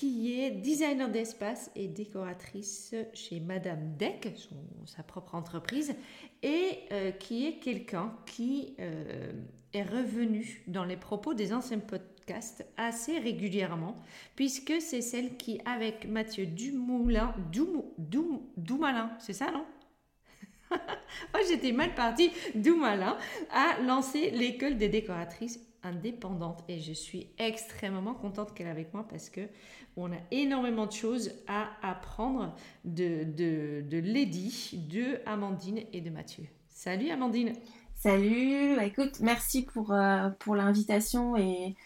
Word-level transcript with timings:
qui 0.00 0.40
est 0.40 0.50
designer 0.50 1.10
d'espace 1.10 1.70
et 1.76 1.86
décoratrice 1.86 2.94
chez 3.12 3.38
Madame 3.38 3.96
Deck, 3.98 4.32
sa 4.86 5.02
propre 5.02 5.34
entreprise, 5.34 5.94
et 6.42 6.78
euh, 6.90 7.10
qui 7.10 7.46
est 7.46 7.58
quelqu'un 7.58 8.16
qui 8.24 8.74
euh, 8.80 9.30
est 9.74 9.82
revenu 9.82 10.62
dans 10.68 10.84
les 10.84 10.96
propos 10.96 11.34
des 11.34 11.52
anciens 11.52 11.80
podcasts 11.80 12.64
assez 12.78 13.18
régulièrement, 13.18 14.00
puisque 14.36 14.80
c'est 14.80 15.02
celle 15.02 15.36
qui, 15.36 15.60
avec 15.66 16.08
Mathieu 16.08 16.46
Dumoulin, 16.46 17.34
Dumoulin, 17.52 19.10
c'est 19.18 19.34
ça, 19.34 19.50
non? 19.50 19.66
Oh, 21.34 21.38
j'étais 21.46 21.72
mal 21.72 21.94
partie. 21.94 22.30
Dumoulin 22.54 23.18
a 23.50 23.82
lancé 23.82 24.30
l'école 24.30 24.78
des 24.78 24.88
décoratrices 24.88 25.60
indépendante 25.82 26.62
et 26.68 26.78
je 26.78 26.92
suis 26.92 27.28
extrêmement 27.38 28.14
contente 28.14 28.54
qu'elle 28.54 28.66
est 28.66 28.70
avec 28.70 28.92
moi 28.92 29.06
parce 29.08 29.30
que 29.30 29.40
on 29.96 30.12
a 30.12 30.18
énormément 30.30 30.86
de 30.86 30.92
choses 30.92 31.32
à 31.46 31.68
apprendre 31.82 32.54
de, 32.84 33.24
de, 33.24 33.82
de 33.88 33.98
Lady, 33.98 34.80
de 34.88 35.20
Amandine 35.26 35.80
et 35.92 36.00
de 36.00 36.10
Mathieu. 36.10 36.44
Salut 36.68 37.10
Amandine 37.10 37.52
Salut, 38.02 38.76
bah, 38.76 38.84
écoute, 38.84 39.20
merci 39.20 39.60
pour, 39.60 39.92
euh, 39.92 40.30
pour 40.38 40.56
l'invitation 40.56 41.36
et, 41.36 41.76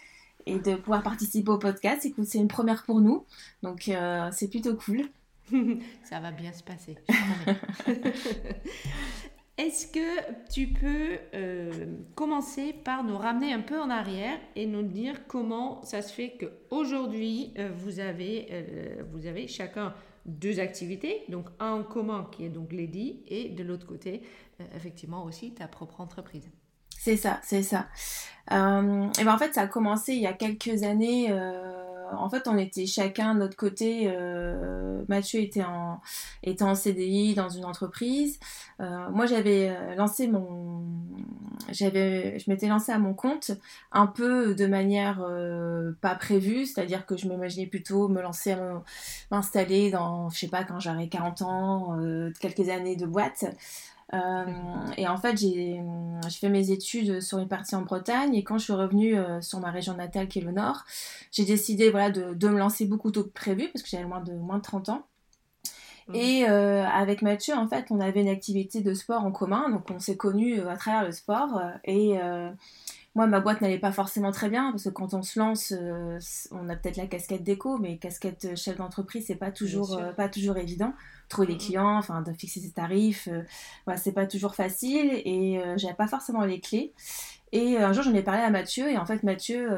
et, 0.45 0.59
de 0.59 0.75
pouvoir 0.75 1.03
participer 1.03 1.51
au 1.51 1.57
podcast. 1.57 2.05
Écoute, 2.05 2.23
c'est 2.23 2.37
une 2.37 2.47
première 2.47 2.83
pour 2.83 3.01
nous, 3.01 3.25
donc 3.63 3.89
euh, 3.89 4.29
c'est 4.31 4.47
plutôt 4.47 4.75
cool. 4.77 5.09
Ça 6.03 6.21
va 6.21 6.31
bien 6.31 6.53
se 6.53 6.63
passer. 6.63 6.95
Est-ce 9.57 9.87
que 9.87 10.51
tu 10.51 10.67
peux 10.67 11.17
euh, 11.33 11.71
commencer 12.13 12.73
par 12.73 13.05
nous 13.05 13.17
ramener 13.17 13.53
un 13.53 13.61
peu 13.61 13.79
en 13.79 13.89
arrière 13.89 14.37
et 14.57 14.65
nous 14.65 14.81
dire 14.81 15.27
comment 15.27 15.81
ça 15.83 16.01
se 16.01 16.11
fait 16.11 16.37
qu'aujourd'hui, 16.37 17.53
euh, 17.57 17.69
vous, 17.73 18.01
avez, 18.01 18.47
euh, 18.51 19.03
vous 19.13 19.27
avez 19.27 19.47
chacun 19.47 19.93
deux 20.25 20.59
activités, 20.59 21.23
donc 21.29 21.47
un 21.59 21.71
en 21.71 21.83
commun 21.83 22.27
qui 22.33 22.43
est 22.43 22.49
donc 22.49 22.73
Lady 22.73 23.23
et 23.27 23.49
de 23.49 23.63
l'autre 23.63 23.85
côté, 23.85 24.23
effectivement 24.75 25.23
aussi 25.23 25.53
ta 25.53 25.67
propre 25.67 26.01
entreprise. 26.01 26.49
C'est 26.89 27.15
ça, 27.15 27.39
c'est 27.43 27.61
ça. 27.61 27.87
et 28.49 28.53
ben 28.53 29.27
en 29.27 29.37
fait, 29.37 29.53
ça 29.53 29.61
a 29.61 29.67
commencé 29.67 30.13
il 30.13 30.21
y 30.21 30.25
a 30.25 30.33
quelques 30.33 30.81
années 30.81 31.31
en 32.13 32.29
fait, 32.29 32.47
on 32.47 32.57
était 32.57 32.85
chacun 32.85 33.33
de 33.33 33.39
notre 33.39 33.55
côté. 33.55 34.05
Euh, 34.07 35.03
Mathieu 35.07 35.39
était 35.39 35.63
en, 35.63 36.75
CDI 36.75 37.33
dans 37.35 37.49
une 37.49 37.65
entreprise. 37.65 38.39
Euh, 38.79 39.09
moi, 39.11 39.25
j'avais 39.25 39.69
euh, 39.69 39.95
lancé 39.95 40.27
mon, 40.27 40.83
j'avais, 41.71 42.39
je 42.39 42.49
m'étais 42.49 42.67
lancée 42.67 42.91
à 42.91 42.99
mon 42.99 43.13
compte 43.13 43.51
un 43.91 44.07
peu 44.07 44.55
de 44.55 44.65
manière 44.65 45.25
pas 46.01 46.15
prévue, 46.15 46.65
c'est-à-dire 46.65 47.05
que 47.05 47.17
je 47.17 47.27
m'imaginais 47.27 47.67
plutôt 47.67 48.07
me 48.07 48.21
lancer, 48.21 48.55
m'installer 49.31 49.91
dans, 49.91 50.29
je 50.29 50.39
sais 50.39 50.47
pas, 50.47 50.63
quand 50.63 50.79
j'aurais 50.79 51.07
40 51.07 51.41
ans, 51.41 51.99
quelques 52.39 52.69
années 52.69 52.95
de 52.95 53.05
boîte. 53.05 53.45
Euh, 54.15 54.45
et 54.97 55.07
en 55.07 55.17
fait, 55.17 55.37
j'ai 55.37 55.81
fait 56.29 56.49
mes 56.49 56.71
études 56.71 57.21
sur 57.21 57.39
une 57.39 57.47
partie 57.47 57.75
en 57.75 57.81
Bretagne 57.81 58.35
et 58.35 58.43
quand 58.43 58.57
je 58.57 58.65
suis 58.65 58.73
revenue 58.73 59.17
euh, 59.17 59.41
sur 59.41 59.59
ma 59.59 59.71
région 59.71 59.93
natale 59.95 60.27
qui 60.27 60.39
est 60.39 60.43
le 60.43 60.51
Nord, 60.51 60.83
j'ai 61.31 61.45
décidé 61.45 61.89
voilà, 61.89 62.09
de, 62.09 62.33
de, 62.33 62.47
me 62.47 62.57
lancer 62.57 62.85
beaucoup 62.85 63.11
tôt 63.11 63.23
que 63.23 63.29
prévu 63.29 63.69
parce 63.71 63.83
que 63.83 63.89
j'avais 63.89 64.05
moins 64.05 64.21
de, 64.21 64.33
moins 64.33 64.57
de 64.57 64.63
30 64.63 64.89
ans. 64.89 65.03
Mmh. 66.07 66.15
Et 66.15 66.49
euh, 66.49 66.85
avec 66.85 67.21
Mathieu, 67.21 67.55
en 67.55 67.67
fait, 67.67 67.87
on 67.89 67.99
avait 67.99 68.21
une 68.21 68.29
activité 68.29 68.81
de 68.81 68.93
sport 68.93 69.23
en 69.23 69.31
commun, 69.31 69.69
donc 69.69 69.89
on 69.89 69.99
s'est 69.99 70.17
connus 70.17 70.61
à 70.61 70.77
travers 70.77 71.03
le 71.03 71.11
sport. 71.11 71.59
Et 71.83 72.17
moi, 73.15 73.27
ma 73.27 73.39
boîte 73.39 73.61
n'allait 73.61 73.79
pas 73.79 73.93
forcément 73.93 74.31
très 74.31 74.49
bien 74.49 74.71
parce 74.71 74.83
que 74.83 74.89
quand 74.89 75.13
on 75.13 75.23
se 75.23 75.39
lance, 75.39 75.71
euh, 75.71 76.19
on 76.51 76.67
a 76.67 76.75
peut-être 76.75 76.97
la 76.97 77.07
casquette 77.07 77.43
déco, 77.43 77.77
mais 77.77 77.97
casquette 77.97 78.57
chef 78.57 78.75
d'entreprise, 78.75 79.25
c'est 79.27 79.35
pas 79.35 79.51
toujours 79.51 79.97
euh, 79.97 80.11
pas 80.11 80.27
toujours 80.27 80.57
évident. 80.57 80.93
Trouver 81.29 81.47
des 81.47 81.57
clients, 81.57 81.97
enfin 81.97 82.21
de 82.21 82.33
fixer 82.33 82.59
ses 82.59 82.71
tarifs, 82.71 83.29
euh, 83.31 83.41
voilà, 83.85 83.97
c'est 83.97 84.11
pas 84.11 84.27
toujours 84.27 84.53
facile 84.53 85.09
et 85.13 85.61
j'avais 85.77 85.93
pas 85.93 86.07
forcément 86.07 86.43
les 86.43 86.59
clés. 86.59 86.93
Et 87.53 87.77
un 87.77 87.93
jour, 87.93 88.03
j'en 88.03 88.13
ai 88.13 88.21
parlé 88.21 88.41
à 88.41 88.49
Mathieu 88.49 88.91
et 88.91 88.97
en 88.97 89.05
fait, 89.05 89.23
Mathieu, 89.23 89.69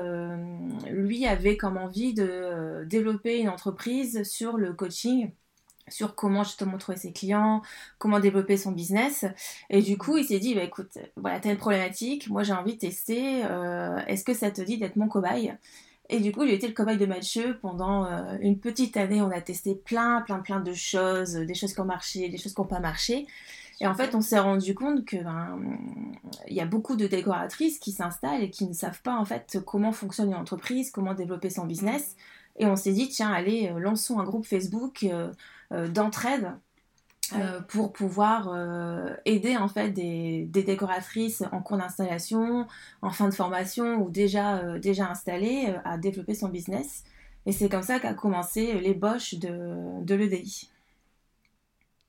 lui, 0.89 1.27
avait 1.27 1.57
comme 1.57 1.77
envie 1.77 2.15
de 2.15 2.85
développer 2.89 3.39
une 3.39 3.49
entreprise 3.49 4.23
sur 4.23 4.57
le 4.57 4.73
coaching 4.73 5.31
sur 5.89 6.15
comment 6.15 6.43
justement 6.43 6.77
trouver 6.77 6.97
ses 6.97 7.11
clients, 7.11 7.61
comment 7.97 8.19
développer 8.19 8.57
son 8.57 8.71
business. 8.71 9.25
Et 9.69 9.81
du 9.81 9.97
coup, 9.97 10.17
il 10.17 10.25
s'est 10.25 10.39
dit, 10.39 10.55
bah, 10.55 10.63
écoute, 10.63 10.97
voilà, 11.15 11.39
t'as 11.39 11.51
une 11.51 11.57
problématique, 11.57 12.29
moi 12.29 12.43
j'ai 12.43 12.53
envie 12.53 12.73
de 12.73 12.79
tester, 12.79 13.43
euh, 13.45 13.97
est-ce 14.07 14.23
que 14.23 14.33
ça 14.33 14.51
te 14.51 14.61
dit 14.61 14.77
d'être 14.77 14.95
mon 14.95 15.07
cobaye? 15.07 15.53
Et 16.09 16.19
du 16.21 16.31
coup, 16.31 16.41
a 16.41 16.47
été 16.47 16.67
le 16.67 16.73
cobaye 16.73 16.97
de 16.97 17.05
Mathieu 17.05 17.57
pendant 17.61 18.05
euh, 18.05 18.37
une 18.39 18.59
petite 18.59 18.95
année, 18.95 19.21
on 19.21 19.31
a 19.31 19.41
testé 19.41 19.75
plein, 19.75 20.21
plein, 20.21 20.39
plein 20.39 20.61
de 20.61 20.73
choses, 20.73 21.33
des 21.33 21.53
choses 21.53 21.73
qui 21.73 21.81
ont 21.81 21.85
marché, 21.85 22.29
des 22.29 22.37
choses 22.37 22.53
qui 22.53 22.61
n'ont 22.61 22.67
pas 22.67 22.79
marché. 22.79 23.27
Et 23.79 23.87
en 23.87 23.93
fait, 23.93 24.15
on 24.15 24.21
s'est 24.21 24.39
rendu 24.39 24.73
compte 24.73 25.05
que 25.05 25.17
ben, 25.17 25.59
il 26.47 26.55
y 26.55 26.61
a 26.61 26.65
beaucoup 26.65 26.95
de 26.95 27.05
décoratrices 27.07 27.77
qui 27.77 27.91
s'installent 27.91 28.41
et 28.41 28.49
qui 28.49 28.65
ne 28.67 28.73
savent 28.73 29.01
pas 29.01 29.15
en 29.15 29.25
fait 29.25 29.59
comment 29.65 29.91
fonctionne 29.91 30.29
une 30.29 30.35
entreprise, 30.35 30.89
comment 30.91 31.13
développer 31.13 31.49
son 31.49 31.65
business. 31.65 32.15
Et 32.57 32.65
on 32.65 32.75
s'est 32.75 32.93
dit, 32.93 33.07
tiens, 33.09 33.31
allez, 33.31 33.69
euh, 33.69 33.79
lançons 33.79 34.19
un 34.19 34.23
groupe 34.23 34.45
Facebook 34.45 35.05
d'entraide 35.71 36.53
euh, 37.33 37.59
pour 37.59 37.91
pouvoir 37.91 38.47
euh, 38.53 39.13
aider 39.25 39.57
en 39.57 39.67
fait 39.67 39.89
des, 39.89 40.45
décoratrices 40.45 41.43
en 41.51 41.61
cours 41.61 41.77
d'installation, 41.77 42.67
en 43.01 43.09
fin 43.09 43.27
de 43.27 43.33
formation 43.33 44.01
ou 44.01 44.09
déjà, 44.09 44.79
déjà 44.79 45.09
installées 45.09 45.75
à 45.83 45.97
développer 45.97 46.35
son 46.35 46.47
business. 46.47 47.03
Et 47.45 47.51
c'est 47.51 47.67
comme 47.67 47.83
ça 47.83 47.99
qu'a 47.99 48.13
commencé 48.13 48.79
l'ébauche 48.79 49.35
de, 49.35 50.03
de 50.03 50.15
l'EDI. 50.15 50.69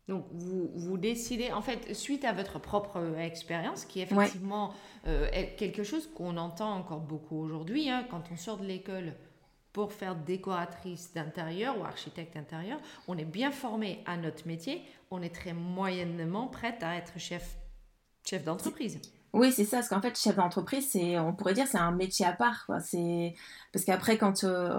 Donc 0.07 0.25
vous, 0.33 0.71
vous, 0.75 0.99
décidez, 0.99 1.53
en 1.53 1.63
fait, 1.63 1.95
suite 1.95 2.25
à 2.25 2.33
votre 2.33 2.61
propre 2.61 3.17
expérience, 3.19 3.85
qui 3.85 4.01
est 4.01 4.05
effectivement 4.05 4.73
quelque 5.57 5.83
chose 5.83 6.09
qu'on 6.15 6.37
entend 6.37 6.75
encore 6.75 7.01
beaucoup 7.01 7.39
aujourd'hui, 7.39 7.91
hein, 7.91 8.07
quand 8.11 8.23
on 8.33 8.37
sort 8.37 8.59
de 8.59 8.67
l'école, 8.67 9.15
pour 9.79 9.93
faire 9.93 10.17
décoratrice 10.17 11.13
d'intérieur 11.15 11.79
ou 11.79 11.85
architecte 11.85 12.37
intérieur, 12.37 12.81
on 13.07 13.17
est 13.17 13.25
bien 13.25 13.53
formé 13.53 14.03
à 14.07 14.17
notre 14.17 14.45
métier, 14.45 14.83
on 15.13 15.23
est 15.23 15.33
très 15.33 15.53
moyennement 15.53 16.49
prête 16.49 16.83
à 16.83 16.97
être 16.97 17.17
chef, 17.21 17.57
chef 18.29 18.43
d'entreprise. 18.43 19.01
Oui, 19.35 19.53
c'est 19.53 19.65
ça, 19.65 19.79
parce 19.79 19.89
qu'en 19.91 20.01
fait, 20.01 20.19
chef 20.19 20.37
d'entreprise, 20.37 20.89
c'est, 20.91 21.19
on 21.19 21.35
pourrait 21.35 21.53
dire, 21.53 21.67
c'est 21.67 21.79
un 21.79 21.93
métier 21.93 22.25
à 22.25 22.33
part. 22.33 22.65
Quoi. 22.65 22.81
C'est... 22.81 23.35
Parce 23.73 23.85
qu'après, 23.85 24.17
quand, 24.17 24.45
euh, 24.45 24.75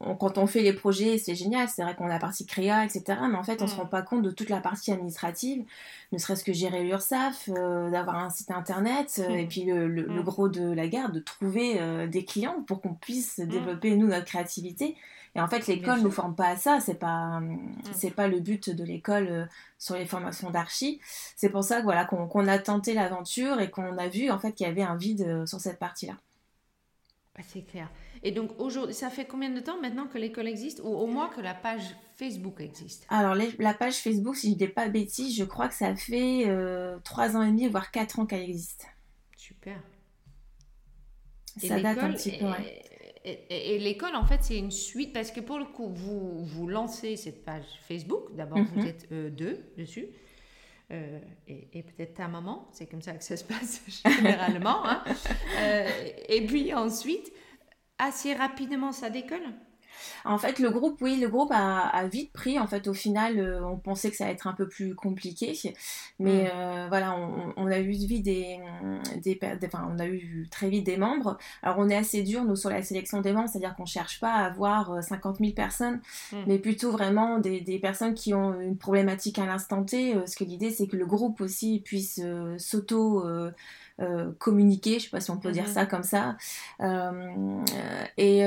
on, 0.00 0.14
quand 0.14 0.36
on 0.36 0.46
fait 0.46 0.60
les 0.60 0.74
projets, 0.74 1.16
c'est 1.16 1.34
génial, 1.34 1.68
c'est 1.68 1.82
vrai 1.82 1.94
qu'on 1.94 2.04
a 2.04 2.10
la 2.10 2.18
partie 2.18 2.44
créa, 2.44 2.84
etc. 2.84 3.02
Mais 3.30 3.36
en 3.36 3.42
fait, 3.42 3.62
on 3.62 3.64
ne 3.64 3.70
se 3.70 3.74
mm. 3.76 3.78
rend 3.78 3.86
pas 3.86 4.02
compte 4.02 4.22
de 4.22 4.30
toute 4.30 4.50
la 4.50 4.60
partie 4.60 4.92
administrative, 4.92 5.64
ne 6.12 6.18
serait-ce 6.18 6.44
que 6.44 6.52
gérer 6.52 6.84
l'URSSAF, 6.84 7.48
euh, 7.48 7.90
d'avoir 7.90 8.16
un 8.16 8.28
site 8.28 8.50
internet, 8.50 9.22
euh, 9.24 9.30
mm. 9.30 9.38
et 9.38 9.46
puis 9.46 9.64
le, 9.64 9.88
le, 9.88 10.06
mm. 10.06 10.22
gros 10.22 10.48
de 10.48 10.70
la 10.70 10.86
guerre, 10.86 11.10
de 11.10 11.20
trouver 11.20 11.80
des 12.08 12.24
clients 12.26 12.62
pour 12.66 12.82
qu'on 12.82 12.94
puisse 12.94 13.40
développer, 13.40 13.96
nous, 13.96 14.08
notre 14.08 14.26
créativité. 14.26 14.96
Et 15.36 15.40
en 15.40 15.48
fait, 15.48 15.66
l'école 15.66 15.98
ne 15.98 16.04
nous 16.04 16.10
forme 16.10 16.34
pas 16.34 16.48
à 16.48 16.56
ça. 16.56 16.78
C'est 16.80 16.94
pas, 16.94 17.40
mm. 17.40 17.74
c'est 17.92 18.10
pas 18.10 18.28
le 18.28 18.40
but 18.40 18.70
de 18.70 18.84
l'école 18.84 19.28
euh, 19.28 19.44
sur 19.78 19.96
les 19.96 20.06
formations 20.06 20.50
d'archi. 20.50 21.00
C'est 21.36 21.50
pour 21.50 21.64
ça 21.64 21.78
que 21.78 21.84
voilà 21.84 22.04
qu'on 22.04 22.48
a 22.48 22.58
tenté 22.58 22.94
l'aventure 22.94 23.60
et 23.60 23.70
qu'on 23.70 23.98
a 23.98 24.08
vu 24.08 24.30
en 24.30 24.38
fait 24.38 24.52
qu'il 24.52 24.66
y 24.66 24.70
avait 24.70 24.82
un 24.82 24.96
vide 24.96 25.22
euh, 25.22 25.46
sur 25.46 25.60
cette 25.60 25.78
partie-là. 25.78 26.14
Ah, 27.36 27.42
c'est 27.46 27.62
clair. 27.62 27.90
Et 28.22 28.30
donc 28.30 28.52
aujourd'hui, 28.58 28.94
ça 28.94 29.10
fait 29.10 29.24
combien 29.24 29.50
de 29.50 29.58
temps 29.58 29.80
maintenant 29.80 30.06
que 30.06 30.18
l'école 30.18 30.46
existe? 30.46 30.80
Ou 30.84 30.88
au 30.88 31.06
moins 31.06 31.28
que 31.28 31.40
la 31.40 31.52
page 31.52 31.96
Facebook 32.16 32.60
existe? 32.60 33.04
Alors 33.08 33.34
la 33.34 33.74
page 33.74 33.96
Facebook, 33.96 34.36
si 34.36 34.48
je 34.48 34.52
ne 34.52 34.58
dis 34.58 34.68
pas 34.68 34.88
bêtise, 34.88 35.36
je 35.36 35.42
crois 35.42 35.66
que 35.66 35.74
ça 35.74 35.96
fait 35.96 36.44
euh, 36.46 36.96
trois 37.02 37.36
ans 37.36 37.42
et 37.42 37.48
demi, 37.48 37.66
voire 37.66 37.90
quatre 37.90 38.20
ans 38.20 38.26
qu'elle 38.26 38.42
existe. 38.42 38.86
Super. 39.36 39.76
ça 41.58 41.80
date 41.80 41.98
un 41.98 42.12
petit 42.12 42.38
peu. 42.38 42.46
Et, 43.24 43.78
l'école, 43.78 44.14
en 44.16 44.26
fait, 44.26 44.40
c'est 44.42 44.58
une 44.58 44.70
suite 44.70 45.14
parce 45.14 45.30
que 45.30 45.40
pour 45.40 45.58
le 45.58 45.64
coup, 45.64 45.88
vous, 45.88 46.44
vous 46.44 46.68
lancez 46.68 47.16
cette 47.16 47.42
page 47.42 47.64
Facebook. 47.88 48.34
D'abord, 48.34 48.58
vous 48.58 48.80
mhm. 48.80 48.86
êtes 48.86 49.08
euh, 49.12 49.30
deux 49.30 49.64
dessus. 49.78 50.08
Euh, 50.90 51.18
et, 51.48 51.82
peut-être 51.82 52.14
ta 52.14 52.28
maman, 52.28 52.68
c'est 52.72 52.84
comme 52.86 53.00
ça 53.00 53.14
que 53.14 53.24
ça 53.24 53.38
se 53.38 53.44
passe 53.44 53.82
généralement. 54.04 54.86
Hein. 54.86 55.02
Euh, 55.58 55.88
et 56.28 56.44
puis 56.46 56.74
ensuite, 56.74 57.32
assez 57.98 58.34
rapidement, 58.34 58.92
ça 58.92 59.08
décolle. 59.08 59.54
En 60.24 60.38
fait, 60.38 60.58
le 60.58 60.70
groupe, 60.70 61.00
oui, 61.02 61.18
le 61.20 61.28
groupe 61.28 61.50
a, 61.52 62.06
vite 62.08 62.32
pris. 62.32 62.58
En 62.58 62.66
fait, 62.66 62.88
au 62.88 62.94
final, 62.94 63.38
euh, 63.38 63.64
on 63.64 63.76
pensait 63.76 64.10
que 64.10 64.16
ça 64.16 64.24
allait 64.24 64.34
être 64.34 64.46
un 64.46 64.54
peu 64.54 64.66
plus 64.66 64.94
compliqué, 64.94 65.54
mais 66.18 66.44
mm. 66.44 66.50
euh, 66.54 66.86
voilà, 66.88 67.14
on, 67.56 67.66
a 67.66 67.78
eu 67.78 67.90
vite 67.90 68.22
des, 68.22 68.58
des, 69.22 69.38
enfin, 69.66 69.86
on 69.90 69.98
a 69.98 70.06
eu 70.06 70.48
très 70.50 70.70
vite 70.70 70.84
des 70.86 70.96
membres. 70.96 71.36
Alors, 71.62 71.78
on 71.78 71.88
est 71.90 71.96
assez 71.96 72.22
dur 72.22 72.44
nous 72.44 72.56
sur 72.56 72.70
la 72.70 72.82
sélection 72.82 73.20
des 73.20 73.32
membres, 73.32 73.48
c'est-à-dire 73.50 73.76
qu'on 73.76 73.86
cherche 73.86 74.18
pas 74.18 74.32
à 74.32 74.46
avoir 74.46 75.02
50 75.02 75.36
euh, 75.36 75.44
000 75.44 75.54
personnes, 75.54 76.00
mm. 76.32 76.36
mais 76.46 76.58
plutôt 76.58 76.90
vraiment 76.90 77.38
des, 77.38 77.60
des, 77.60 77.78
personnes 77.78 78.14
qui 78.14 78.32
ont 78.32 78.58
une 78.58 78.78
problématique 78.78 79.38
à 79.38 79.44
l'instant 79.44 79.84
T. 79.84 80.14
Ce 80.26 80.36
que 80.36 80.44
l'idée, 80.44 80.70
c'est 80.70 80.86
que 80.86 80.96
le 80.96 81.06
groupe 81.06 81.42
aussi 81.42 81.80
puisse 81.84 82.20
s'auto 82.56 83.24
communiquer, 84.38 84.98
je 84.98 85.04
sais 85.04 85.10
pas 85.10 85.20
si 85.20 85.30
on 85.30 85.36
peut 85.36 85.52
dire 85.52 85.66
mm-hmm. 85.66 85.72
ça 85.72 85.86
comme 85.86 86.02
ça. 86.02 86.36
et 88.16 88.46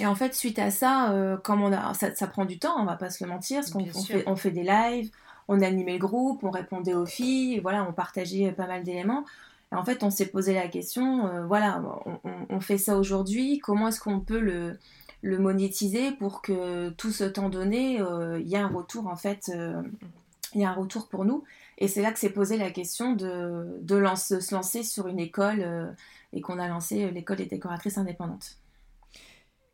et 0.00 0.06
en 0.06 0.14
fait, 0.14 0.34
suite 0.34 0.58
à 0.58 0.70
ça, 0.70 1.12
euh, 1.12 1.36
comme 1.36 1.62
on 1.62 1.72
a, 1.72 1.92
ça, 1.94 2.26
prend 2.26 2.46
du 2.46 2.58
temps, 2.58 2.80
on 2.80 2.84
va 2.84 2.96
pas 2.96 3.10
se 3.10 3.22
le 3.22 3.28
mentir, 3.28 3.60
parce 3.60 3.70
qu'on 3.70 3.84
fait, 3.84 4.24
on 4.26 4.36
fait 4.36 4.50
des 4.50 4.62
lives, 4.62 5.10
on 5.48 5.60
animait 5.60 5.94
le 5.94 5.98
groupe, 5.98 6.42
on 6.44 6.50
répondait 6.50 6.94
aux 6.94 7.04
filles, 7.04 7.60
voilà, 7.60 7.84
on 7.86 7.92
partageait 7.92 8.52
pas 8.52 8.66
mal 8.66 8.84
d'éléments. 8.84 9.24
Et 9.70 9.74
en 9.74 9.84
fait, 9.84 10.02
on 10.02 10.10
s'est 10.10 10.26
posé 10.26 10.54
la 10.54 10.68
question, 10.68 11.26
euh, 11.26 11.44
voilà, 11.44 11.82
on, 12.48 12.60
fait 12.60 12.78
ça 12.78 12.96
aujourd'hui, 12.96 13.58
comment 13.58 13.88
est-ce 13.88 14.00
qu'on 14.00 14.20
peut 14.20 14.40
le, 14.40 14.78
le, 15.20 15.38
monétiser 15.38 16.12
pour 16.12 16.40
que 16.40 16.90
tout 16.90 17.10
ce 17.10 17.24
temps 17.24 17.50
donné, 17.50 18.00
euh, 18.00 18.40
il 18.40 18.48
y 18.48 18.54
ait 18.54 18.58
un 18.58 18.68
retour, 18.68 19.08
en 19.08 19.16
fait, 19.16 19.50
il 20.54 20.60
y 20.60 20.64
a 20.64 20.70
un 20.70 20.74
retour 20.74 21.08
pour 21.08 21.26
nous? 21.26 21.44
Et 21.78 21.88
c'est 21.88 22.00
là 22.00 22.12
que 22.12 22.18
s'est 22.18 22.30
posé 22.30 22.56
la 22.56 22.70
question 22.70 23.12
de, 23.12 23.78
de 23.82 24.02
se 24.14 24.54
lancer 24.54 24.84
sur 24.84 25.06
une 25.08 25.18
école 25.18 25.94
et 26.32 26.40
qu'on 26.40 26.58
a 26.58 26.68
lancé 26.68 27.10
l'école 27.10 27.38
des 27.38 27.46
décoratrices 27.46 27.98
indépendantes. 27.98 28.61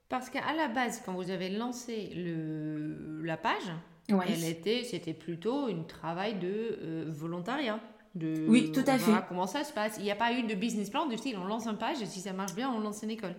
Parce 0.09 0.31
qu'à 0.31 0.55
la 0.57 0.69
base, 0.69 1.03
quand 1.05 1.13
vous 1.13 1.31
avez 1.31 1.51
lancé 1.51 2.13
le, 2.15 3.23
la 3.23 3.37
page, 3.37 3.71
elle 4.09 4.45
était, 4.45 4.83
c'était 4.85 5.13
plutôt 5.13 5.67
un 5.67 5.83
travail 5.83 6.39
de 6.39 6.79
euh, 6.83 7.05
volontariat. 7.09 7.79
De, 8.15 8.47
oui, 8.49 8.73
tout 8.73 8.85
à 8.87 8.99
fait. 8.99 9.13
Comment 9.29 9.47
ça 9.47 9.65
se 9.65 9.73
passe 9.73 9.97
Il 9.99 10.05
n'y 10.05 10.11
a 10.11 10.17
pas 10.17 10.33
eu 10.33 10.45
de 10.45 10.55
business 10.55 10.89
plan 10.89 11.07
du 11.07 11.17
style 11.19 11.37
on 11.37 11.45
lance 11.45 11.67
une 11.67 11.77
page 11.77 12.01
et 12.01 12.07
si 12.07 12.21
ça 12.21 12.33
marche 12.33 12.55
bien, 12.55 12.71
on 12.71 12.81
lance 12.81 13.03
une 13.03 13.11
école. 13.11 13.35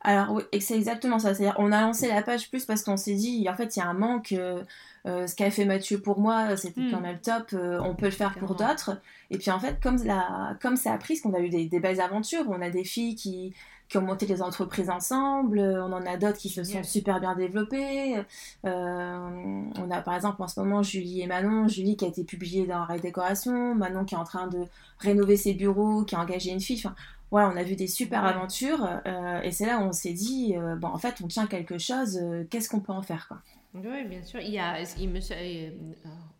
Alors 0.00 0.32
oui, 0.32 0.42
c'est 0.60 0.76
exactement 0.76 1.20
ça. 1.20 1.34
C'est-à-dire, 1.34 1.54
on 1.58 1.70
a 1.70 1.80
lancé 1.80 2.08
la 2.08 2.22
page 2.22 2.50
plus 2.50 2.64
parce 2.64 2.82
qu'on 2.82 2.96
s'est 2.96 3.14
dit, 3.14 3.48
en 3.48 3.54
fait, 3.54 3.76
il 3.76 3.78
y 3.78 3.82
a 3.82 3.86
un 3.86 3.94
manque. 3.94 4.32
Euh, 4.32 4.62
euh, 5.06 5.28
ce 5.28 5.36
qu'a 5.36 5.50
fait 5.50 5.64
Mathieu 5.64 6.00
pour 6.00 6.18
moi, 6.18 6.56
c'était 6.56 6.80
hmm. 6.80 6.90
quand 6.90 7.00
même 7.00 7.20
top. 7.20 7.54
on 7.54 7.94
peut 7.94 8.06
le 8.06 8.10
faire 8.10 8.34
pour 8.34 8.56
d'autres. 8.56 9.00
Et 9.30 9.38
puis 9.38 9.52
en 9.52 9.60
fait, 9.60 9.80
comme, 9.80 10.02
la, 10.04 10.56
comme 10.60 10.76
ça 10.76 10.92
a 10.92 10.98
pris, 10.98 11.14
parce 11.14 11.20
qu'on 11.20 11.34
a 11.34 11.40
eu 11.40 11.48
des, 11.48 11.66
des, 11.66 11.80
belles 11.80 12.00
aventures, 12.00 12.44
on 12.48 12.60
a 12.60 12.70
des 12.70 12.84
filles 12.84 13.14
qui, 13.14 13.54
qui 13.88 13.96
ont 13.96 14.02
monté 14.02 14.26
des 14.26 14.42
entreprises 14.42 14.90
ensemble. 14.90 15.58
On 15.60 15.92
en 15.92 16.04
a 16.04 16.16
d'autres 16.16 16.36
qui 16.36 16.48
se 16.48 16.62
sont 16.62 16.82
super 16.82 17.20
bien 17.20 17.34
développées. 17.34 18.16
Euh, 18.64 19.62
on 19.76 19.90
a 19.90 20.02
par 20.02 20.14
exemple 20.14 20.42
en 20.42 20.48
ce 20.48 20.60
moment 20.60 20.82
Julie 20.82 21.22
et 21.22 21.26
Manon. 21.26 21.68
Julie 21.68 21.96
qui 21.96 22.04
a 22.04 22.08
été 22.08 22.24
publiée 22.24 22.66
dans 22.66 22.84
Rail 22.84 23.00
Décoration. 23.00 23.74
Manon 23.74 24.04
qui 24.04 24.14
est 24.14 24.18
en 24.18 24.24
train 24.24 24.46
de 24.46 24.64
rénover 24.98 25.36
ses 25.36 25.54
bureaux, 25.54 26.04
qui 26.04 26.14
a 26.14 26.20
engagé 26.20 26.50
une 26.50 26.60
fille. 26.60 26.80
Enfin, 26.84 26.94
voilà, 27.30 27.50
on 27.54 27.56
a 27.56 27.62
vu 27.62 27.76
des 27.76 27.86
super 27.88 28.24
aventures. 28.24 28.86
Euh, 29.06 29.40
et 29.42 29.52
c'est 29.52 29.66
là 29.66 29.78
où 29.78 29.82
on 29.82 29.92
s'est 29.92 30.12
dit, 30.12 30.54
euh, 30.56 30.76
bon, 30.76 30.88
en 30.88 30.98
fait, 30.98 31.16
on 31.22 31.26
tient 31.26 31.46
quelque 31.46 31.78
chose. 31.78 32.18
Qu'est-ce 32.50 32.68
qu'on 32.68 32.80
peut 32.80 32.92
en 32.92 33.02
faire, 33.02 33.28
quoi? 33.28 33.38
Oui, 33.74 34.04
bien 34.06 34.22
sûr. 34.22 34.40
Il 34.40 34.50
y 34.50 34.58
a, 34.58 34.80
il 34.98 35.10
me, 35.10 35.20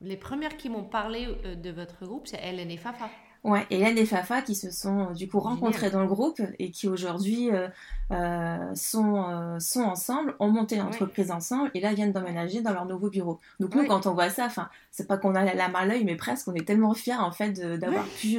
les 0.00 0.16
premières 0.16 0.56
qui 0.56 0.70
m'ont 0.70 0.84
parlé 0.84 1.28
de 1.62 1.70
votre 1.70 2.06
groupe, 2.06 2.26
c'est 2.26 2.40
Hélène 2.42 2.70
et 2.70 2.78
Fafa. 2.78 3.10
Ouais, 3.44 3.66
Hélène 3.70 3.96
et 3.96 4.04
Fafa 4.04 4.42
qui 4.42 4.54
se 4.54 4.70
sont 4.70 5.10
euh, 5.10 5.14
du 5.14 5.28
coup 5.28 5.38
rencontrées 5.38 5.90
dans 5.90 6.02
le 6.02 6.08
groupe 6.08 6.40
et 6.58 6.70
qui 6.70 6.88
aujourd'hui 6.88 7.50
euh, 7.52 7.68
euh, 8.10 8.74
sont, 8.74 9.58
sont 9.60 9.82
ensemble, 9.82 10.34
ont 10.40 10.48
monté 10.48 10.76
l'entreprise 10.76 11.30
ensemble 11.30 11.70
et 11.74 11.80
là 11.80 11.94
viennent 11.94 12.12
d'emménager 12.12 12.62
dans 12.62 12.72
leur 12.72 12.84
nouveau 12.86 13.10
bureau. 13.10 13.38
Donc 13.60 13.74
nous, 13.74 13.86
quand 13.86 14.06
on 14.06 14.14
voit 14.14 14.30
ça, 14.30 14.46
enfin, 14.46 14.68
c'est 14.90 15.06
pas 15.06 15.18
qu'on 15.18 15.34
a 15.36 15.44
la 15.54 15.68
main 15.68 15.80
à 15.80 15.86
l'œil, 15.86 16.04
mais 16.04 16.16
presque, 16.16 16.48
on 16.48 16.54
est 16.54 16.66
tellement 16.66 16.94
fiers 16.94 17.14
en 17.14 17.30
fait 17.30 17.60
d'avoir 17.78 18.04
pu 18.04 18.38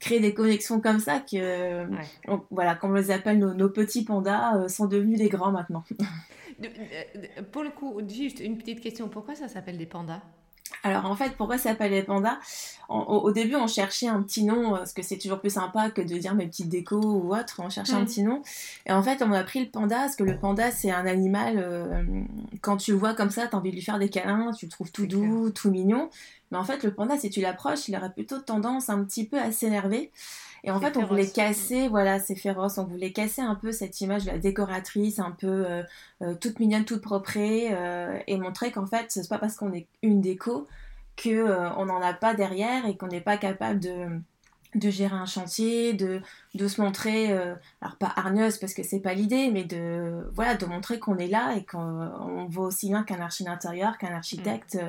créer 0.00 0.20
des 0.20 0.32
connexions 0.32 0.80
comme 0.80 0.98
ça 0.98 1.20
que, 1.20 1.86
voilà, 2.50 2.74
comme 2.74 2.92
on 2.92 2.94
les 2.94 3.10
appelle, 3.10 3.38
nos, 3.38 3.52
nos 3.52 3.68
petits 3.68 4.04
pandas 4.04 4.68
sont 4.68 4.86
devenus 4.86 5.18
des 5.18 5.28
grands 5.28 5.52
maintenant. 5.52 5.84
Pour 7.52 7.62
le 7.62 7.70
coup, 7.70 8.00
juste 8.08 8.40
une 8.40 8.56
petite 8.56 8.80
question, 8.80 9.08
pourquoi 9.08 9.34
ça 9.34 9.48
s'appelle 9.48 9.78
des 9.78 9.86
pandas? 9.86 10.22
Alors 10.82 11.06
en 11.06 11.16
fait, 11.16 11.36
pourquoi 11.36 11.58
ça 11.58 11.70
s'appelle 11.70 11.92
les 11.92 12.02
pandas? 12.02 12.38
Au, 12.88 13.30
début, 13.32 13.54
on 13.54 13.66
cherchait 13.66 14.08
un 14.08 14.22
petit 14.22 14.44
nom, 14.44 14.70
parce 14.70 14.94
que 14.94 15.02
c'est 15.02 15.18
toujours 15.18 15.40
plus 15.40 15.52
sympa 15.52 15.90
que 15.90 16.00
de 16.00 16.16
dire 16.16 16.34
mes 16.34 16.46
petites 16.46 16.70
décos 16.70 17.02
ou 17.02 17.36
autre. 17.36 17.60
On 17.62 17.68
cherchait 17.68 17.92
un 17.92 18.04
petit 18.06 18.22
nom. 18.22 18.42
Et 18.86 18.92
en 18.92 19.02
fait, 19.02 19.20
on 19.20 19.30
a 19.30 19.44
pris 19.44 19.60
le 19.62 19.70
panda, 19.70 19.98
parce 19.98 20.16
que 20.16 20.24
le 20.24 20.38
panda, 20.38 20.70
c'est 20.70 20.90
un 20.90 21.04
animal, 21.04 21.56
euh, 21.58 22.02
quand 22.62 22.78
tu 22.78 22.92
le 22.92 22.96
vois 22.96 23.12
comme 23.12 23.28
ça, 23.28 23.46
tu 23.46 23.54
as 23.54 23.58
envie 23.58 23.70
de 23.70 23.74
lui 23.74 23.82
faire 23.82 23.98
des 23.98 24.08
câlins, 24.08 24.52
tu 24.52 24.64
le 24.64 24.70
trouves 24.70 24.90
tout 24.90 25.06
doux, 25.06 25.50
tout 25.50 25.70
mignon. 25.70 26.08
Mais 26.50 26.56
en 26.56 26.64
fait, 26.64 26.82
le 26.82 26.94
panda, 26.94 27.18
si 27.18 27.28
tu 27.28 27.42
l'approches, 27.42 27.88
il 27.88 27.96
aurait 27.96 28.12
plutôt 28.12 28.38
tendance 28.38 28.88
un 28.88 29.04
petit 29.04 29.26
peu 29.26 29.38
à 29.38 29.52
s'énerver. 29.52 30.10
Et 30.64 30.70
en 30.70 30.80
fait, 30.80 30.96
on 30.96 31.06
voulait 31.06 31.28
casser, 31.28 31.88
voilà, 31.88 32.18
c'est 32.18 32.34
féroce, 32.34 32.78
on 32.78 32.84
voulait 32.84 33.12
casser 33.12 33.42
un 33.42 33.54
peu 33.54 33.72
cette 33.72 34.00
image 34.00 34.24
de 34.24 34.30
la 34.30 34.38
décoratrice, 34.38 35.18
un 35.18 35.30
peu 35.30 35.46
euh, 35.46 35.82
euh, 36.22 36.34
toute 36.34 36.58
mignonne, 36.58 36.84
toute 36.84 37.02
propre, 37.02 37.32
euh, 37.36 38.18
et 38.26 38.36
montrer 38.38 38.72
qu'en 38.72 38.86
fait, 38.86 39.06
c'est 39.08 39.28
pas 39.28 39.38
parce 39.38 39.56
qu'on 39.56 39.72
est 39.72 39.86
une 40.02 40.20
déco 40.20 40.66
que 41.16 41.48
on 41.76 41.86
n'en 41.86 42.00
a 42.00 42.12
pas 42.12 42.34
derrière 42.34 42.86
et 42.86 42.96
qu'on 42.96 43.08
n'est 43.08 43.20
pas 43.20 43.36
capable 43.36 43.80
de, 43.80 44.06
de 44.76 44.90
gérer 44.90 45.16
un 45.16 45.26
chantier, 45.26 45.92
de, 45.92 46.20
de 46.54 46.68
se 46.68 46.80
montrer, 46.80 47.32
alors 47.80 47.96
pas 47.98 48.12
hargneuse 48.14 48.58
parce 48.58 48.72
que 48.72 48.84
c'est 48.84 49.00
pas 49.00 49.14
l'idée, 49.14 49.50
mais 49.50 49.64
de 49.64 50.30
voilà, 50.34 50.54
de 50.54 50.64
montrer 50.64 51.00
qu'on 51.00 51.18
est 51.18 51.26
là 51.26 51.56
et 51.56 51.64
qu'on 51.64 52.46
vaut 52.48 52.66
aussi 52.66 52.88
bien 52.88 53.02
qu'un 53.02 53.20
archi 53.20 53.42
d'intérieur, 53.42 53.98
qu'un 53.98 54.14
architecte. 54.14 54.76
Mm. 54.76 54.88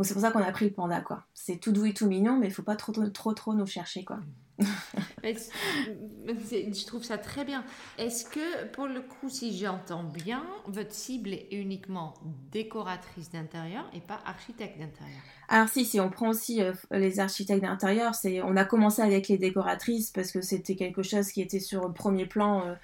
Donc 0.00 0.06
c'est 0.06 0.14
pour 0.14 0.22
ça 0.22 0.30
qu'on 0.30 0.42
a 0.42 0.50
pris 0.50 0.64
le 0.64 0.70
panda, 0.70 1.02
quoi. 1.02 1.26
C'est 1.34 1.58
tout 1.58 1.72
doux 1.72 1.84
et 1.84 1.92
tout 1.92 2.06
mignon, 2.06 2.38
mais 2.38 2.46
il 2.46 2.52
faut 2.54 2.62
pas 2.62 2.74
trop, 2.74 2.90
trop, 3.10 3.34
trop 3.34 3.52
nous 3.52 3.66
chercher, 3.66 4.02
quoi. 4.02 4.20
je 5.22 6.86
trouve 6.86 7.04
ça 7.04 7.18
très 7.18 7.44
bien. 7.44 7.62
Est-ce 7.98 8.24
que, 8.24 8.64
pour 8.68 8.86
le 8.86 9.02
coup, 9.02 9.28
si 9.28 9.54
j'entends 9.58 10.04
bien, 10.04 10.42
votre 10.68 10.94
cible 10.94 11.34
est 11.34 11.48
uniquement 11.50 12.14
décoratrice 12.50 13.30
d'intérieur 13.30 13.84
et 13.92 14.00
pas 14.00 14.20
architecte 14.24 14.78
d'intérieur? 14.78 15.20
Alors 15.50 15.68
si, 15.68 15.84
si, 15.84 16.00
on 16.00 16.08
prend 16.08 16.30
aussi 16.30 16.62
euh, 16.62 16.72
les 16.90 17.20
architectes 17.20 17.60
d'intérieur. 17.60 18.14
C'est, 18.14 18.40
on 18.40 18.56
a 18.56 18.64
commencé 18.64 19.02
avec 19.02 19.28
les 19.28 19.36
décoratrices 19.36 20.12
parce 20.12 20.32
que 20.32 20.40
c'était 20.40 20.76
quelque 20.76 21.02
chose 21.02 21.30
qui 21.30 21.42
était 21.42 21.60
sur 21.60 21.86
le 21.86 21.92
premier 21.92 22.24
plan 22.24 22.66
euh, 22.66 22.74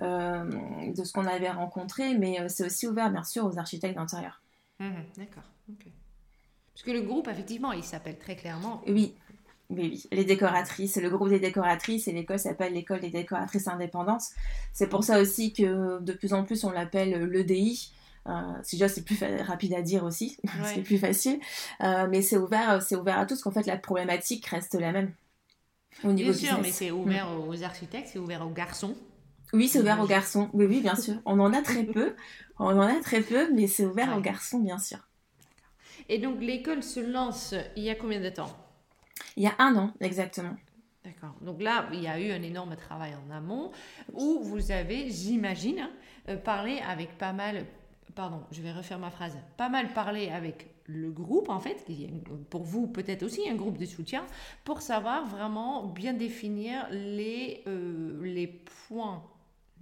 euh, 0.00 0.92
de 0.94 1.04
ce 1.04 1.12
qu'on 1.12 1.26
avait 1.26 1.50
rencontré, 1.50 2.16
mais 2.16 2.48
c'est 2.48 2.64
aussi 2.64 2.86
ouvert, 2.86 3.10
bien 3.10 3.22
sûr, 3.22 3.44
aux 3.44 3.58
architectes 3.58 3.96
d'intérieur. 3.96 4.40
Mmh, 4.80 4.92
d'accord, 5.18 5.44
Parce 6.74 6.84
que 6.84 6.90
le 6.90 7.02
groupe, 7.02 7.28
effectivement, 7.28 7.72
il 7.72 7.84
s'appelle 7.84 8.18
très 8.18 8.36
clairement 8.36 8.82
oui. 8.86 9.14
Oui, 9.70 9.88
oui, 9.90 10.06
les 10.12 10.24
décoratrices, 10.24 10.96
le 10.96 11.08
groupe 11.08 11.30
des 11.30 11.40
décoratrices 11.40 12.06
et 12.06 12.12
l'école 12.12 12.38
s'appelle 12.38 12.74
l'école 12.74 13.00
des 13.00 13.10
décoratrices 13.10 13.66
indépendantes. 13.66 14.22
C'est 14.72 14.88
pour 14.88 15.02
ça 15.02 15.20
aussi 15.20 15.54
que 15.54 16.00
de 16.00 16.12
plus 16.12 16.34
en 16.34 16.44
plus 16.44 16.64
on 16.64 16.70
l'appelle 16.70 17.24
l'EDI. 17.30 17.90
Euh, 18.26 18.32
si 18.62 18.76
déjà 18.76 18.88
c'est 18.88 19.04
plus 19.04 19.18
rapide 19.42 19.74
à 19.74 19.82
dire 19.82 20.04
aussi, 20.04 20.36
c'est 20.64 20.82
plus 20.82 20.98
facile. 20.98 21.40
Euh, 21.82 22.06
mais 22.10 22.20
c'est 22.20 22.36
ouvert, 22.36 22.82
c'est 22.82 22.94
ouvert 22.94 23.18
à 23.18 23.26
tous, 23.26 23.40
qu'en 23.42 23.50
fait 23.50 23.66
la 23.66 23.78
problématique 23.78 24.46
reste 24.46 24.74
la 24.74 24.92
même. 24.92 25.12
Au 26.02 26.12
niveau 26.12 26.32
bien 26.32 26.48
sûr, 26.50 26.60
mais 26.60 26.70
c'est 26.70 26.90
ouvert 26.90 27.30
mm. 27.30 27.48
aux 27.48 27.62
architectes, 27.62 28.10
c'est 28.12 28.18
ouvert 28.18 28.46
aux 28.46 28.50
garçons. 28.50 28.94
Oui, 29.54 29.68
c'est 29.68 29.80
ouvert 29.80 30.00
aux 30.00 30.06
garçons. 30.06 30.50
Oui, 30.52 30.66
oui, 30.66 30.80
bien 30.80 30.96
sûr. 30.96 31.14
On 31.24 31.38
en 31.38 31.52
a 31.52 31.62
très 31.62 31.84
peu. 31.84 32.14
On 32.58 32.76
en 32.76 32.80
a 32.80 33.00
très 33.00 33.20
peu, 33.20 33.52
mais 33.54 33.66
c'est 33.66 33.86
ouvert 33.86 34.16
aux 34.16 34.20
garçons, 34.20 34.58
bien 34.58 34.78
sûr. 34.78 34.98
Et 36.08 36.18
donc 36.18 36.40
l'école 36.40 36.82
se 36.82 37.00
lance 37.00 37.54
il 37.76 37.84
y 37.84 37.90
a 37.90 37.94
combien 37.94 38.20
de 38.20 38.30
temps? 38.30 38.50
Il 39.36 39.42
y 39.42 39.46
a 39.46 39.54
un 39.58 39.76
an, 39.76 39.92
exactement. 40.00 40.56
D'accord. 41.04 41.34
Donc 41.42 41.60
là, 41.60 41.86
il 41.92 42.00
y 42.00 42.06
a 42.06 42.18
eu 42.18 42.30
un 42.32 42.42
énorme 42.42 42.76
travail 42.76 43.12
en 43.14 43.34
amont 43.34 43.72
où 44.12 44.40
vous 44.42 44.70
avez, 44.70 45.10
j'imagine, 45.10 45.88
euh, 46.28 46.36
parlé 46.36 46.78
avec 46.88 47.18
pas 47.18 47.32
mal, 47.32 47.66
pardon, 48.14 48.42
je 48.50 48.62
vais 48.62 48.72
refaire 48.72 48.98
ma 48.98 49.10
phrase, 49.10 49.36
pas 49.58 49.68
mal 49.68 49.92
parlé 49.92 50.30
avec 50.30 50.70
le 50.86 51.10
groupe, 51.10 51.50
en 51.50 51.60
fait, 51.60 51.84
qui 51.84 52.04
est 52.04 52.28
pour 52.48 52.62
vous 52.62 52.86
peut-être 52.86 53.22
aussi 53.22 53.48
un 53.48 53.54
groupe 53.54 53.76
de 53.76 53.84
soutien, 53.84 54.24
pour 54.64 54.80
savoir 54.80 55.26
vraiment 55.26 55.86
bien 55.86 56.14
définir 56.14 56.86
les, 56.90 57.62
euh, 57.66 58.22
les 58.22 58.46
points 58.46 59.22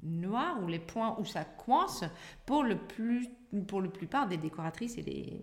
noirs 0.02 0.60
ou 0.62 0.66
les 0.66 0.80
points 0.80 1.16
où 1.20 1.24
ça 1.24 1.44
coince 1.44 2.04
pour 2.46 2.64
le, 2.64 2.76
plus, 2.76 3.28
pour 3.68 3.80
le 3.80 3.90
plupart 3.90 4.26
des 4.26 4.36
décoratrices 4.36 4.98
et 4.98 5.02
des, 5.02 5.40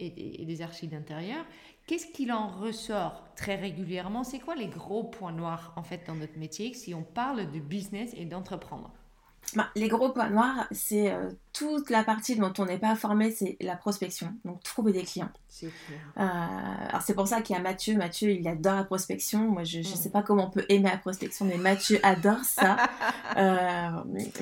et 0.00 0.44
des, 0.44 0.62
archives 0.62 0.90
d'intérieur. 0.90 1.44
Qu'est-ce 1.86 2.06
qu'il 2.06 2.32
en 2.32 2.48
ressort 2.48 3.24
très 3.36 3.56
régulièrement? 3.56 4.24
C'est 4.24 4.38
quoi 4.38 4.54
les 4.54 4.68
gros 4.68 5.04
points 5.04 5.32
noirs 5.32 5.72
en 5.76 5.82
fait 5.82 6.06
dans 6.06 6.14
notre 6.14 6.38
métier 6.38 6.74
si 6.74 6.94
on 6.94 7.02
parle 7.02 7.50
de 7.50 7.60
business 7.60 8.12
et 8.16 8.24
d'entreprendre? 8.24 8.92
Bah, 9.54 9.68
les 9.76 9.88
gros 9.88 10.10
points 10.10 10.30
noirs, 10.30 10.66
c'est 10.72 11.10
euh, 11.10 11.30
toute 11.52 11.90
la 11.90 12.02
partie 12.02 12.36
dont 12.36 12.52
on 12.58 12.66
n'est 12.66 12.78
pas 12.78 12.96
formé, 12.96 13.30
c'est 13.30 13.56
la 13.60 13.76
prospection, 13.76 14.34
donc 14.44 14.62
trouver 14.62 14.92
des 14.92 15.02
clients. 15.02 15.30
C'est 15.48 15.66
euh, 15.66 15.70
alors 16.16 17.02
c'est 17.02 17.14
pour 17.14 17.28
ça 17.28 17.40
qu'il 17.40 17.54
y 17.54 17.58
a 17.58 17.62
Mathieu. 17.62 17.96
Mathieu, 17.96 18.30
il 18.30 18.46
adore 18.48 18.74
la 18.74 18.84
prospection. 18.84 19.40
Moi, 19.40 19.62
je 19.62 19.78
ne 19.78 19.84
sais 19.84 20.08
mm. 20.08 20.12
pas 20.12 20.22
comment 20.22 20.48
on 20.48 20.50
peut 20.50 20.64
aimer 20.68 20.90
la 20.90 20.96
prospection, 20.96 21.44
mais 21.44 21.56
Mathieu 21.56 21.98
adore 22.02 22.44
ça. 22.44 22.76
Euh, 23.36 23.90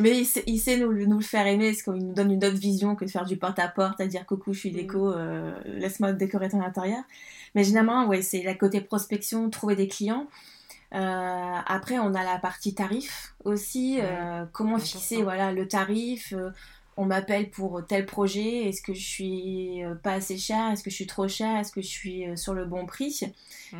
mais 0.00 0.22
il 0.46 0.58
sait, 0.58 0.76
nous, 0.76 0.92
nous, 1.06 1.18
le 1.18 1.24
faire 1.24 1.46
aimer, 1.46 1.70
parce 1.70 1.82
qu'il 1.82 1.94
nous 1.94 2.12
donne 2.12 2.30
une 2.30 2.44
autre 2.44 2.58
vision 2.58 2.94
que 2.94 3.06
de 3.06 3.10
faire 3.10 3.24
du 3.24 3.38
porte-à-porte, 3.38 3.98
à 4.02 4.06
dire 4.06 4.26
coucou, 4.26 4.52
je 4.52 4.58
suis 4.58 4.70
déco, 4.70 5.14
mm. 5.14 5.54
laisse-moi 5.78 6.12
décorer 6.12 6.50
ton 6.50 6.60
intérieur. 6.60 7.02
Mais 7.54 7.64
généralement, 7.64 8.06
ouais, 8.06 8.20
c'est 8.20 8.42
la 8.42 8.54
côté 8.54 8.82
prospection, 8.82 9.48
trouver 9.48 9.76
des 9.76 9.88
clients. 9.88 10.26
Euh, 10.94 11.58
après, 11.66 11.98
on 11.98 12.14
a 12.14 12.24
la 12.24 12.38
partie 12.38 12.74
tarif 12.74 13.34
aussi. 13.44 13.98
Euh, 14.00 14.44
comment 14.52 14.78
fixer 14.78 15.22
voilà, 15.22 15.52
le 15.52 15.66
tarif 15.66 16.34
euh, 16.36 16.50
On 16.96 17.06
m'appelle 17.06 17.50
pour 17.50 17.82
tel 17.86 18.04
projet. 18.04 18.68
Est-ce 18.68 18.82
que 18.82 18.92
je 18.92 19.06
suis 19.06 19.82
pas 20.02 20.12
assez 20.12 20.36
cher 20.36 20.70
Est-ce 20.70 20.82
que 20.82 20.90
je 20.90 20.96
suis 20.96 21.06
trop 21.06 21.28
cher 21.28 21.56
Est-ce 21.58 21.72
que 21.72 21.80
je 21.80 21.88
suis 21.88 22.24
sur 22.36 22.52
le 22.52 22.66
bon 22.66 22.84
prix? 22.86 23.20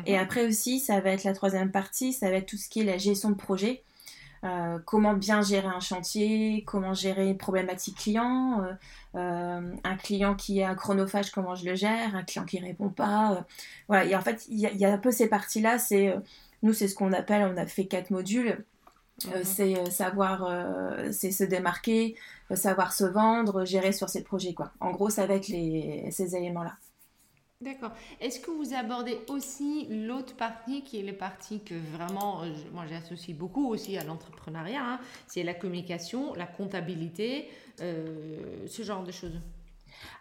Et 0.05 0.13
mhm. 0.13 0.19
après 0.19 0.45
aussi, 0.45 0.79
ça 0.79 0.99
va 1.01 1.11
être 1.11 1.23
la 1.23 1.33
troisième 1.33 1.71
partie. 1.71 2.13
Ça 2.13 2.29
va 2.29 2.37
être 2.37 2.47
tout 2.47 2.57
ce 2.57 2.67
qui 2.67 2.81
est 2.81 2.85
la 2.85 2.97
gestion 2.97 3.29
de 3.29 3.35
projet. 3.35 3.83
comment 4.85 5.13
bien 5.13 5.43
gérer 5.43 5.67
un 5.67 5.79
chantier, 5.79 6.63
comment 6.65 6.95
gérer 6.95 7.29
une 7.29 7.37
problématique 7.37 7.97
client, 7.97 8.63
un 9.13 9.97
client 10.01 10.33
qui 10.33 10.59
est 10.59 10.65
un 10.65 10.75
chronophage, 10.75 11.29
comment 11.29 11.53
je 11.53 11.65
le 11.65 11.75
gère, 11.75 12.15
un 12.15 12.23
client 12.23 12.45
qui 12.45 12.57
répond 12.57 12.89
pas. 12.89 13.45
voilà, 13.87 14.05
et 14.05 14.15
en 14.15 14.21
fait, 14.21 14.47
il 14.49 14.57
y, 14.57 14.77
y, 14.77 14.85
a 14.85 14.91
un 14.91 14.97
peu 14.97 15.11
ces 15.11 15.29
parties-là, 15.29 15.77
c'est 15.77 16.15
nous, 16.63 16.73
c'est 16.73 16.87
ce 16.87 16.95
qu'on 16.95 17.13
appelle, 17.13 17.43
on 17.53 17.57
a 17.57 17.67
fait 17.67 17.85
quatre 17.85 18.09
modules. 18.09 18.65
Euh, 19.27 19.37
mhm. 19.37 19.43
c'est 19.43 19.77
euh, 19.77 19.85
savoir 19.85 20.43
euh, 20.43 21.11
c'est 21.11 21.31
se 21.31 21.43
démarquer, 21.43 22.15
savoir 22.55 22.93
se 22.93 23.03
vendre, 23.03 23.63
gérer 23.63 23.91
sur 23.91 24.09
ses 24.09 24.23
projets. 24.23 24.53
Quoi. 24.53 24.71
En 24.79 24.91
gros, 24.91 25.09
être 25.09 25.47
les, 25.49 26.09
ces 26.11 26.35
éléments-là. 26.35 26.73
D'accord. 27.61 27.91
Est-ce 28.19 28.41
que 28.41 28.51
vous 28.51 28.73
abordez 28.73 29.19
aussi 29.29 29.87
l'autre 29.89 30.35
partie 30.35 30.83
qui 30.83 30.99
est 30.99 31.03
la 31.03 31.13
partie 31.13 31.63
que 31.63 31.75
vraiment, 31.95 32.41
moi 32.73 32.85
j'associe 32.89 33.37
beaucoup 33.37 33.69
aussi 33.69 33.97
à 33.97 34.03
l'entrepreneuriat, 34.03 34.83
hein. 34.83 34.99
c'est 35.27 35.43
la 35.43 35.53
communication, 35.53 36.33
la 36.33 36.45
comptabilité, 36.45 37.47
ce 37.77 38.83
genre 38.83 39.03
de 39.03 39.13
choses? 39.13 39.39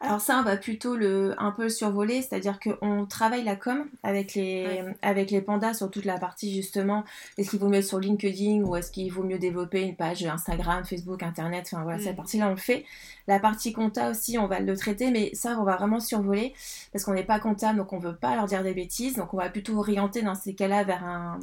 Alors 0.01 0.21
ça, 0.21 0.39
on 0.41 0.43
va 0.43 0.57
plutôt 0.57 0.97
le, 0.97 1.35
un 1.39 1.53
peu 1.53 1.65
le 1.65 1.69
survoler, 1.69 2.23
c'est-à-dire 2.23 2.59
qu'on 2.59 3.07
travaille 3.07 3.45
la 3.45 3.55
com 3.57 3.87
avec 4.03 4.35
les, 4.35 4.83
avec 5.01 5.31
les 5.31 5.41
pandas 5.41 5.75
sur 5.75 5.91
toute 5.91 6.05
la 6.05 6.19
partie 6.19 6.53
justement, 6.55 7.05
est-ce 7.39 7.51
qu'il 7.51 7.61
vaut 7.61 7.69
mieux 7.69 7.83
sur 7.83 8.01
LinkedIn 8.01 8.63
ou 8.63 8.75
est-ce 8.75 8.91
qu'il 8.91 9.13
vaut 9.13 9.23
mieux 9.23 9.39
développer 9.39 9.83
une 9.83 9.95
page 9.95 10.25
Instagram, 10.25 10.85
Facebook, 10.85 11.23
Internet, 11.23 11.69
enfin 11.73 11.85
voilà, 11.85 12.01
cette 12.01 12.15
mm. 12.15 12.17
partie-là 12.17 12.49
on 12.49 12.51
le 12.51 12.57
fait. 12.57 12.85
La 13.29 13.39
partie 13.39 13.73
compta 13.73 14.11
aussi, 14.11 14.39
on 14.39 14.49
va 14.49 14.59
le 14.59 14.77
traiter, 14.77 15.11
mais 15.11 15.31
ça, 15.35 15.57
on 15.61 15.65
va 15.65 15.77
vraiment 15.77 16.01
survoler 16.01 16.55
parce 16.93 17.05
qu'on 17.05 17.15
n'est 17.15 17.23
pas 17.23 17.39
comptable, 17.39 17.79
donc 17.79 17.93
on 17.93 18.01
ne 18.01 18.07
veut 18.07 18.17
pas 18.17 18.35
leur 18.35 18.47
dire 18.47 18.65
des 18.65 18.75
bêtises, 18.75 19.17
donc 19.17 19.33
on 19.35 19.37
va 19.37 19.49
plutôt 19.49 19.79
orienter 19.79 20.23
dans 20.23 20.35
ces 20.35 20.55
cas-là 20.55 20.83
vers 20.83 21.05
un 21.05 21.39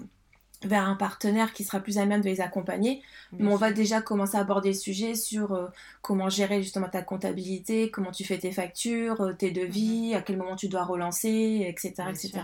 vers 0.64 0.88
un 0.88 0.96
partenaire 0.96 1.54
qui 1.54 1.64
sera 1.64 1.80
plus 1.80 1.98
à 1.98 2.06
même 2.06 2.22
de 2.22 2.26
les 2.26 2.42
accompagner. 2.42 3.02
Mais 3.32 3.52
on 3.52 3.56
va 3.56 3.72
déjà 3.72 4.02
commencer 4.02 4.38
à 4.38 4.42
aborder 4.42 4.70
le 4.70 4.76
sujet 4.76 5.16
sur 5.16 5.54
euh, 5.54 5.68
comment 6.02 6.30
gérer 6.30 6.62
justement 6.62 6.90
ta 6.90 7.02
comptabilité, 7.02 7.90
comment 7.90 8.12
tu 8.12 8.26
fais 8.26 8.38
tes 8.38 8.52
factures, 8.52 9.22
euh, 9.22 9.34
tes 9.34 9.52
devis, 9.52 10.10
mhm. 10.10 10.18
à 10.18 10.22
quel 10.22 10.38
moment 10.38 10.56
tu 10.56 10.68
dois 10.68 10.84
relancer, 10.84 11.66
etc. 11.68 11.94
etc. 12.10 12.42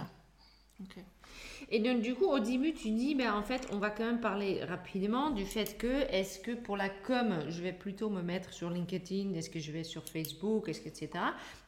Et 1.72 1.80
donc 1.80 2.02
du 2.02 2.14
coup, 2.14 2.26
au 2.26 2.40
début, 2.40 2.74
tu 2.74 2.92
dis, 2.92 3.16
ben, 3.16 3.34
en 3.34 3.42
fait, 3.42 3.68
on 3.72 3.80
va 3.80 3.90
quand 3.90 4.06
même 4.06 4.22
parler 4.22 4.64
rapidement 4.64 5.32
du 5.32 5.46
fait 5.46 5.78
que, 5.78 6.04
est-ce 6.12 6.40
que 6.40 6.52
pour 6.52 6.78
la 6.78 6.90
com, 6.90 7.40
je 7.50 7.62
vais 7.62 7.74
plutôt 7.74 8.10
me 8.10 8.22
mettre 8.22 8.54
sur 8.54 8.70
LinkedIn, 8.70 9.34
est-ce 9.34 9.50
que 9.50 9.60
je 9.60 9.72
vais 9.72 9.84
sur 9.84 10.04
Facebook, 10.08 10.70
est-ce 10.70 10.82
que, 10.82 10.90
etc. 10.90 11.10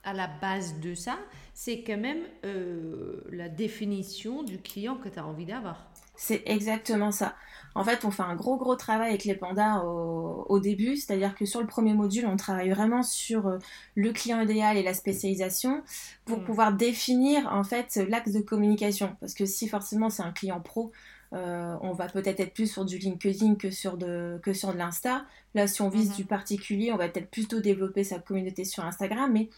À 0.03 0.13
la 0.13 0.27
base 0.27 0.79
de 0.79 0.93
ça, 0.93 1.17
c'est 1.53 1.81
quand 1.81 1.97
même 1.97 2.21
euh, 2.45 3.21
la 3.31 3.49
définition 3.49 4.43
du 4.43 4.59
client 4.59 4.97
que 4.97 5.09
tu 5.09 5.17
as 5.17 5.25
envie 5.25 5.45
d'avoir. 5.45 5.86
C'est 6.17 6.41
exactement 6.45 7.11
ça. 7.11 7.35
En 7.75 7.83
fait, 7.83 8.05
on 8.05 8.11
fait 8.11 8.23
un 8.23 8.35
gros 8.35 8.57
gros 8.57 8.75
travail 8.75 9.09
avec 9.09 9.23
les 9.23 9.35
pandas 9.35 9.83
au, 9.83 10.59
début, 10.59 10.95
c'est-à-dire 10.95 11.35
que 11.35 11.45
sur 11.45 11.61
le 11.61 11.67
premier 11.67 11.93
module, 11.93 12.25
on 12.25 12.35
travaille 12.35 12.71
vraiment 12.71 13.03
sur 13.03 13.47
euh, 13.47 13.59
le 13.93 14.11
client 14.11 14.41
idéal 14.41 14.77
et 14.77 14.81
la 14.83 14.95
spécialisation 14.95 15.83
pour 16.25 16.39
mm. 16.39 16.43
pouvoir 16.43 16.73
définir 16.73 17.47
en 17.53 17.63
fait 17.63 17.99
l'axe 18.09 18.31
de 18.31 18.39
communication. 18.39 19.15
Parce 19.19 19.35
que 19.35 19.45
si 19.45 19.67
forcément 19.67 20.09
c'est 20.09 20.23
un 20.23 20.31
client 20.31 20.59
pro, 20.59 20.91
euh, 21.33 21.75
on 21.81 21.91
va 21.93 22.07
peut-être 22.07 22.39
être 22.39 22.53
plus 22.55 22.71
sur 22.71 22.83
du 22.83 22.97
LinkedIn 22.97 23.55
que 23.55 23.69
sur 23.69 23.97
de, 23.97 24.39
que 24.41 24.53
sur 24.53 24.73
de 24.73 24.77
l'Insta. 24.77 25.25
Là, 25.53 25.67
si 25.67 25.83
on 25.83 25.89
vise 25.89 26.11
mm-hmm. 26.11 26.15
du 26.15 26.25
particulier, 26.25 26.91
on 26.91 26.97
va 26.97 27.09
peut-être 27.09 27.29
plutôt 27.29 27.59
développer 27.59 28.03
sa 28.03 28.17
communauté 28.17 28.63
sur 28.63 28.83
Instagram, 28.83 29.31
mais 29.31 29.49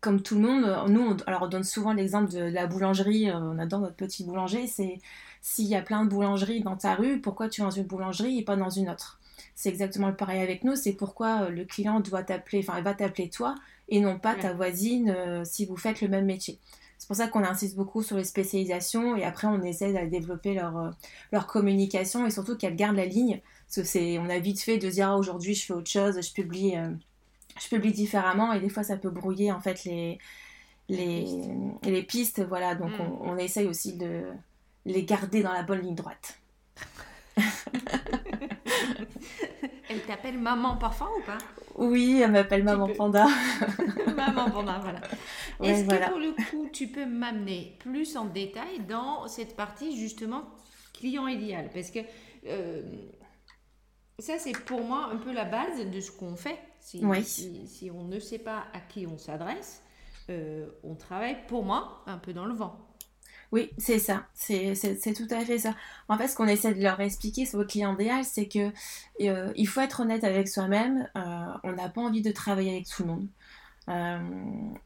comme 0.00 0.20
tout 0.22 0.34
le 0.34 0.42
monde, 0.42 0.90
nous, 0.90 1.00
on, 1.00 1.16
alors 1.26 1.42
on 1.42 1.48
donne 1.48 1.64
souvent 1.64 1.92
l'exemple 1.92 2.30
de 2.32 2.40
la 2.40 2.66
boulangerie, 2.66 3.30
euh, 3.30 3.38
on 3.38 3.58
adore 3.58 3.80
notre 3.80 3.96
petit 3.96 4.24
boulanger, 4.24 4.66
c'est 4.66 4.98
s'il 5.46 5.66
y 5.66 5.74
a 5.74 5.82
plein 5.82 6.06
de 6.06 6.08
boulangeries 6.08 6.62
dans 6.62 6.74
ta 6.74 6.94
rue, 6.94 7.20
pourquoi 7.20 7.50
tu 7.50 7.60
vas 7.60 7.66
dans 7.66 7.70
une 7.70 7.84
boulangerie 7.84 8.38
et 8.38 8.42
pas 8.42 8.56
dans 8.56 8.70
une 8.70 8.88
autre? 8.88 9.20
C'est 9.54 9.68
exactement 9.68 10.08
le 10.08 10.16
pareil 10.16 10.40
avec 10.40 10.64
nous, 10.64 10.74
c'est 10.74 10.94
pourquoi 10.94 11.42
euh, 11.42 11.50
le 11.50 11.66
client 11.66 12.00
doit 12.00 12.22
t'appeler, 12.22 12.60
enfin, 12.60 12.78
il 12.78 12.82
va 12.82 12.94
t'appeler 12.94 13.28
toi 13.28 13.54
et 13.90 14.00
non 14.00 14.18
pas 14.18 14.34
ta 14.36 14.54
voisine 14.54 15.10
euh, 15.14 15.44
si 15.44 15.66
vous 15.66 15.76
faites 15.76 16.00
le 16.00 16.08
même 16.08 16.24
métier. 16.24 16.58
C'est 16.96 17.06
pour 17.06 17.16
ça 17.16 17.28
qu'on 17.28 17.44
insiste 17.44 17.76
beaucoup 17.76 18.02
sur 18.02 18.16
les 18.16 18.24
spécialisations 18.24 19.16
et 19.16 19.24
après 19.24 19.46
on 19.46 19.62
essaie 19.62 19.92
de 19.92 20.08
développer 20.08 20.54
leur, 20.54 20.78
euh, 20.78 20.90
leur 21.30 21.46
communication 21.46 22.24
et 22.24 22.30
surtout 22.30 22.56
qu'elles 22.56 22.76
gardent 22.76 22.96
la 22.96 23.04
ligne. 23.04 23.42
Parce 23.66 23.76
que 23.76 23.84
c'est, 23.84 24.18
on 24.18 24.30
a 24.30 24.38
vite 24.38 24.62
fait 24.62 24.78
de 24.78 24.88
dire 24.88 25.10
ah, 25.10 25.18
aujourd'hui 25.18 25.54
je 25.54 25.66
fais 25.66 25.74
autre 25.74 25.90
chose, 25.90 26.18
je 26.22 26.32
publie, 26.32 26.72
je 27.60 27.68
publie 27.68 27.92
différemment 27.92 28.54
et 28.54 28.60
des 28.60 28.70
fois 28.70 28.82
ça 28.82 28.96
peut 28.96 29.10
brouiller 29.10 29.52
en 29.52 29.60
fait 29.60 29.84
les, 29.84 30.18
les, 30.88 31.26
les 31.82 32.02
pistes. 32.02 32.42
Voilà, 32.48 32.74
donc 32.74 32.92
mm. 32.92 33.02
on, 33.02 33.32
on, 33.32 33.36
essaye 33.36 33.66
aussi 33.66 33.92
de, 33.98 34.22
les 34.84 35.04
garder 35.04 35.42
dans 35.42 35.52
la 35.52 35.62
bonne 35.62 35.80
ligne 35.80 35.94
droite. 35.94 36.38
elle 39.88 40.02
t'appelle 40.06 40.38
maman 40.38 40.76
parfois 40.76 41.10
ou 41.18 41.22
pas? 41.22 41.38
Oui, 41.76 42.20
elle 42.22 42.32
m'appelle 42.32 42.62
maman 42.64 42.88
panda. 42.88 43.26
maman 44.16 44.50
panda, 44.50 44.78
voilà. 44.80 45.00
Est-ce 45.62 45.84
que 45.84 46.08
pour 46.08 46.18
le 46.18 46.32
coup, 46.50 46.68
tu 46.72 46.88
peux 46.88 47.06
m'amener 47.06 47.76
plus 47.80 48.16
en 48.16 48.26
détail 48.26 48.80
dans 48.88 49.28
cette 49.28 49.56
partie 49.56 49.96
justement 49.96 50.44
client 50.92 51.26
idéal? 51.26 51.70
Parce 51.72 51.90
que 51.90 52.00
euh, 52.46 52.82
ça, 54.18 54.38
c'est 54.38 54.56
pour 54.64 54.82
moi 54.82 55.10
un 55.12 55.16
peu 55.16 55.32
la 55.32 55.44
base 55.44 55.84
de 55.84 56.00
ce 56.00 56.10
qu'on 56.10 56.36
fait. 56.36 56.58
Si, 56.80 57.02
si, 57.66 57.90
on 57.90 58.04
ne 58.04 58.20
sait 58.20 58.38
pas 58.38 58.64
à 58.74 58.80
qui 58.80 59.06
on 59.06 59.16
s'adresse, 59.16 59.82
euh, 60.28 60.66
on 60.82 60.94
travaille 60.94 61.38
pour 61.46 61.64
moi 61.64 62.02
un 62.06 62.18
peu 62.18 62.32
dans 62.32 62.44
le 62.44 62.52
vent. 62.52 62.78
Oui, 63.54 63.70
c'est 63.78 64.00
ça, 64.00 64.26
c'est 64.34 64.74
tout 65.14 65.28
à 65.30 65.44
fait 65.44 65.60
ça. 65.60 65.76
En 66.08 66.18
fait, 66.18 66.26
ce 66.26 66.34
qu'on 66.34 66.48
essaie 66.48 66.74
de 66.74 66.82
leur 66.82 66.98
expliquer 66.98 67.46
sur 67.46 67.60
le 67.60 67.64
client 67.64 67.94
idéal, 67.94 68.24
c'est 68.24 68.48
que 68.48 68.72
euh, 69.20 69.52
il 69.54 69.68
faut 69.68 69.80
être 69.80 70.00
honnête 70.00 70.24
avec 70.24 70.48
soi-même. 70.48 71.08
Euh, 71.16 71.52
on 71.62 71.70
n'a 71.74 71.88
pas 71.88 72.00
envie 72.00 72.20
de 72.20 72.32
travailler 72.32 72.72
avec 72.72 72.88
tout 72.88 73.04
le 73.04 73.10
monde. 73.10 73.28
Euh, 73.88 74.18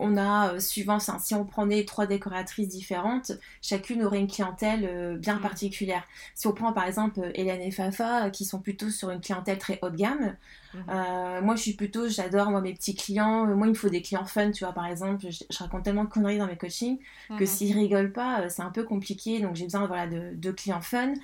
on 0.01 0.17
a, 0.17 0.55
euh, 0.55 0.61
suivant 0.61 0.99
ça, 0.99 1.19
si 1.21 1.35
on 1.35 1.45
prenait 1.45 1.85
trois 1.85 2.07
décoratrices 2.07 2.69
différentes, 2.69 3.33
chacune 3.63 4.03
aurait 4.03 4.19
une 4.19 4.27
clientèle 4.27 4.89
euh, 4.91 5.17
bien 5.17 5.37
mm. 5.37 5.41
particulière. 5.41 6.03
Si 6.35 6.47
on 6.49 6.53
prend 6.53 6.73
par 6.73 6.85
exemple 6.85 7.21
Hélène 7.35 7.61
et 7.61 7.71
Fafa, 7.71 8.31
qui 8.31 8.45
sont 8.45 8.61
plutôt 8.61 8.91
sur 8.91 9.11
une 9.11 9.21
clientèle 9.21 9.59
très 9.59 9.79
haut 9.83 9.91
de 9.91 9.97
gamme, 9.97 10.37
mm-hmm. 10.75 11.41
moi 11.43 11.55
je 11.55 11.63
suis 11.63 11.75
plutôt, 11.75 12.09
j'adore 12.09 12.51
moi 12.51 12.61
mes 12.61 12.75
petits 12.75 12.97
clients, 12.97 13.47
moi 13.47 13.67
il 13.69 13.71
me 13.71 13.75
faut 13.75 13.89
des 13.89 14.03
clients 14.03 14.27
fun, 14.27 14.51
tu 14.51 14.65
vois, 14.65 14.73
par 14.73 14.87
exemple, 14.87 15.27
je, 15.31 15.59
raconte 15.59 15.85
tellement 15.85 16.05
de 16.05 16.11
conneries 16.11 16.39
dans 16.39 16.47
mes 16.47 16.57
coachings 16.57 16.99
que 17.29 17.35
mm-hmm. 17.35 17.47
s'ils 17.47 17.77
rigolent 17.77 18.13
pas, 18.13 18.49
c'est 18.49 18.63
un 18.63 18.71
peu 18.71 18.83
compliqué, 18.83 19.41
donc 19.41 19.55
j'ai 19.55 19.65
besoin 19.65 19.87
voilà, 19.87 20.09
de, 20.09 20.35
de 20.35 20.51
clients 20.51 20.81
fun. 20.81 21.15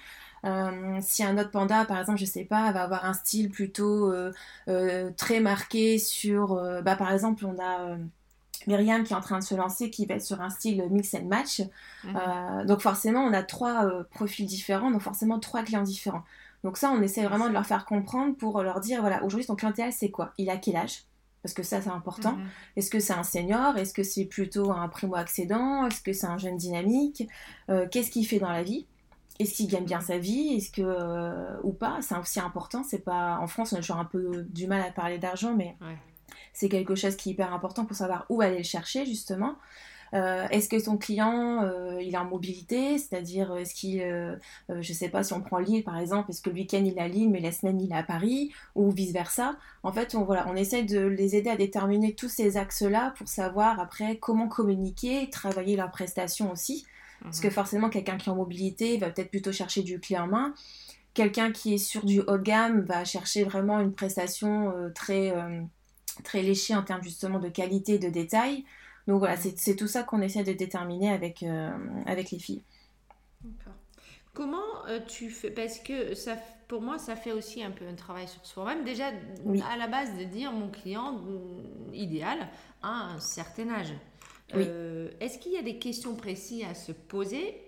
Euh, 0.45 0.99
si 1.01 1.25
un 1.25 1.39
autre 1.39 1.51
panda, 1.51 1.85
par 1.85 1.99
exemple, 1.99 2.19
je 2.19 2.25
sais 2.25 2.45
pas, 2.45 2.71
va 2.73 2.83
avoir 2.83 3.05
un 3.05 3.15
style 3.15 3.51
plutôt 3.51 4.13
euh, 4.13 4.33
euh, 4.69 5.11
très 5.17 5.41
marqué 5.41 5.99
sur, 5.99 6.61
bah, 6.83 6.97
par 6.97 7.13
exemple, 7.13 7.47
on 7.47 7.59
a 7.63 7.97
Myriam 8.67 9.05
qui 9.05 9.13
est 9.13 9.17
en 9.17 9.21
train 9.21 9.39
de 9.39 9.45
se 9.45 9.55
lancer, 9.55 9.91
qui 9.91 10.07
va 10.07 10.15
être 10.17 10.23
sur 10.23 10.41
un 10.41 10.51
style 10.51 10.85
mix 10.91 11.15
and 11.15 11.27
match. 11.27 11.63
Mhm. 12.05 12.67
donc 12.67 12.81
forcément, 12.81 13.21
on 13.21 13.33
a 13.33 13.43
trois 13.43 14.05
profils 14.11 14.47
différents, 14.47 14.91
donc 14.91 15.03
forcément 15.03 15.39
trois 15.39 15.63
clients 15.63 15.83
différents. 15.83 16.25
Donc 16.63 16.79
ça, 16.79 16.91
on 16.91 17.03
essaie 17.03 17.25
vraiment 17.25 17.49
de 17.49 17.53
leur 17.53 17.67
faire 17.67 17.85
comprendre 17.85 18.37
pour 18.37 18.63
leur 18.63 18.81
dire, 18.81 19.01
voilà, 19.03 19.23
aujourd'hui, 19.23 19.47
ton 19.47 19.55
clientèle, 19.55 19.93
c'est 19.93 20.11
quoi? 20.11 20.33
Il 20.39 20.49
a 20.49 20.57
quel 20.57 20.77
âge? 20.77 21.05
Parce 21.43 21.53
que 21.53 21.63
ça 21.63 21.83
c'est 21.83 21.91
important. 21.91 22.33
Mhm. 22.33 22.47
Est-ce 22.77 22.91
que 22.91 23.01
c'est 23.01 23.13
un 23.13 23.23
senior? 23.23 23.77
Est-ce 23.77 23.93
que 23.93 24.03
c'est 24.03 24.25
plutôt 24.25 24.71
un 24.73 24.89
primo-accédant? 24.89 25.87
Est-ce 25.87 26.01
que 26.01 26.15
c'est 26.15 26.27
un 26.27 26.39
jeune 26.39 26.57
dynamique? 26.57 27.29
Qu'est-ce 27.91 28.11
qu'il 28.11 28.27
fait 28.27 28.39
dans 28.39 28.51
la 28.51 28.63
vie? 28.63 28.87
Est-ce 29.41 29.55
qu'il 29.55 29.69
gagne 29.69 29.85
bien 29.85 30.01
sa 30.01 30.19
vie? 30.19 30.55
Est-ce 30.57 30.71
que 30.71 30.83
euh, 30.83 31.57
ou 31.63 31.73
pas? 31.73 31.99
C'est 32.03 32.17
aussi 32.17 32.41
important. 32.41 32.83
C'est 32.85 33.05
pas 33.05 33.39
en 33.41 33.47
France, 33.47 33.73
on 33.73 33.77
a 33.77 33.81
toujours 33.81 33.97
un 33.97 34.05
peu 34.05 34.45
du 34.51 34.67
mal 34.67 34.81
à 34.81 34.91
parler 34.91 35.19
d'argent, 35.19 35.55
mais 35.55 35.77
c'est 36.53 36.69
quelque 36.69 36.95
chose 36.95 37.17
qui 37.17 37.31
est 37.31 37.33
hyper 37.33 37.53
important 37.53 37.85
pour 37.85 37.97
savoir 37.97 38.27
où 38.29 38.41
aller 38.41 38.59
le 38.59 38.65
chercher 38.65 39.05
justement. 39.07 39.57
Euh, 40.13 40.47
est-ce 40.51 40.69
que 40.69 40.79
son 40.79 40.97
client, 40.97 41.65
euh, 41.65 42.01
il 42.01 42.15
est 42.15 42.19
en 42.19 42.25
mobilité, 42.25 42.99
c'est-à-dire 42.99 43.57
est-ce 43.57 43.75
qu'il, 43.75 44.01
je 44.69 44.93
sais 44.93 45.09
pas, 45.09 45.25
si 45.25 45.33
on 45.33 45.41
prend 45.41 45.59
Lille 45.59 45.83
par 45.83 45.99
exemple, 45.99 46.31
est-ce 46.31 46.41
que 46.41 46.51
le 46.51 46.55
week-end 46.55 46.85
il 46.85 46.97
est 46.97 47.01
à 47.01 47.09
Lille, 47.09 47.31
mais 47.31 47.41
la 47.41 47.51
semaine 47.51 47.81
il 47.81 47.91
est 47.91 47.97
à 47.97 48.05
Paris, 48.05 48.53
ou 48.77 48.93
vice-versa. 48.93 49.57
En 49.83 49.91
fait, 49.91 50.15
on, 50.15 50.23
voilà, 50.23 50.47
on 50.49 50.55
essaie 50.55 50.85
de 50.85 51.01
les 51.01 51.35
aider 51.35 51.51
à 51.51 51.57
déterminer 51.57 52.15
tous 52.15 52.29
ces 52.29 52.57
axes-là 52.57 53.15
pour 53.19 53.27
savoir 53.27 53.81
après 53.81 54.19
comment 54.19 54.47
communiquer, 54.47 55.29
travailler 55.31 55.75
leurs 55.75 55.91
prestations 55.91 56.53
aussi. 56.53 56.87
Parce 57.25 57.41
que 57.41 57.49
mhm. 57.49 57.53
forcément, 57.53 57.91
quelqu'un 57.91 58.17
qui 58.17 58.29
est 58.29 58.33
en 58.33 58.37
mobilité 58.37 58.97
va 58.99 59.11
peut-être 59.11 59.31
plutôt 59.31 59.53
chercher 59.53 59.83
du 59.83 59.99
clé 59.99 60.17
en 60.17 60.29
main. 60.29 60.55
Quelqu'un 61.15 61.53
qui 61.53 61.75
est 61.75 61.79
sur 61.79 62.05
du 62.05 62.21
haut 62.21 62.39
de 62.39 62.43
gamme 62.43 62.83
va 62.83 63.05
chercher 63.05 63.45
vraiment 63.45 63.81
une 63.81 63.93
prestation 63.93 64.73
très 64.95 65.33
très 66.23 66.43
léché 66.43 66.75
en 66.75 66.83
termes 66.83 67.03
justement 67.03 67.39
de 67.39 67.49
qualité, 67.49 67.99
de 67.99 68.09
détail. 68.09 68.65
Donc 69.07 69.19
voilà, 69.19 69.37
c'est 69.37 69.77
tout 69.77 69.89
ça 69.89 70.03
qu'on 70.03 70.23
essaie 70.23 70.45
de 70.45 70.53
déterminer 70.53 71.11
avec, 71.11 71.43
euh, 71.43 71.71
avec 72.07 72.31
les 72.31 72.39
filles. 72.39 72.63
Comment 74.33 74.87
euh, 74.89 75.01
tu 75.07 75.31
fais 75.31 75.51
Parce 75.51 75.79
que 75.79 76.15
ça, 76.15 76.37
pour 76.69 76.81
moi, 76.81 76.99
ça 76.99 77.15
fait 77.15 77.33
aussi 77.33 77.63
un 77.63 77.71
peu 77.71 77.87
un 77.87 77.95
travail 77.95 78.27
sur 78.27 78.45
soi-même. 78.47 78.83
Déjà, 78.85 79.09
à 79.71 79.77
la 79.77 79.87
base, 79.87 80.17
de 80.17 80.25
dire 80.25 80.53
mon 80.53 80.71
client 80.71 81.13
mm, 81.13 81.95
idéal 81.95 82.49
a 82.83 82.89
un 82.89 83.21
certain 83.21 83.69
âge. 83.71 83.93
Euh, 84.61 85.11
est-ce 85.21 85.39
qu'il 85.39 85.53
y 85.53 85.59
a 85.59 85.63
des 85.63 85.79
questions 85.79 86.15
précises 86.15 86.65
à 86.65 86.75
se 86.75 86.93
poser 86.93 87.61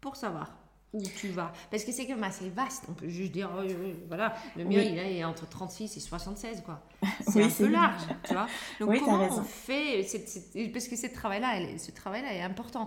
pour 0.00 0.16
savoir 0.16 0.54
où 0.92 1.02
tu 1.02 1.28
vas? 1.28 1.52
Parce 1.70 1.84
que 1.84 1.92
c'est 1.92 2.06
quand 2.06 2.14
même 2.14 2.24
assez 2.24 2.48
vaste. 2.48 2.84
On 2.88 2.94
peut 2.94 3.08
juste 3.08 3.32
dire, 3.32 3.50
oh, 3.54 3.62
voilà, 4.08 4.34
le 4.56 4.64
mien, 4.64 4.80
il 4.80 4.98
est 4.98 5.24
entre 5.24 5.48
36 5.48 5.96
et 5.96 6.00
76, 6.00 6.62
quoi. 6.62 6.82
C'est 7.28 7.42
un 7.42 7.48
peu 7.48 7.68
large, 7.68 8.02
tu 8.24 8.32
vois. 8.32 8.46
Donc, 8.80 8.98
comment 9.00 9.28
on 9.30 9.42
fait 9.42 10.06
Parce 10.72 10.88
que 10.88 10.96
ce 10.96 11.06
travail-là, 11.06 11.78
ce 11.78 11.90
travail-là 11.90 12.32
est 12.32 12.42
important. 12.42 12.86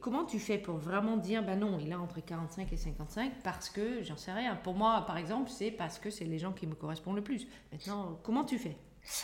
comment 0.00 0.24
tu 0.24 0.38
fais 0.38 0.58
pour 0.58 0.76
vraiment 0.76 1.16
dire, 1.16 1.44
ben 1.44 1.58
non, 1.58 1.78
il 1.78 1.90
est 1.90 1.94
entre 1.94 2.20
45 2.20 2.72
et 2.72 2.76
55 2.76 3.32
parce 3.42 3.68
que, 3.68 4.02
j'en 4.02 4.16
sais 4.16 4.32
rien. 4.32 4.56
Pour 4.56 4.74
moi, 4.74 5.04
par 5.06 5.18
exemple, 5.18 5.50
c'est 5.50 5.70
parce 5.70 5.98
que 5.98 6.10
c'est 6.10 6.24
les 6.24 6.38
gens 6.38 6.52
qui 6.52 6.66
me 6.66 6.74
correspondent 6.74 7.16
le 7.16 7.22
plus. 7.24 7.46
Maintenant, 7.72 8.18
comment 8.22 8.44
tu 8.44 8.58
fais? 8.58 8.76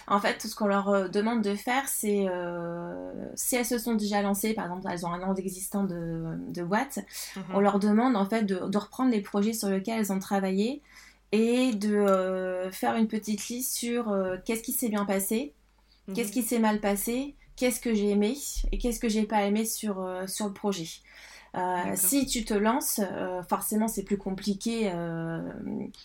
En 0.07 0.21
fait, 0.21 0.39
tout 0.39 0.49
ce 0.49 0.55
qu'on 0.55 0.67
leur 0.67 0.89
euh, 0.89 1.09
demande 1.09 1.43
de 1.43 1.55
faire, 1.55 1.89
c'est 1.89 2.27
euh, 2.29 3.13
si 3.35 3.57
elles 3.57 3.67
se 3.67 3.79
sont 3.79 3.95
déjà 3.95 4.23
lancées, 4.23 4.55
par 4.55 4.67
exemple, 4.67 4.87
elles 4.91 5.07
ont 5.07 5.13
un 5.13 5.23
an 5.23 5.35
d'existence 5.35 5.89
de, 5.89 6.37
de 6.49 6.63
boîte, 6.63 6.99
mhm. 7.37 7.43
on 7.55 7.61
leur 7.61 7.79
demande 7.79 8.17
en 8.17 8.27
fait 8.27 8.45
de, 8.45 8.79
reprendre 8.79 9.11
les 9.11 9.21
projets 9.21 9.53
sur 9.53 9.69
lesquels 9.69 10.01
elles 10.01 10.13
ont 10.13 10.19
travaillé 10.19 10.83
et 11.33 11.73
de 11.73 11.95
euh, 11.95 12.71
faire 12.71 12.97
une 12.97 13.09
petite 13.09 13.49
liste 13.49 13.75
sur 13.75 14.17
qu'est-ce 14.45 14.63
qui 14.63 14.73
s'est 14.73 14.89
bien 14.89 15.05
passé, 15.05 15.55
mhm. 16.09 16.15
qu'est-ce 16.15 16.33
qui 16.33 16.43
s'est 16.43 16.59
mal 16.59 16.81
passé, 16.81 17.35
qu'est-ce 17.57 17.81
que 17.81 17.95
j'ai 17.95 18.11
aimé 18.11 18.37
et 18.73 18.79
qu'est-ce 18.79 19.01
que 19.01 19.09
j'ai 19.09 19.25
pas 19.25 19.43
aimé 19.45 19.65
sur, 19.65 20.07
sur 20.27 20.47
le 20.47 20.53
projet. 20.53 20.89
si 21.95 22.27
tu 22.27 22.45
te 22.45 22.55
lances, 22.55 23.01
forcément 23.49 23.87
c'est 23.87 24.03
plus 24.03 24.19
compliqué 24.19 24.91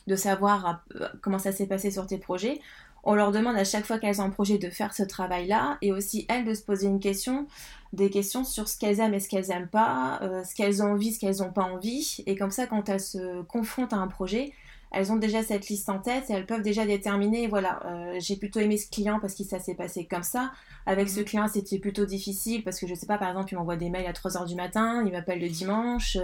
de 0.07 0.15
savoir 0.15 0.83
comment 1.21 1.39
ça 1.39 1.51
s'est 1.51 1.67
passé 1.67 1.91
sur 1.91 2.05
tes 2.07 2.17
projets 2.17 2.59
on 3.05 3.13
leur 3.15 3.31
demande 3.31 3.55
à 3.55 3.63
chaque 3.63 3.85
fois 3.85 3.99
qu'elles 3.99 4.19
ont 4.19 4.25
un 4.25 4.29
projet 4.29 4.57
de 4.57 4.69
faire 4.69 4.93
ce 4.93 5.03
travail-là 5.03 5.77
et 5.81 5.91
aussi 5.91 6.25
elles 6.27 6.43
de 6.43 6.53
se 6.53 6.63
poser 6.63 6.87
une 6.87 6.99
question, 6.99 7.47
des 7.93 8.09
questions 8.09 8.43
sur 8.43 8.67
ce 8.67 8.77
qu'elles 8.77 8.99
aiment 8.99 9.13
et 9.13 9.19
ce 9.19 9.29
qu'elles 9.29 9.47
n'aiment 9.47 9.67
pas, 9.67 10.19
euh, 10.23 10.43
ce 10.43 10.55
qu'elles 10.55 10.81
ont 10.81 10.93
envie, 10.93 11.13
ce 11.13 11.19
qu'elles 11.19 11.37
n'ont 11.37 11.51
pas 11.51 11.63
envie. 11.63 12.23
Et 12.25 12.35
comme 12.35 12.51
ça, 12.51 12.65
quand 12.65 12.89
elles 12.89 12.99
se 12.99 13.43
confrontent 13.43 13.93
à 13.93 13.97
un 13.97 14.07
projet, 14.07 14.53
elles 14.91 15.11
ont 15.11 15.17
déjà 15.17 15.43
cette 15.43 15.67
liste 15.67 15.89
en 15.89 15.99
tête 15.99 16.29
et 16.29 16.33
elles 16.33 16.45
peuvent 16.45 16.61
déjà 16.61 16.85
déterminer, 16.85 17.47
voilà, 17.47 17.81
euh, 17.85 18.15
j'ai 18.19 18.37
plutôt 18.37 18.59
aimé 18.59 18.77
ce 18.77 18.89
client 18.89 19.19
parce 19.19 19.35
que 19.35 19.43
ça 19.43 19.59
s'est 19.59 19.75
passé 19.75 20.05
comme 20.05 20.23
ça. 20.23 20.51
Avec 20.85 21.09
ce 21.09 21.19
mhm. 21.19 21.25
client, 21.25 21.47
c'était 21.47 21.79
plutôt 21.79 22.05
difficile 22.05 22.63
parce 22.63 22.79
que 22.79 22.87
je 22.87 22.95
sais 22.95 23.05
pas, 23.05 23.17
par 23.17 23.29
exemple, 23.29 23.51
il 23.51 23.57
m'envoie 23.57 23.75
des 23.75 23.89
mails 23.89 24.07
à 24.07 24.13
3h 24.13 24.47
du 24.47 24.55
matin, 24.55 25.03
il 25.05 25.11
m'appelle 25.11 25.41
le 25.41 25.49
dimanche. 25.49 26.17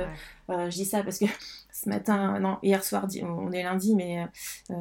Euh, 0.50 0.70
je 0.70 0.76
dis 0.76 0.86
ça 0.86 1.04
parce 1.04 1.20
que 1.20 1.26
ce 1.82 1.89
matin, 1.89 2.39
non, 2.39 2.58
hier 2.62 2.84
soir, 2.84 3.08
on 3.24 3.52
est 3.52 3.63
lundi, 3.63 3.96
mais 3.96 4.28
euh, 4.70 4.74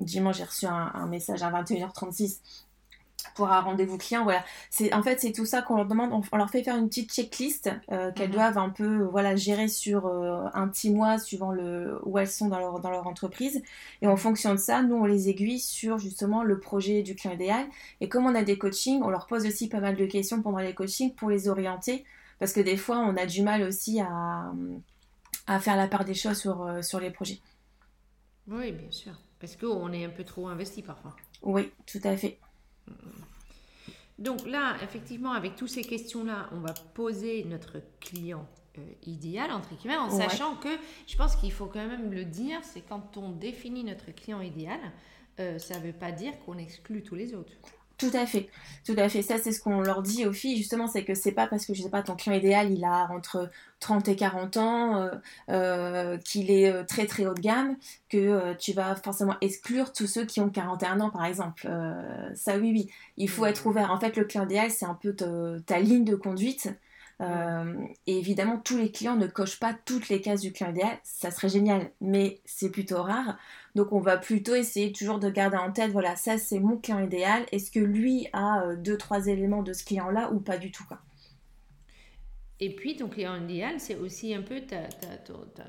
dimanche, 0.00 0.38
j'ai 0.38 0.44
reçu 0.44 0.66
un, 0.66 0.90
un, 0.94 1.06
message 1.06 1.42
à 1.42 1.50
21h36 1.50 2.40
pour 3.34 3.50
un 3.50 3.60
rendez-vous 3.60 3.98
client. 3.98 4.24
Voilà. 4.24 4.42
C'est, 4.70 4.94
en 4.94 5.02
fait, 5.02 5.20
c'est 5.20 5.32
tout 5.32 5.44
ça 5.44 5.60
qu'on 5.60 5.76
leur 5.76 5.86
demande. 5.86 6.12
On, 6.32 6.36
leur 6.36 6.48
fait 6.48 6.62
faire 6.62 6.76
une 6.76 6.88
petite 6.88 7.12
checklist 7.12 7.70
euh, 7.92 8.10
qu'elles 8.12 8.28
mhm. 8.28 8.34
doivent 8.34 8.58
un 8.58 8.70
peu 8.70 9.02
voilà, 9.04 9.36
gérer 9.36 9.68
sur 9.68 10.06
euh, 10.06 10.44
un 10.54 10.68
petit 10.68 10.90
mois 10.90 11.18
suivant 11.18 11.52
le, 11.52 12.00
où 12.04 12.18
elles 12.18 12.28
sont 12.30 12.48
dans 12.48 12.58
leur, 12.58 12.80
dans 12.80 12.90
leur 12.90 13.06
entreprise. 13.06 13.62
Et 14.00 14.06
en 14.06 14.16
fonction 14.16 14.52
de 14.52 14.58
ça, 14.58 14.82
nous, 14.82 14.96
on 14.96 15.04
les 15.04 15.28
aiguille 15.28 15.60
sur 15.60 15.98
justement 15.98 16.42
le 16.42 16.58
projet 16.58 17.02
du 17.02 17.14
client 17.14 17.34
idéal. 17.34 17.66
Et 18.00 18.08
comme 18.08 18.24
on 18.24 18.34
a 18.34 18.42
des 18.42 18.56
coachings, 18.56 19.02
on 19.02 19.10
leur 19.10 19.26
pose 19.26 19.46
aussi 19.46 19.68
pas 19.68 19.80
mal 19.80 19.96
de 19.96 20.06
questions 20.06 20.40
pendant 20.40 20.58
les 20.58 20.74
coachings 20.74 21.14
pour 21.14 21.28
les 21.28 21.48
orienter. 21.48 22.04
Parce 22.38 22.54
que 22.54 22.60
des 22.60 22.78
fois, 22.78 22.98
on 22.98 23.18
a 23.18 23.26
du 23.26 23.42
mal 23.42 23.62
aussi 23.62 24.00
à, 24.00 24.50
à 25.50 25.58
faire 25.58 25.76
la 25.76 25.88
part 25.88 26.04
des 26.04 26.14
choses 26.14 26.38
sur, 26.38 26.62
euh, 26.62 26.80
sur 26.80 27.00
les 27.00 27.10
projets. 27.10 27.40
Oui, 28.46 28.70
bien 28.70 28.90
sûr. 28.92 29.12
Parce 29.40 29.56
qu'on 29.56 29.92
est 29.92 30.04
un 30.04 30.10
peu 30.10 30.22
trop 30.22 30.46
investi 30.46 30.80
parfois. 30.80 31.16
Oui, 31.42 31.72
tout 31.86 31.98
à 32.04 32.16
fait. 32.16 32.38
Donc 34.18 34.46
là, 34.46 34.76
effectivement, 34.82 35.32
avec 35.32 35.56
toutes 35.56 35.70
ces 35.70 35.82
questions-là, 35.82 36.48
on 36.52 36.60
va 36.60 36.72
poser 36.94 37.42
notre 37.44 37.78
client 37.98 38.46
euh, 38.78 38.82
idéal, 39.06 39.50
entre 39.50 39.74
guillemets, 39.74 39.96
en 39.96 40.10
sachant 40.10 40.54
que 40.54 40.68
je 41.08 41.16
pense 41.16 41.34
qu'il 41.34 41.50
faut 41.50 41.66
quand 41.66 41.84
même 41.84 42.12
le 42.12 42.24
dire, 42.24 42.60
c'est 42.62 42.82
quand 42.82 43.16
on 43.16 43.30
définit 43.30 43.82
notre 43.82 44.12
client 44.12 44.40
idéal, 44.40 44.78
euh, 45.40 45.58
ça 45.58 45.80
ne 45.80 45.84
veut 45.84 45.92
pas 45.92 46.12
dire 46.12 46.38
qu'on 46.44 46.58
exclut 46.58 47.02
tous 47.02 47.16
les 47.16 47.34
autres. 47.34 47.54
Tout 48.00 48.10
à 48.14 48.24
fait, 48.24 48.48
tout 48.82 48.94
à 48.96 49.10
fait. 49.10 49.20
Ça, 49.20 49.36
c'est 49.36 49.52
ce 49.52 49.60
qu'on 49.60 49.82
leur 49.82 50.00
dit 50.00 50.24
aux 50.24 50.32
filles, 50.32 50.56
justement, 50.56 50.86
c'est 50.86 51.04
que 51.04 51.14
c'est 51.14 51.32
pas 51.32 51.46
parce 51.46 51.66
que, 51.66 51.74
je 51.74 51.82
sais 51.82 51.90
pas, 51.90 52.02
ton 52.02 52.16
client 52.16 52.34
idéal, 52.34 52.72
il 52.72 52.82
a 52.82 53.10
entre 53.10 53.50
30 53.80 54.08
et 54.08 54.16
40 54.16 54.56
ans, 54.56 54.96
euh, 55.02 55.10
euh, 55.50 56.16
qu'il 56.16 56.50
est 56.50 56.72
euh, 56.72 56.82
très 56.82 57.06
très 57.06 57.26
haut 57.26 57.34
de 57.34 57.40
gamme, 57.40 57.76
que 58.08 58.54
tu 58.54 58.72
vas 58.72 58.94
forcément 58.96 59.36
exclure 59.42 59.92
tous 59.92 60.06
ceux 60.06 60.24
qui 60.24 60.40
ont 60.40 60.48
41 60.48 61.00
ans, 61.00 61.10
par 61.10 61.26
exemple. 61.26 61.68
ça, 62.34 62.56
oui, 62.56 62.72
oui, 62.72 62.90
il 63.18 63.28
faut 63.28 63.44
être 63.44 63.66
ouvert. 63.66 63.90
En 63.90 64.00
fait, 64.00 64.16
le 64.16 64.24
client 64.24 64.44
idéal, 64.44 64.70
c'est 64.70 64.86
un 64.86 64.94
peu 64.94 65.14
ta 65.66 65.78
ligne 65.78 66.04
de 66.04 66.14
conduite. 66.14 66.70
Euh, 67.20 67.74
et 68.06 68.16
évidemment, 68.16 68.58
tous 68.58 68.78
les 68.78 68.90
clients 68.90 69.16
ne 69.16 69.26
cochent 69.26 69.60
pas 69.60 69.74
toutes 69.84 70.08
les 70.08 70.20
cases 70.20 70.40
du 70.40 70.52
client 70.52 70.70
idéal. 70.70 70.98
Ça 71.02 71.30
serait 71.30 71.50
génial, 71.50 71.90
mais 72.00 72.40
c'est 72.46 72.70
plutôt 72.70 73.02
rare. 73.02 73.38
Donc, 73.74 73.92
on 73.92 74.00
va 74.00 74.16
plutôt 74.16 74.54
essayer 74.54 74.90
toujours 74.92 75.18
de 75.18 75.28
garder 75.28 75.58
en 75.58 75.70
tête, 75.70 75.92
voilà, 75.92 76.16
ça 76.16 76.38
c'est 76.38 76.60
mon 76.60 76.78
client 76.78 77.00
idéal. 77.00 77.44
Est-ce 77.52 77.70
que 77.70 77.80
lui 77.80 78.26
a 78.32 78.62
euh, 78.62 78.76
deux, 78.76 78.96
trois 78.96 79.26
éléments 79.26 79.62
de 79.62 79.72
ce 79.72 79.84
client-là 79.84 80.32
ou 80.32 80.40
pas 80.40 80.56
du 80.56 80.70
tout 80.72 80.84
quoi? 80.84 80.98
Et 82.58 82.74
puis, 82.74 82.96
ton 82.96 83.08
client 83.08 83.36
idéal, 83.36 83.80
c'est 83.80 83.96
aussi 83.96 84.34
un 84.34 84.42
peu 84.42 84.60
ta, 84.62 84.82
ta, 84.84 85.16
ta, 85.16 85.64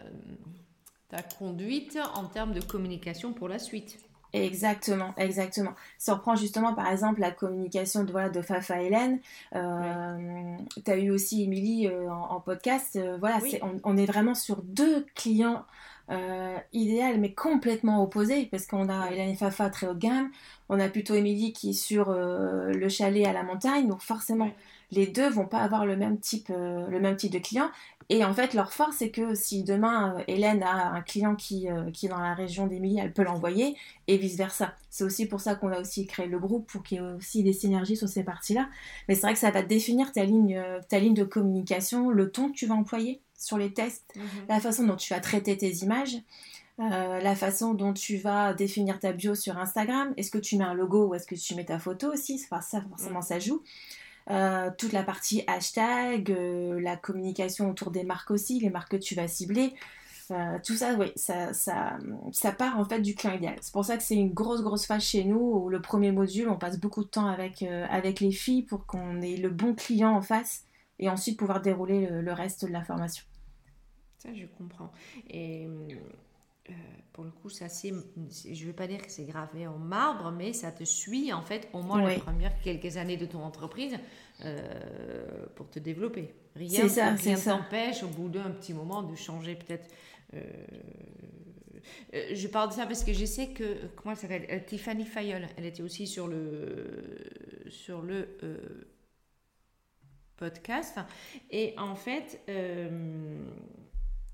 ta 1.10 1.22
conduite 1.22 1.98
en 2.16 2.26
termes 2.26 2.54
de 2.54 2.62
communication 2.62 3.34
pour 3.34 3.48
la 3.50 3.60
suite. 3.60 4.00
Exactement, 4.34 5.14
exactement. 5.18 5.74
Si 5.98 6.10
on 6.10 6.16
reprend 6.16 6.36
justement 6.36 6.74
par 6.74 6.90
exemple 6.90 7.20
la 7.20 7.32
communication 7.32 8.06
de, 8.06 8.12
voilà, 8.12 8.30
de 8.30 8.42
Fafa 8.42 8.82
Hélène, 8.82 9.20
euh, 9.56 10.56
tu 10.86 10.90
as 10.90 10.98
eu 10.98 11.12
aussi 11.12 11.44
Émilie 11.44 11.88
euh, 11.88 12.10
en, 12.10 12.40
podcast, 12.40 12.96
euh, 12.96 13.18
voilà, 13.20 13.40
on, 13.84 13.98
est 13.98 14.06
vraiment 14.06 14.34
sur 14.34 14.62
deux 14.64 15.06
clients 15.16 15.66
euh, 16.10 16.58
idéal 16.72 17.20
mais 17.20 17.34
complètement 17.34 18.02
opposé 18.04 18.46
parce 18.46 18.66
qu'on 18.68 18.88
a 18.90 19.12
Hélène 19.12 19.30
et 19.30 19.36
Fafa 19.36 19.70
très 19.70 19.88
haut 19.88 19.94
de 19.94 20.00
gamme, 20.00 20.32
on 20.70 20.80
a 20.80 20.88
plutôt 20.88 21.14
Émilie 21.16 21.52
qui 21.52 21.72
est 21.72 21.74
sur 21.74 22.14
le 22.14 22.90
chalet 22.90 23.28
à 23.28 23.34
la 23.34 23.44
montagne, 23.44 23.88
donc 23.88 24.02
forcément 24.02 24.50
les 24.92 25.08
deux 25.08 25.30
vont 25.30 25.46
pas 25.46 25.60
avoir 25.60 25.86
le 25.86 25.98
même 25.98 26.20
type, 26.20 26.50
le 26.50 27.00
même 27.00 27.18
type 27.18 27.34
de 27.34 27.40
client 27.40 27.70
et 28.12 28.26
en 28.26 28.34
fait, 28.34 28.54
leur 28.54 28.74
force, 28.74 28.98
c'est 28.98 29.10
que 29.10 29.36
si 29.36 29.64
demain 29.64 30.18
euh, 30.18 30.24
Hélène 30.28 30.64
a 30.64 30.92
un 30.92 31.00
client 31.00 31.34
qui, 31.38 31.70
euh, 31.70 31.90
qui 31.92 32.08
est 32.08 32.10
dans 32.10 32.20
la 32.20 32.34
région 32.34 32.68
d'Émilie, 32.68 33.00
elle 33.00 33.14
peut 33.14 33.24
l'envoyer 33.24 33.78
et 34.10 34.18
vice-versa. 34.18 34.76
C'est 34.90 35.06
aussi 35.06 35.28
pour 35.28 35.40
ça 35.40 35.56
qu'on 35.56 35.72
a 35.72 35.80
aussi 35.80 36.08
créé 36.08 36.28
le 36.28 36.38
groupe, 36.38 36.70
pour 36.70 36.84
qu'il 36.84 36.98
y 36.98 37.00
ait 37.00 37.14
aussi 37.14 37.42
des 37.42 37.54
synergies 37.54 37.96
sur 37.96 38.10
ces 38.10 38.26
parties-là. 38.26 38.68
Mais 39.08 39.16
c'est 39.16 39.22
vrai 39.22 39.34
que 39.34 39.40
ça 39.40 39.50
va 39.50 39.64
définir 39.64 40.12
ta 40.12 40.26
ligne, 40.26 40.58
euh, 40.58 40.82
ta 40.90 41.00
ligne 41.00 41.14
de 41.14 41.24
communication, 41.24 42.10
le 42.10 42.30
ton 42.30 42.50
que 42.50 42.56
tu 42.56 42.66
vas 42.66 42.76
employer 42.76 43.22
sur 43.38 43.58
les 43.58 43.72
tests, 43.72 44.04
mhm. 44.18 44.24
la 44.50 44.60
façon 44.60 44.84
dont 44.86 44.98
tu 44.98 45.14
vas 45.14 45.22
traiter 45.22 45.56
tes 45.58 45.72
images. 45.76 46.18
la 46.78 47.36
façon 47.36 47.76
dont 47.76 47.94
tu 47.94 48.18
vas 48.18 48.54
définir 48.54 49.00
ta 49.00 49.14
bio 49.14 49.36
sur 49.36 49.58
Instagram. 49.58 50.14
Est-ce 50.18 50.32
que 50.32 50.40
tu 50.40 50.58
mets 50.58 50.66
un 50.66 50.74
logo 50.74 51.08
ou 51.08 51.16
est-ce 51.16 51.28
que 51.28 51.36
tu 51.36 51.56
mets 51.56 51.66
ta 51.66 51.80
photo 51.80 52.12
aussi? 52.12 52.42
Enfin, 52.44 52.60
Ça, 52.60 52.82
forcément, 52.82 53.22
ça 53.22 53.40
joue. 53.40 53.62
Euh, 54.30 54.70
toute 54.78 54.94
la 54.94 55.04
partie 55.04 55.44
hashtag, 55.48 56.32
euh, 56.32 56.80
la 56.80 56.96
communication 56.96 57.70
autour 57.70 57.92
des 57.92 58.04
marques 58.04 58.32
aussi, 58.32 58.60
les 58.60 58.70
marques 58.70 58.92
que 58.92 58.98
tu 58.98 59.16
vas 59.16 59.28
cibler. 59.28 59.74
Euh, 60.30 60.60
tout 60.64 60.76
ça, 60.76 60.94
oui, 60.94 61.12
ça, 61.16 61.54
ça, 61.54 61.98
ça, 62.32 62.52
part 62.52 62.80
en 62.80 62.86
fait 62.86 63.02
du 63.02 63.16
client 63.16 63.34
idéal. 63.34 63.58
C'est 63.62 63.74
pour 63.74 63.84
ça 63.84 63.98
que 63.98 64.04
c'est 64.04 64.16
une 64.16 64.34
grosse, 64.34 64.62
grosse 64.62 64.86
phase 64.86 65.04
chez 65.04 65.26
nous 65.26 65.40
où 65.40 65.70
le 65.70 65.82
premier 65.82 66.12
module, 66.12 66.48
on 66.48 66.58
passe 66.58 66.80
beaucoup 66.80 67.04
de 67.04 67.10
temps 67.10 67.26
avec, 67.26 67.64
avec 67.64 68.22
les 68.22 68.32
filles 68.32 68.64
pour 68.64 68.86
qu'on 68.86 69.22
ait 69.22 69.36
le 69.36 69.50
bon 69.50 69.74
client 69.74 70.16
en 70.16 70.22
face 70.22 70.64
et 71.00 71.10
ensuite 71.10 71.38
pouvoir 71.38 71.62
dérouler 71.62 72.08
le, 72.10 72.32
reste 72.32 72.64
de 72.64 72.72
la 72.72 72.84
formation. 72.84 73.26
Ça, 74.20 74.34
je 74.34 74.46
comprends. 74.58 74.92
Et 75.30 75.68
pour 77.14 77.24
le 77.24 77.32
coup, 77.32 77.50
ça 77.50 77.68
c'est, 77.70 77.90
je 77.90 78.62
ne 78.62 78.68
veux 78.68 78.74
pas 78.74 78.88
dire 78.88 79.02
que 79.02 79.12
c'est 79.12 79.26
gravé 79.26 79.68
en 79.68 79.78
marbre, 79.78 80.32
mais 80.32 80.54
ça 80.54 80.72
te 80.72 80.84
suit 80.84 81.34
en 81.34 81.42
fait 81.42 81.68
au 81.74 81.82
moins 81.82 82.08
les 82.08 82.18
premières 82.18 82.60
quelques 82.62 82.98
années 82.98 83.18
de 83.18 83.26
ton 83.26 83.44
entreprise 83.44 83.98
pour 85.56 85.70
te 85.70 85.80
développer. 85.80 86.34
Rien 86.56 86.84
ne 86.84 87.44
t'empêche 87.44 88.04
au 88.04 88.08
bout 88.08 88.30
d'un 88.30 88.52
petit 88.52 88.74
moment 88.74 89.04
de 89.04 89.16
changer 89.16 89.56
peut-être. 89.56 89.90
je 92.14 92.48
parle 92.48 92.70
de 92.70 92.74
ça 92.74 92.86
parce 92.86 93.04
que 93.04 93.14
je 93.14 93.26
sais 93.26 93.50
que 93.50 93.88
comment 93.96 94.12
elle 94.12 94.18
s'appelle 94.18 94.66
Tiffany 94.66 95.06
Fayol, 95.06 95.48
elle 95.58 95.66
était 95.66 95.84
aussi 95.84 96.08
sur 96.08 96.28
le 96.28 97.18
sur 97.70 98.02
le 98.02 98.38
podcast 100.38 101.00
et 101.52 101.74
en 101.78 101.96
fait 101.96 102.42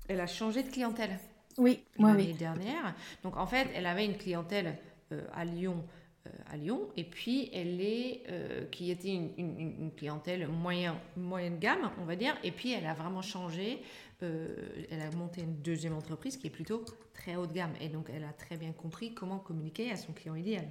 elle 0.08 0.20
a 0.20 0.26
changé 0.26 0.62
de 0.62 0.70
clientèle. 0.70 1.18
Oui, 1.58 1.84
l'année 1.98 2.32
dernière. 2.32 2.94
Donc 3.22 3.36
en 3.36 3.46
fait, 3.46 3.68
elle 3.74 3.86
avait 3.86 4.04
une 4.04 4.16
clientèle 4.16 4.78
euh, 5.12 5.22
à 5.34 5.44
Lyon, 5.44 5.84
euh, 6.26 6.30
à 6.52 6.56
Lyon, 6.56 6.88
et 6.96 7.04
puis 7.04 7.50
elle 7.52 7.80
est 7.80 8.22
euh, 8.30 8.64
qui 8.66 8.90
était 8.90 9.12
une, 9.12 9.30
une, 9.36 9.90
clientèle 9.96 10.48
moyen, 10.48 10.96
moyenne 11.16 11.58
gamme, 11.58 11.90
on 12.00 12.04
va 12.04 12.16
dire, 12.16 12.36
et 12.44 12.52
puis 12.52 12.72
elle 12.72 12.86
a 12.86 12.94
vraiment 12.94 13.22
changé. 13.22 13.82
elle 14.20 15.00
a 15.00 15.16
monté 15.16 15.42
une 15.42 15.60
deuxième 15.62 15.94
entreprise 15.94 16.36
qui 16.36 16.46
est 16.46 16.50
plutôt 16.50 16.84
très 17.14 17.36
haut 17.36 17.46
de 17.46 17.52
gamme, 17.52 17.72
et 17.80 17.88
donc 17.88 18.10
elle 18.14 18.24
a 18.24 18.32
très 18.32 18.56
bien 18.56 18.72
compris 18.72 19.14
comment 19.14 19.38
communiquer 19.38 19.90
à 19.90 19.96
son 19.96 20.12
client 20.12 20.34
idéal. 20.34 20.68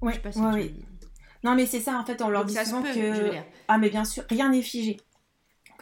Oui, 0.00 0.14
oui. 0.36 0.84
Non, 1.44 1.54
mais 1.54 1.66
c'est 1.66 1.80
ça, 1.80 1.98
en 1.98 2.04
fait, 2.04 2.22
on 2.22 2.28
leur 2.28 2.44
dit 2.44 2.54
souvent 2.54 2.82
que. 2.82 3.32
Ah, 3.68 3.78
mais 3.78 3.90
bien 3.90 4.04
sûr, 4.04 4.24
rien 4.28 4.50
n'est 4.50 4.62
figé 4.62 4.96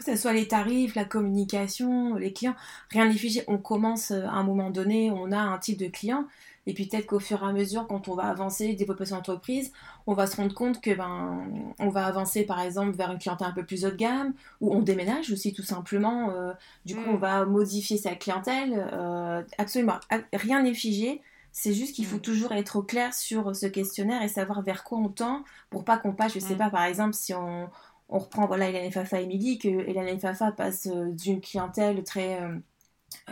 que 0.00 0.10
ce 0.12 0.16
soit 0.16 0.32
les 0.32 0.48
tarifs, 0.48 0.94
la 0.94 1.04
communication, 1.04 2.14
les 2.14 2.32
clients, 2.32 2.56
rien 2.90 3.06
n'est 3.06 3.14
figé. 3.14 3.44
On 3.48 3.58
commence 3.58 4.10
euh, 4.10 4.24
à 4.24 4.32
un 4.32 4.42
moment 4.42 4.70
donné, 4.70 5.10
on 5.10 5.30
a 5.32 5.38
un 5.38 5.58
type 5.58 5.78
de 5.78 5.88
client, 5.88 6.26
et 6.66 6.74
puis 6.74 6.86
peut-être 6.86 7.06
qu'au 7.06 7.18
fur 7.18 7.42
et 7.42 7.46
à 7.46 7.52
mesure, 7.52 7.86
quand 7.86 8.08
on 8.08 8.14
va 8.14 8.24
avancer, 8.24 8.74
développer 8.74 9.06
son 9.06 9.16
entreprise, 9.16 9.72
on 10.06 10.14
va 10.14 10.26
se 10.26 10.36
rendre 10.36 10.54
compte 10.54 10.80
que 10.80 10.94
ben, 10.94 11.48
on 11.78 11.88
va 11.88 12.06
avancer 12.06 12.44
par 12.44 12.60
exemple 12.60 12.96
vers 12.96 13.10
une 13.10 13.18
clientèle 13.18 13.48
un 13.48 13.52
peu 13.52 13.64
plus 13.64 13.84
haut 13.84 13.90
de 13.90 13.96
gamme, 13.96 14.34
ou 14.60 14.74
on 14.74 14.80
déménage 14.80 15.30
aussi 15.32 15.52
tout 15.52 15.62
simplement. 15.62 16.30
Euh, 16.30 16.52
du 16.84 16.94
coup, 16.94 17.08
on 17.08 17.16
mm. 17.16 17.20
va 17.20 17.44
modifier 17.44 17.96
sa 17.96 18.14
clientèle. 18.14 18.88
Euh, 18.92 19.42
absolument, 19.58 19.98
rien 20.32 20.62
n'est 20.62 20.74
figé. 20.74 21.22
C'est 21.52 21.72
juste 21.72 21.94
qu'il 21.94 22.06
faut 22.06 22.18
mm. 22.18 22.22
toujours 22.22 22.52
être 22.52 22.76
au 22.76 22.82
clair 22.82 23.14
sur 23.14 23.56
ce 23.56 23.66
questionnaire 23.66 24.22
et 24.22 24.28
savoir 24.28 24.62
vers 24.62 24.84
quoi 24.84 24.98
on 24.98 25.08
tend 25.08 25.44
pour 25.70 25.84
pas 25.84 25.98
qu'on 25.98 26.12
passe, 26.12 26.34
je 26.34 26.40
sais 26.40 26.54
mm. 26.54 26.58
pas, 26.58 26.70
par 26.70 26.84
exemple, 26.84 27.14
si 27.14 27.34
on, 27.34 27.68
on 28.10 28.18
reprend 28.18 28.46
voilà 28.46 28.68
Hélène 28.68 28.90
Fafa 28.90 29.20
et 29.20 29.24
Emily, 29.24 29.58
que 29.58 29.68
Hélène 29.68 30.18
Fafa 30.18 30.52
passe 30.52 30.86
euh, 30.86 31.10
d'une 31.12 31.40
clientèle 31.40 32.02
très 32.04 32.42
euh, 32.42 32.56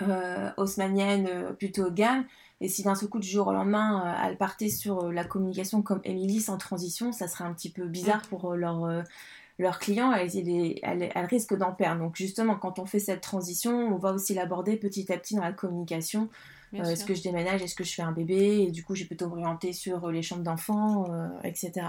euh, 0.03 0.51
haussmanienne, 0.57 1.55
plutôt 1.59 1.87
haut 1.87 1.91
de 1.91 1.95
gamme, 1.95 2.25
et 2.61 2.69
si 2.69 2.83
d'un 2.83 2.95
seul 2.95 3.09
coup 3.09 3.19
du 3.19 3.29
jour 3.29 3.49
au 3.49 3.53
lendemain 3.53 4.17
elle 4.25 4.37
partait 4.37 4.69
sur 4.69 5.13
la 5.13 5.25
communication 5.25 5.83
comme 5.83 6.01
Emily 6.05 6.41
sans 6.41 6.59
transition, 6.59 7.13
ça 7.13 7.29
serait 7.29 7.45
un 7.45 7.53
petit 7.53 7.71
peu 7.71 7.87
bizarre 7.87 8.23
pour 8.23 8.55
leur 8.55 9.05
leurs 9.61 9.81
clients, 9.81 10.13
elles, 10.13 10.31
elles, 10.83 11.25
risquent 11.25 11.57
d'en 11.57 11.73
perdre. 11.73 12.03
Donc 12.03 12.15
justement, 12.15 12.55
quand 12.55 12.79
on 12.79 12.87
fait 12.87 13.01
cette 13.01 13.21
transition, 13.21 13.93
on 13.93 13.99
va 13.99 14.13
aussi 14.13 14.33
l'aborder 14.33 14.77
petit 14.77 15.13
à 15.13 15.19
petit 15.19 15.35
dans 15.35 15.43
la 15.43 15.53
communication. 15.53 16.29
est-ce 16.73 17.05
que 17.05 17.15
je 17.15 17.23
déménage, 17.23 17.63
est-ce 17.63 17.75
que 17.75 17.83
je 17.83 17.93
fais 17.93 18.03
un 18.03 18.13
bébé, 18.13 18.63
et 18.63 18.71
du 18.71 18.85
coup 18.85 18.95
j'ai 18.95 19.05
plutôt 19.05 19.27
orienté 19.27 19.73
sur 19.73 20.11
les 20.11 20.23
chambres 20.23 20.45
d'enfants, 20.45 21.07
etc. 21.45 21.89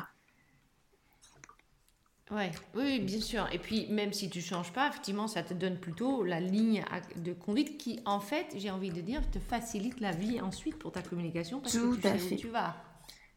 Ouais, 2.32 2.52
oui, 2.76 3.00
bien 3.00 3.20
sûr. 3.20 3.48
Et 3.52 3.58
puis, 3.58 3.88
même 3.90 4.14
si 4.14 4.30
tu 4.30 4.42
changes 4.42 4.72
pas, 4.72 4.88
effectivement, 4.88 5.28
ça 5.28 5.42
te 5.42 5.54
donne 5.54 5.78
plutôt 5.78 6.24
la 6.24 6.40
ligne 6.40 6.84
de 7.18 7.34
conduite 7.34 7.78
qui, 7.78 8.00
en 8.06 8.20
fait, 8.20 8.46
j'ai 8.56 8.70
envie 8.70 8.92
de 8.92 9.02
dire, 9.02 9.22
te 9.32 9.40
facilite 9.40 10.00
la 10.00 10.12
vie 10.12 10.40
ensuite 10.40 10.78
pour 10.78 10.92
ta 10.92 11.02
communication 11.02 11.60
parce 11.60 11.76
que 11.76 11.96
tu 11.96 12.02
sais 12.02 12.18
fait. 12.18 12.36
où 12.36 12.38
tu 12.38 12.48
vas. 12.50 12.76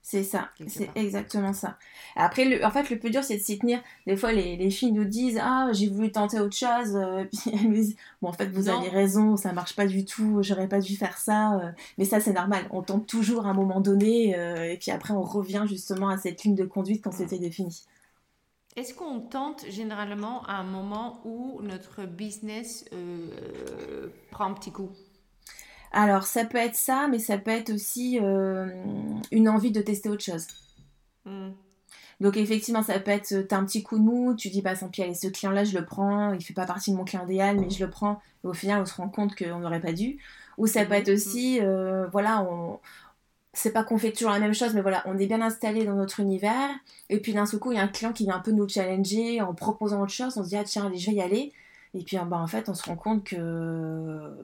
C'est 0.04 0.24
ça, 0.24 0.50
c'est 0.66 0.90
exactement 0.96 1.52
ça. 1.52 1.78
Après, 2.16 2.44
le, 2.44 2.64
en 2.64 2.72
fait, 2.72 2.90
le 2.90 2.98
plus 2.98 3.10
dur, 3.10 3.22
c'est 3.22 3.36
de 3.36 3.40
s'y 3.42 3.56
tenir. 3.56 3.80
Des 4.04 4.16
fois, 4.16 4.32
les, 4.32 4.56
les, 4.56 4.68
filles 4.68 4.90
nous 4.90 5.04
disent 5.04 5.38
Ah, 5.40 5.68
j'ai 5.72 5.88
voulu 5.88 6.10
tenter 6.10 6.40
autre 6.40 6.56
chose. 6.56 6.96
Euh, 6.96 7.24
puis 7.32 7.52
elles 7.54 7.68
nous 7.68 7.74
disent 7.74 7.96
Bon, 8.20 8.28
en 8.28 8.32
fait, 8.32 8.48
vous 8.48 8.68
avez 8.68 8.88
raison, 8.88 9.36
ça 9.36 9.52
marche 9.52 9.76
pas 9.76 9.86
du 9.86 10.04
tout, 10.04 10.42
j'aurais 10.42 10.66
pas 10.66 10.80
dû 10.80 10.96
faire 10.96 11.18
ça. 11.18 11.54
Euh. 11.54 11.70
mais 11.98 12.04
ça, 12.04 12.18
c'est 12.18 12.32
normal. 12.32 12.64
On 12.72 12.82
tente 12.82 13.06
toujours 13.06 13.46
à 13.46 13.50
un 13.50 13.54
moment 13.54 13.80
donné. 13.80 14.36
Euh, 14.36 14.72
et 14.72 14.76
puis 14.76 14.90
après, 14.90 15.14
on 15.14 15.22
revient 15.22 15.64
justement 15.68 16.08
à 16.08 16.18
cette 16.18 16.42
ligne 16.42 16.56
de 16.56 16.64
conduite 16.64 17.04
quand 17.04 17.12
c'était 17.12 17.38
défini. 17.38 17.84
Est-ce 18.74 18.94
qu'on 18.94 19.20
tente 19.20 19.66
généralement 19.68 20.42
à 20.44 20.54
un 20.54 20.64
moment 20.64 21.20
où 21.24 21.60
notre 21.62 22.06
business 22.06 22.86
euh, 22.92 24.08
prend 24.30 24.46
un 24.46 24.54
petit 24.54 24.72
coup? 24.72 24.90
Alors, 25.92 26.22
ça 26.22 26.46
peut 26.46 26.58
être 26.58 26.74
ça, 26.74 27.06
mais 27.10 27.18
ça 27.18 27.36
peut 27.36 27.50
être 27.50 27.70
aussi 27.70 28.18
euh, 28.18 28.66
une 29.30 29.48
envie 29.48 29.72
de 29.72 29.82
tester 29.82 30.08
autre 30.08 30.24
chose. 30.24 30.46
Hmm. 31.26 31.50
Donc 32.20 32.36
effectivement, 32.36 32.82
ça 32.82 32.98
peut 32.98 33.10
être, 33.10 33.42
t'as 33.48 33.58
un 33.58 33.64
petit 33.64 33.82
coup 33.82 33.98
de 33.98 34.04
mou, 34.04 34.34
tu 34.34 34.48
dis, 34.48 34.62
bah 34.62 34.74
sans 34.74 34.88
pis, 34.88 35.02
allez, 35.02 35.14
ce 35.14 35.26
client-là, 35.26 35.64
je 35.64 35.76
le 35.76 35.84
prends, 35.84 36.32
il 36.32 36.42
fait 36.42 36.54
pas 36.54 36.66
partie 36.66 36.92
de 36.92 36.96
mon 36.96 37.04
client 37.04 37.24
idéal, 37.24 37.58
mais 37.58 37.68
je 37.68 37.84
le 37.84 37.90
prends, 37.90 38.22
et 38.44 38.46
au 38.46 38.54
final, 38.54 38.80
on 38.80 38.86
se 38.86 38.94
rend 38.94 39.08
compte 39.08 39.34
qu'on 39.34 39.58
n'aurait 39.58 39.80
pas 39.80 39.92
dû. 39.92 40.18
Ou 40.56 40.66
ça 40.66 40.84
peut 40.84 40.94
hmm. 40.94 40.98
être 40.98 41.10
aussi, 41.10 41.60
euh, 41.60 42.06
voilà, 42.08 42.42
on, 42.42 42.78
c'est 43.54 43.72
pas 43.72 43.84
qu'on 43.84 43.98
fait 43.98 44.12
toujours 44.12 44.30
la 44.30 44.38
même 44.38 44.54
chose, 44.54 44.74
mais 44.74 44.80
voilà, 44.80 45.02
on 45.06 45.18
est 45.18 45.26
bien 45.26 45.42
installé 45.42 45.84
dans 45.84 45.94
notre 45.94 46.20
univers. 46.20 46.70
Et 47.10 47.20
puis 47.20 47.34
d'un 47.34 47.46
seul 47.46 47.60
coup, 47.60 47.72
il 47.72 47.76
y 47.76 47.80
a 47.80 47.82
un 47.82 47.88
client 47.88 48.12
qui 48.12 48.24
vient 48.24 48.36
un 48.36 48.40
peu 48.40 48.52
nous 48.52 48.68
challenger 48.68 49.40
en 49.42 49.54
proposant 49.54 50.02
autre 50.02 50.12
chose. 50.12 50.36
On 50.38 50.44
se 50.44 50.48
dit, 50.48 50.56
ah 50.56 50.64
tiens, 50.64 50.86
allez, 50.86 50.98
je 50.98 51.10
vais 51.10 51.16
y 51.16 51.22
aller. 51.22 51.52
Et 51.94 52.02
puis 52.02 52.16
bah, 52.26 52.38
en 52.38 52.46
fait, 52.46 52.68
on 52.70 52.74
se 52.74 52.84
rend 52.84 52.96
compte 52.96 53.24
que 53.24 53.36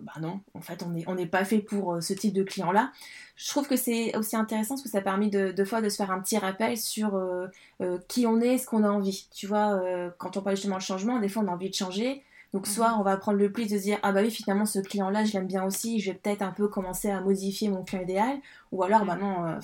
bah 0.02 0.12
non, 0.20 0.40
en 0.52 0.60
fait, 0.60 0.82
on 0.82 0.90
n'est 0.90 1.04
on 1.06 1.26
pas 1.26 1.44
fait 1.44 1.60
pour 1.60 1.94
euh, 1.94 2.00
ce 2.02 2.12
type 2.12 2.34
de 2.34 2.42
client-là. 2.42 2.92
Je 3.36 3.48
trouve 3.48 3.66
que 3.66 3.76
c'est 3.76 4.14
aussi 4.16 4.36
intéressant 4.36 4.74
parce 4.74 4.82
que 4.82 4.90
ça 4.90 4.98
a 4.98 5.00
permis 5.00 5.30
de, 5.30 5.52
de 5.52 5.64
fois 5.64 5.80
de 5.80 5.88
se 5.88 5.96
faire 5.96 6.10
un 6.10 6.20
petit 6.20 6.36
rappel 6.36 6.76
sur 6.76 7.14
euh, 7.14 7.46
euh, 7.80 7.98
qui 8.08 8.26
on 8.26 8.40
est, 8.40 8.58
ce 8.58 8.66
qu'on 8.66 8.84
a 8.84 8.90
envie. 8.90 9.28
Tu 9.32 9.46
vois, 9.46 9.80
quand 10.18 10.36
on 10.36 10.42
parle 10.42 10.56
justement 10.56 10.76
de 10.76 10.82
changement, 10.82 11.18
des 11.20 11.28
fois 11.30 11.42
on 11.42 11.48
a 11.48 11.52
envie 11.52 11.70
de 11.70 11.74
changer. 11.74 12.22
Donc 12.54 12.66
mhm. 12.66 12.72
soit 12.72 12.96
on 12.98 13.02
va 13.02 13.16
prendre 13.16 13.38
le 13.38 13.52
pli 13.52 13.66
de 13.66 13.76
se 13.76 13.82
dire 13.82 13.98
ah 14.02 14.12
bah 14.12 14.20
oui 14.22 14.30
finalement 14.30 14.64
ce 14.64 14.78
client 14.78 15.10
là 15.10 15.24
je 15.24 15.32
l'aime 15.32 15.46
bien 15.46 15.64
aussi, 15.64 16.00
je 16.00 16.10
vais 16.10 16.18
peut-être 16.18 16.42
un 16.42 16.52
peu 16.52 16.68
commencer 16.68 17.10
à 17.10 17.20
modifier 17.20 17.68
mon 17.68 17.84
client 17.84 18.02
idéal, 18.02 18.38
ou 18.72 18.82
alors 18.82 19.04
bah 19.04 19.16
non 19.16 19.46
euh, 19.46 19.58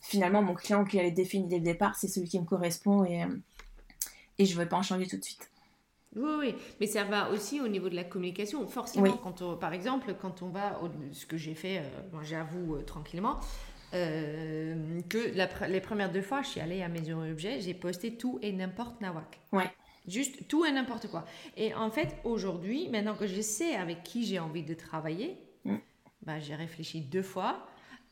finalement 0.00 0.42
mon 0.42 0.54
client 0.54 0.84
qui 0.84 0.98
avait 0.98 1.10
défini 1.10 1.46
dès 1.48 1.58
le 1.58 1.64
départ 1.64 1.94
c'est 1.94 2.08
celui 2.08 2.28
qui 2.28 2.40
me 2.40 2.46
correspond 2.46 3.04
et, 3.04 3.22
euh, 3.22 3.26
et 4.38 4.46
je 4.46 4.54
ne 4.54 4.62
vais 4.62 4.68
pas 4.68 4.76
en 4.76 4.82
changer 4.82 5.06
tout 5.06 5.18
de 5.18 5.24
suite. 5.24 5.50
Oui, 6.14 6.30
oui, 6.38 6.54
mais 6.78 6.86
ça 6.86 7.04
va 7.04 7.30
aussi 7.30 7.62
au 7.62 7.68
niveau 7.68 7.88
de 7.88 7.94
la 7.94 8.04
communication. 8.04 8.66
Forcément, 8.66 9.16
quand 9.16 9.58
par 9.58 9.72
exemple, 9.72 10.14
quand 10.20 10.42
on 10.42 10.50
va, 10.50 10.78
ce 11.12 11.24
que 11.24 11.38
j'ai 11.38 11.54
fait, 11.54 11.78
euh, 11.78 12.22
j'avoue 12.22 12.76
tranquillement, 12.82 13.40
que 13.92 15.66
les 15.68 15.80
premières 15.80 16.12
deux 16.12 16.20
fois, 16.20 16.42
je 16.42 16.48
suis 16.48 16.60
allée 16.60 16.82
à 16.82 16.88
Maison 16.88 17.26
Objet, 17.30 17.62
j'ai 17.62 17.72
posté 17.72 18.18
tout 18.18 18.38
et 18.42 18.52
n'importe 18.52 19.00
nawak. 19.00 19.40
Ouais. 19.52 19.70
Juste 20.06 20.48
tout 20.48 20.64
et 20.64 20.72
n'importe 20.72 21.08
quoi. 21.08 21.24
Et 21.56 21.74
en 21.74 21.90
fait, 21.90 22.16
aujourd'hui, 22.24 22.88
maintenant 22.88 23.14
que 23.14 23.26
je 23.26 23.40
sais 23.40 23.74
avec 23.74 24.02
qui 24.02 24.24
j'ai 24.24 24.38
envie 24.38 24.64
de 24.64 24.74
travailler, 24.74 25.38
mm. 25.64 25.76
bah, 26.22 26.40
j'ai 26.40 26.54
réfléchi 26.54 27.00
deux 27.00 27.22
fois 27.22 27.66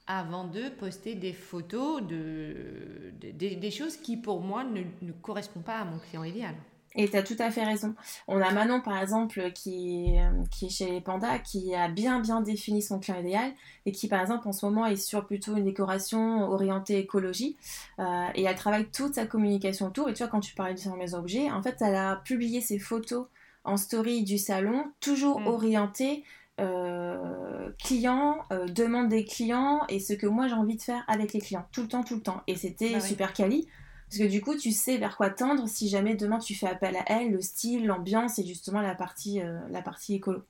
avant 0.07 0.45
de 0.45 0.69
poster 0.69 1.15
des 1.15 1.33
photos 1.33 2.03
de, 2.03 3.13
des 3.21 3.71
choses 3.71 3.97
qui, 3.97 4.17
pour 4.17 4.41
moi, 4.41 4.65
ne, 4.65 4.83
ne 5.03 5.13
correspondent 5.13 5.65
pas 5.65 5.79
à 5.79 5.85
mon 5.85 5.99
client 5.99 6.25
idéal. 6.25 6.55
Et 6.97 7.09
tu 7.09 7.17
as 7.17 7.23
tout 7.23 7.37
à 7.39 7.51
fait 7.51 7.65
raison. 7.65 7.95
On 8.27 8.41
a 8.41 8.51
Manon, 8.51 8.81
par 8.81 9.01
exemple, 9.01 9.53
qui, 9.53 10.17
euh, 10.19 10.45
qui 10.51 10.67
est 10.67 10.71
chez 10.71 10.91
les 10.91 11.01
pandas, 11.01 11.39
qui 11.39 11.75
a 11.75 11.89
bien 11.89 12.21
bien 12.21 12.41
défini 12.41 12.83
son 12.83 12.99
client 12.99 13.21
idéal 13.21 13.53
et 13.87 13.93
qui, 13.93 14.09
par 14.09 14.21
exemple, 14.21 14.49
en 14.49 14.53
ce 14.53 14.67
moment 14.67 14.87
est 14.87 14.97
sur 14.97 15.25
plutôt 15.25 15.57
une 15.57 15.65
décoration 15.65 16.51
orientée 16.51 16.99
écologie. 16.99 17.57
Euh, 18.01 18.27
et 18.35 18.43
elle 18.43 18.57
travaille 18.57 18.87
toute 18.91 19.15
sa 19.15 19.27
communication 19.27 19.87
autour. 19.87 20.09
Et 20.09 20.15
tu 20.15 20.23
vois, 20.23 20.31
quand 20.31 20.41
tu 20.41 20.55
parlais 20.55 20.75
du 20.75 20.83
salon 20.83 20.97
mes 20.97 21.15
objets, 21.15 21.51
en 21.51 21.63
fait, 21.63 21.77
elle 21.81 21.95
a 21.95 22.17
publié 22.17 22.61
ses 22.61 22.81
photos 22.81 23.27
en 23.63 23.77
story 23.77 24.25
du 24.25 24.39
salon, 24.39 24.91
toujours 24.99 25.41
mm. 25.41 25.47
orientées 25.47 26.25
euh, 26.61 27.71
clients, 27.83 28.39
demande 28.69 29.09
des 29.09 29.25
clients 29.25 29.83
et 29.89 30.01
ce 30.01 30.13
que 30.13 30.27
moi 30.27 30.47
j'ai 30.47 30.55
envie 30.55 30.77
de 30.77 30.83
faire 30.83 31.05
avec 31.09 31.33
les 31.33 31.41
clients, 31.41 31.65
tout 31.73 31.83
le 31.83 31.89
temps, 31.89 32.03
tout 32.03 32.17
le 32.17 32.21
temps. 32.23 32.43
Et 32.47 32.57
c'était 32.57 32.95
bah 32.95 33.01
super 33.01 33.33
quali. 33.33 33.69
Parce 34.11 34.23
que 34.23 34.29
du 34.29 34.41
coup, 34.41 34.57
tu 34.57 34.73
sais 34.73 34.97
vers 34.97 35.17
quoi 35.17 35.31
tendre 35.31 35.69
si 35.69 35.89
jamais 35.89 36.17
demain 36.17 36.41
tu 36.41 36.57
fais 36.57 36.67
appel 36.67 36.97
à 36.97 37.05
elle, 37.07 37.31
le 37.31 37.41
style, 37.41 37.87
l'ambiance 37.87 38.41
et 38.41 38.45
justement 38.45 38.81
la 38.81 38.97
partie, 38.97 39.41
euh, 39.41 39.61
la 39.69 39.83
partie 39.83 40.17
écolo. 40.17 40.43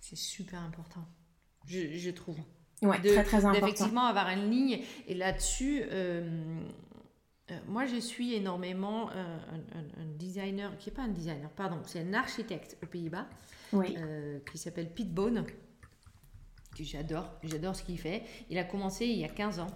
C'est 0.00 0.16
super 0.16 0.60
important, 0.60 1.04
je, 1.66 2.10
trouve. 2.10 2.38
Ouais, 2.82 3.00
très 3.00 3.24
très 3.24 3.44
important. 3.44 3.66
Effectivement, 3.66 4.04
avoir 4.04 4.28
une 4.28 4.48
ligne. 4.48 4.84
Et 5.08 5.14
là-dessus, 5.14 5.82
euh, 5.90 6.62
euh, 7.50 7.58
moi 7.66 7.84
je 7.84 7.96
suis 7.96 8.34
énormément 8.34 9.10
un, 9.10 10.04
designer, 10.16 10.78
qui 10.78 10.88
n'est 10.88 10.94
pas 10.94 11.02
un 11.02 11.08
designer, 11.08 11.50
pardon, 11.50 11.80
c'est 11.86 12.00
un 12.00 12.14
architecte 12.14 12.78
aux 12.80 12.86
Pays-Bas, 12.86 13.26
qui 14.52 14.56
s'appelle 14.56 14.94
Pete 14.94 15.12
Bone. 15.12 15.44
Que 16.76 16.84
j'adore, 16.84 17.28
j'adore 17.42 17.74
ce 17.74 17.82
qu'il 17.82 17.98
fait. 17.98 18.22
Il 18.48 18.56
a 18.56 18.62
commencé 18.62 19.04
il 19.04 19.18
y 19.18 19.24
a 19.24 19.28
15 19.28 19.58
ans. 19.58 19.66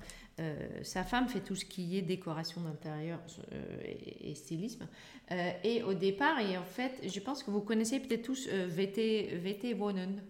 Euh, 0.41 0.83
sa 0.83 1.05
femme 1.05 1.29
fait 1.29 1.41
tout 1.41 1.55
ce 1.55 1.65
qui 1.65 1.97
est 1.97 2.03
décoration 2.03 2.61
d'intérieur 2.61 3.21
euh, 3.53 3.83
et, 3.85 4.35
stylisme. 4.35 4.89
Euh, 5.31 5.53
et 5.63 5.83
au 5.83 5.95
départ, 5.95 6.41
et 6.41 6.59
en 6.59 6.65
fait, 6.65 7.09
je 7.09 7.21
pense 7.21 7.43
que 7.43 7.51
vous 7.51 7.61
connaissez 7.61 8.01
peut-être 8.01 8.23
tous 8.23 8.49
VT, 8.49 9.37
VT 9.37 9.75
Wonen, 9.75 10.23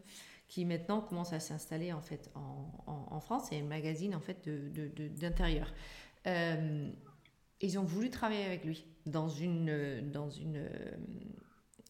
qui 0.46 0.64
maintenant 0.66 1.00
commence 1.00 1.32
à 1.32 1.40
s'installer 1.40 1.92
en 1.92 2.02
fait 2.02 2.30
en, 2.34 3.20
France. 3.20 3.46
C'est 3.48 3.58
un 3.58 3.64
magazine 3.64 4.14
en 4.14 4.20
fait 4.20 4.46
d'intérieur. 5.18 5.72
De, 6.26 6.90
ils 7.60 7.78
ont 7.78 7.84
voulu 7.84 8.10
travailler 8.10 8.44
avec 8.44 8.64
lui 8.64 8.84
dans 9.06 9.28
une, 9.28 10.10
dans 10.10 10.28
une, 10.28 10.68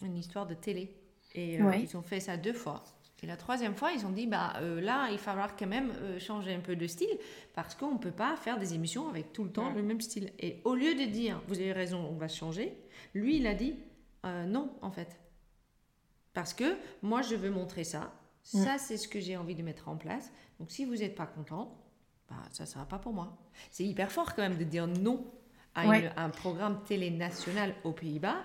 une 0.02 0.16
histoire 0.16 0.46
de 0.46 0.54
télé. 0.54 0.96
Et 1.34 1.54
ils 1.54 1.96
ont 1.96 2.02
fait 2.02 2.20
ça 2.20 2.36
deux 2.36 2.52
fois. 2.52 2.84
Et 3.22 3.26
la 3.26 3.36
troisième 3.36 3.74
fois, 3.74 3.92
ils 3.92 4.04
ont 4.04 4.10
dit, 4.10 4.26
bah 4.26 4.54
euh, 4.60 4.80
là, 4.80 5.06
il 5.08 5.16
va 5.16 5.18
falloir 5.18 5.56
quand 5.56 5.66
même 5.66 5.92
euh, 6.02 6.18
changer 6.18 6.52
un 6.52 6.60
peu 6.60 6.76
de 6.76 6.86
style 6.86 7.18
parce 7.54 7.74
qu'on 7.74 7.92
ne 7.92 7.98
peut 7.98 8.10
pas 8.10 8.36
faire 8.36 8.58
des 8.58 8.74
émissions 8.74 9.08
avec 9.08 9.32
tout 9.32 9.44
le 9.44 9.50
temps 9.50 9.72
le 9.72 9.82
même 9.82 10.00
style. 10.00 10.32
Et 10.38 10.60
au 10.64 10.74
lieu 10.74 10.94
de 10.94 11.04
dire, 11.10 11.40
vous 11.48 11.54
avez 11.54 11.72
raison, 11.72 12.06
on 12.10 12.16
va 12.16 12.28
changer, 12.28 12.76
lui, 13.14 13.38
il 13.38 13.46
a 13.46 13.54
dit, 13.54 13.76
euh, 14.26 14.44
non, 14.44 14.76
en 14.82 14.90
fait. 14.90 15.18
Parce 16.34 16.52
que 16.52 16.76
moi, 17.02 17.22
je 17.22 17.34
veux 17.36 17.50
montrer 17.50 17.84
ça. 17.84 18.12
Ça, 18.42 18.76
c'est 18.76 18.98
ce 18.98 19.08
que 19.08 19.20
j'ai 19.20 19.38
envie 19.38 19.54
de 19.54 19.62
mettre 19.62 19.88
en 19.88 19.96
place. 19.96 20.30
Donc, 20.60 20.70
si 20.70 20.84
vous 20.84 20.96
n'êtes 20.96 21.14
pas 21.14 21.26
content, 21.26 21.78
bah, 22.28 22.36
ça 22.50 22.64
ne 22.64 22.68
sera 22.68 22.84
pas 22.84 22.98
pour 22.98 23.14
moi. 23.14 23.38
C'est 23.70 23.84
hyper 23.84 24.12
fort 24.12 24.34
quand 24.34 24.42
même 24.42 24.58
de 24.58 24.64
dire 24.64 24.86
non 24.86 25.24
à, 25.74 25.82
un 26.16 26.30
programme 26.30 26.82
télé 26.84 27.10
national 27.10 27.74
aux 27.84 27.92
Pays-Bas, 27.92 28.44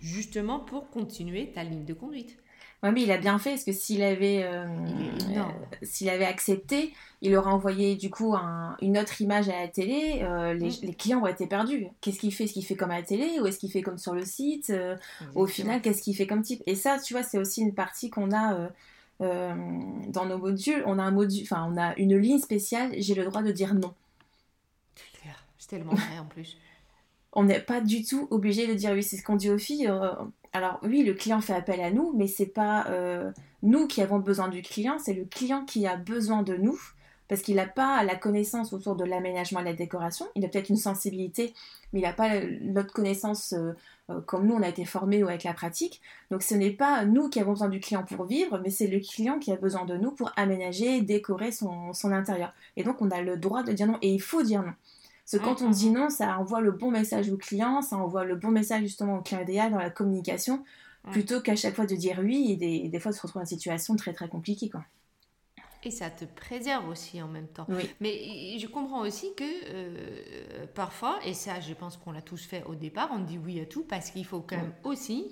justement 0.00 0.60
pour 0.60 0.90
continuer 0.90 1.50
ta 1.52 1.64
ligne 1.64 1.84
de 1.84 1.94
conduite. 1.94 2.38
Oui, 2.84 2.90
mais 2.92 3.02
il 3.02 3.10
a 3.10 3.18
bien 3.18 3.38
fait, 3.38 3.50
parce 3.50 3.64
que 3.64 3.72
s'il 3.72 4.02
avait, 4.02 4.44
euh, 4.44 4.64
euh, 4.66 5.42
s'il 5.82 6.08
avait 6.08 6.24
accepté, 6.24 6.94
il 7.22 7.36
aurait 7.36 7.50
envoyé 7.50 7.96
du 7.96 8.08
coup 8.08 8.36
une 8.80 8.96
autre 8.96 9.20
image 9.20 9.48
à 9.48 9.60
la 9.60 9.68
télé, 9.68 10.20
euh, 10.22 10.54
mm. 10.54 10.70
les, 10.82 10.94
clients 10.94 11.20
auraient 11.20 11.32
été 11.32 11.48
perdus. 11.48 11.88
Qu'est-ce 12.00 12.20
qu'il 12.20 12.32
fait? 12.32 12.44
Est-ce 12.44 12.52
qu'il 12.52 12.64
fait 12.64 12.76
comme 12.76 12.92
à 12.92 12.98
la 12.98 13.02
télé 13.02 13.40
ou 13.40 13.46
est-ce 13.46 13.58
qu'il 13.58 13.72
fait 13.72 13.82
comme 13.82 13.98
sur 13.98 14.14
le 14.14 14.24
site 14.24 14.72
Au 15.34 15.46
final, 15.46 15.82
qu'est-ce 15.82 16.02
qu'il 16.02 16.14
fait 16.14 16.28
comme 16.28 16.42
type? 16.42 16.62
Et 16.66 16.76
ça, 16.76 16.98
tu 17.00 17.14
vois, 17.14 17.24
c'est 17.24 17.38
aussi 17.38 17.62
une 17.62 17.74
partie 17.74 18.10
qu'on 18.10 18.30
a 18.30 18.70
dans 19.18 20.26
nos 20.26 20.38
modules. 20.38 20.84
On 20.86 21.00
a 21.00 21.02
un 21.02 21.10
module, 21.10 21.42
enfin, 21.42 21.68
on 21.68 21.76
a 21.76 21.96
une 21.96 22.16
ligne 22.16 22.38
spéciale. 22.38 22.92
J'ai 22.98 23.14
le 23.14 23.24
droit 23.24 23.42
de 23.42 23.50
dire 23.50 23.74
non. 23.74 23.92
C'est 25.58 25.76
tellement 25.76 25.94
vrai 25.94 26.18
en 26.20 26.26
plus. 26.26 26.56
on 27.32 27.42
n'est 27.42 27.60
pas 27.60 27.80
du 27.80 28.04
tout 28.04 28.28
obligé 28.30 28.68
de 28.68 28.74
dire 28.74 28.92
oui. 28.92 29.02
C'est 29.02 29.16
ce 29.16 29.24
qu'on 29.24 29.34
dit 29.34 29.50
aux 29.50 29.58
filles 29.58 29.90
alors 30.52 30.80
oui, 30.82 31.04
le 31.04 31.14
client 31.14 31.40
fait 31.40 31.54
appel 31.54 31.80
à 31.80 31.90
nous, 31.90 32.12
mais 32.16 32.26
c'est 32.26 32.46
pas 32.46 32.86
euh, 32.88 33.30
nous 33.62 33.86
qui 33.86 34.02
avons 34.02 34.18
besoin 34.18 34.48
du 34.48 34.62
client, 34.62 34.98
c'est 34.98 35.14
le 35.14 35.24
client 35.24 35.64
qui 35.64 35.86
a 35.86 35.96
besoin 35.96 36.42
de 36.42 36.56
nous 36.56 36.78
parce 37.28 37.42
qu'il 37.42 37.56
n'a 37.56 37.66
pas 37.66 38.02
la 38.04 38.16
connaissance 38.16 38.72
autour 38.72 38.96
de 38.96 39.04
l'aménagement 39.04 39.60
et 39.60 39.64
de 39.64 39.68
la 39.68 39.74
décoration. 39.74 40.26
Il 40.34 40.44
a 40.46 40.48
peut-être 40.48 40.70
une 40.70 40.76
sensibilité, 40.76 41.52
mais 41.92 42.00
il 42.00 42.02
n'a 42.02 42.14
pas 42.14 42.40
notre 42.62 42.92
connaissance 42.92 43.52
euh, 43.52 43.72
euh, 44.10 44.20
comme 44.22 44.46
nous 44.46 44.54
on 44.54 44.62
a 44.62 44.68
été 44.68 44.86
formés 44.86 45.22
ou 45.22 45.28
avec 45.28 45.44
la 45.44 45.52
pratique. 45.52 46.00
Donc 46.30 46.42
ce 46.42 46.54
n'est 46.54 46.70
pas 46.70 47.04
nous 47.04 47.28
qui 47.28 47.40
avons 47.40 47.52
besoin 47.52 47.68
du 47.68 47.80
client 47.80 48.02
pour 48.02 48.24
vivre, 48.24 48.58
mais 48.64 48.70
c'est 48.70 48.86
le 48.86 48.98
client 49.00 49.38
qui 49.38 49.52
a 49.52 49.56
besoin 49.56 49.84
de 49.84 49.96
nous 49.96 50.10
pour 50.10 50.32
aménager, 50.36 51.02
décorer 51.02 51.52
son, 51.52 51.92
son 51.92 52.12
intérieur. 52.12 52.54
Et 52.76 52.82
donc 52.82 53.02
on 53.02 53.10
a 53.10 53.20
le 53.20 53.36
droit 53.36 53.62
de 53.62 53.72
dire 53.72 53.86
non, 53.86 53.98
et 54.00 54.12
il 54.12 54.22
faut 54.22 54.42
dire 54.42 54.62
non. 54.62 54.72
Parce 55.30 55.42
que 55.42 55.46
quand 55.46 55.62
on 55.62 55.68
dit 55.68 55.90
non, 55.90 56.08
ça 56.08 56.38
envoie 56.38 56.62
le 56.62 56.72
bon 56.72 56.90
message 56.90 57.30
au 57.30 57.36
client, 57.36 57.82
ça 57.82 57.96
envoie 57.96 58.24
le 58.24 58.36
bon 58.36 58.48
message 58.48 58.82
justement 58.82 59.18
au 59.18 59.22
client 59.22 59.42
idéal 59.42 59.70
dans 59.72 59.78
la 59.78 59.90
communication, 59.90 60.64
plutôt 61.10 61.42
qu'à 61.42 61.54
chaque 61.54 61.74
fois 61.74 61.84
de 61.84 61.94
dire 61.94 62.18
oui 62.22 62.58
et 62.62 62.88
des, 62.88 62.98
fois 62.98 63.12
de 63.12 63.16
se 63.16 63.20
retrouver 63.20 63.44
dans 63.44 63.50
une 63.50 63.58
situation 63.58 63.94
très 63.96 64.14
très 64.14 64.28
compliquée. 64.28 64.70
Quoi. 64.70 64.84
Et 65.84 65.90
ça 65.90 66.10
te 66.10 66.24
préserve 66.24 66.88
aussi 66.88 67.22
en 67.22 67.28
même 67.28 67.46
temps. 67.46 67.66
Mais 68.00 68.58
je 68.58 68.66
comprends 68.66 69.00
aussi 69.00 69.34
que 69.36 69.44
euh, 69.44 70.66
parfois, 70.74 71.18
et 71.24 71.34
ça 71.34 71.60
je 71.60 71.74
pense 71.74 71.98
qu'on 71.98 72.12
l'a 72.12 72.22
tous 72.22 72.44
fait 72.44 72.64
au 72.64 72.74
départ, 72.74 73.10
on 73.12 73.20
dit 73.20 73.38
oui 73.38 73.60
à 73.60 73.66
tout 73.66 73.84
parce 73.84 74.10
qu'il 74.10 74.24
faut 74.24 74.40
quand 74.40 74.56
même 74.56 74.72
aussi 74.84 75.30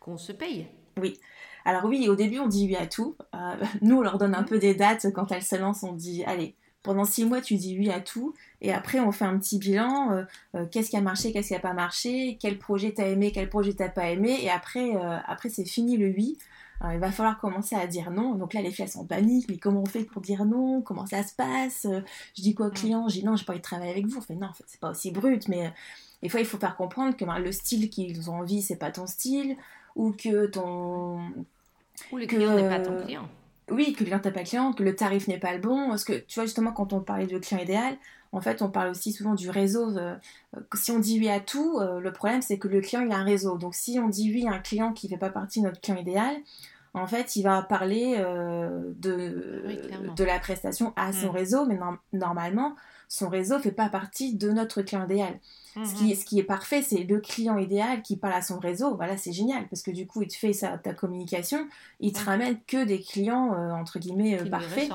qu'on 0.00 0.18
se 0.18 0.32
paye. 0.32 0.66
Oui. 1.00 1.18
Alors 1.64 1.84
oui, 1.84 2.08
au 2.08 2.16
début 2.16 2.40
on 2.40 2.48
dit 2.48 2.66
oui 2.66 2.76
à 2.76 2.86
tout. 2.86 3.16
Euh, 3.34 3.54
nous 3.80 3.98
on 3.98 4.02
leur 4.02 4.18
donne 4.18 4.34
un 4.34 4.42
peu 4.42 4.58
des 4.58 4.74
dates 4.74 5.12
quand 5.12 5.30
elles 5.30 5.44
se 5.44 5.54
lancent, 5.56 5.84
on 5.84 5.92
dit 5.92 6.24
allez, 6.24 6.56
pendant 6.82 7.04
six 7.04 7.24
mois, 7.24 7.40
tu 7.40 7.56
dis 7.56 7.78
oui 7.78 7.90
à 7.90 8.00
tout. 8.00 8.34
Et 8.60 8.72
après, 8.72 9.00
on 9.00 9.12
fait 9.12 9.24
un 9.24 9.38
petit 9.38 9.58
bilan. 9.58 10.12
Euh, 10.12 10.24
euh, 10.54 10.66
qu'est-ce 10.70 10.90
qui 10.90 10.96
a 10.96 11.00
marché, 11.00 11.32
qu'est-ce 11.32 11.48
qui 11.48 11.54
n'a 11.54 11.60
pas 11.60 11.74
marché, 11.74 12.38
quel 12.40 12.58
projet 12.58 12.92
t'as 12.92 13.08
aimé, 13.08 13.32
quel 13.32 13.48
projet 13.48 13.74
t'as 13.74 13.88
pas 13.88 14.10
aimé. 14.10 14.38
Et 14.42 14.50
après, 14.50 14.96
euh, 14.96 15.18
après 15.26 15.48
c'est 15.48 15.64
fini 15.64 15.96
le 15.96 16.08
oui. 16.08 16.38
il 16.90 16.98
va 16.98 17.10
falloir 17.10 17.38
commencer 17.38 17.76
à 17.76 17.86
dire 17.86 18.10
non. 18.10 18.34
Donc 18.34 18.54
là, 18.54 18.62
les 18.62 18.70
filles, 18.70 18.84
elles 18.84 18.90
sont 18.90 19.00
en 19.00 19.04
panique. 19.04 19.46
Mais 19.48 19.58
comment 19.58 19.82
on 19.82 19.86
fait 19.86 20.04
pour 20.04 20.22
dire 20.22 20.44
non? 20.46 20.80
Comment 20.80 21.06
ça 21.06 21.22
se 21.22 21.34
passe? 21.34 21.86
Je 22.36 22.42
dis 22.42 22.54
quoi 22.54 22.68
au 22.68 22.70
client? 22.70 23.08
Je 23.08 23.20
dis 23.20 23.24
non, 23.24 23.36
j'ai 23.36 23.44
pas 23.44 23.52
envie 23.52 23.60
de 23.60 23.64
travailler 23.64 23.90
avec 23.90 24.06
vous. 24.06 24.20
Non, 24.30 24.48
en 24.48 24.52
fait, 24.54 24.64
c'est 24.66 24.80
pas 24.80 24.90
aussi 24.90 25.10
brut. 25.10 25.48
Mais 25.48 25.72
des 26.22 26.28
fois, 26.28 26.40
il 26.40 26.46
faut 26.46 26.58
faire 26.58 26.76
comprendre 26.76 27.16
que 27.16 27.24
ben, 27.24 27.38
le 27.38 27.52
style 27.52 27.90
qu'ils 27.90 28.30
ont 28.30 28.36
envie, 28.36 28.62
c'est 28.62 28.76
pas 28.76 28.90
ton 28.90 29.06
style. 29.06 29.56
Ou 29.96 30.12
que 30.12 30.46
ton... 30.46 31.20
Ou 32.12 32.16
le 32.16 32.26
client 32.26 32.54
n'est 32.54 32.68
pas 32.68 32.80
ton 32.80 33.02
client 33.04 33.28
oui, 33.70 33.92
que 33.92 34.00
le 34.00 34.06
client 34.06 34.20
n'est 34.24 34.32
pas 34.32 34.42
client, 34.42 34.72
que 34.72 34.82
le 34.82 34.94
tarif 34.94 35.28
n'est 35.28 35.38
pas 35.38 35.54
le 35.54 35.60
bon. 35.60 35.88
Parce 35.88 36.04
que 36.04 36.12
tu 36.12 36.34
vois, 36.34 36.44
justement, 36.44 36.72
quand 36.72 36.92
on 36.92 37.00
parlait 37.00 37.26
de 37.26 37.38
client 37.38 37.60
idéal, 37.60 37.96
en 38.32 38.40
fait, 38.40 38.62
on 38.62 38.70
parle 38.70 38.90
aussi 38.90 39.12
souvent 39.12 39.34
du 39.34 39.50
réseau. 39.50 39.96
Euh, 39.96 40.14
si 40.74 40.92
on 40.92 40.98
dit 40.98 41.18
oui 41.18 41.28
à 41.28 41.40
tout, 41.40 41.78
euh, 41.80 42.00
le 42.00 42.12
problème, 42.12 42.42
c'est 42.42 42.58
que 42.58 42.68
le 42.68 42.80
client, 42.80 43.02
il 43.02 43.12
a 43.12 43.16
un 43.16 43.24
réseau. 43.24 43.58
Donc, 43.58 43.74
si 43.74 43.98
on 43.98 44.08
dit 44.08 44.32
oui 44.32 44.46
à 44.46 44.52
un 44.52 44.58
client 44.60 44.92
qui 44.92 45.06
ne 45.06 45.10
fait 45.12 45.18
pas 45.18 45.30
partie 45.30 45.60
de 45.60 45.66
notre 45.66 45.80
client 45.80 45.98
idéal, 45.98 46.36
en 46.94 47.06
fait, 47.06 47.36
il 47.36 47.42
va 47.42 47.62
parler 47.62 48.16
euh, 48.18 48.92
de, 48.96 49.64
de 50.14 50.24
la 50.24 50.38
prestation 50.38 50.92
à 50.96 51.12
son 51.12 51.28
mm. 51.28 51.36
réseau, 51.36 51.66
mais 51.66 51.78
normalement, 52.12 52.74
son 53.10 53.28
réseau 53.28 53.58
fait 53.58 53.72
pas 53.72 53.88
partie 53.88 54.36
de 54.36 54.50
notre 54.50 54.82
client 54.82 55.04
idéal. 55.04 55.40
Ce, 55.74 55.94
qui, 55.94 56.04
mhm. 56.04 56.14
ce, 56.14 56.24
qui, 56.24 56.38
est 56.38 56.44
parfait, 56.44 56.80
c'est 56.80 57.02
le 57.02 57.18
client 57.18 57.58
idéal 57.58 58.02
qui 58.02 58.16
parle 58.16 58.34
à 58.34 58.42
son 58.42 58.60
réseau. 58.60 58.94
Voilà, 58.94 59.16
c'est 59.16 59.32
génial 59.32 59.66
parce 59.68 59.82
que 59.82 59.90
du 59.90 60.06
coup, 60.06 60.22
il 60.22 60.28
te 60.28 60.36
fait 60.36 60.52
sa, 60.52 60.78
ta 60.78 60.94
communication, 60.94 61.68
il 61.98 62.12
te 62.12 62.24
ramène 62.24 62.60
que 62.68 62.84
des 62.84 63.00
clients 63.00 63.52
euh, 63.52 63.72
entre 63.72 63.98
guillemets 63.98 64.40
euh, 64.40 64.48
parfaits. 64.48 64.90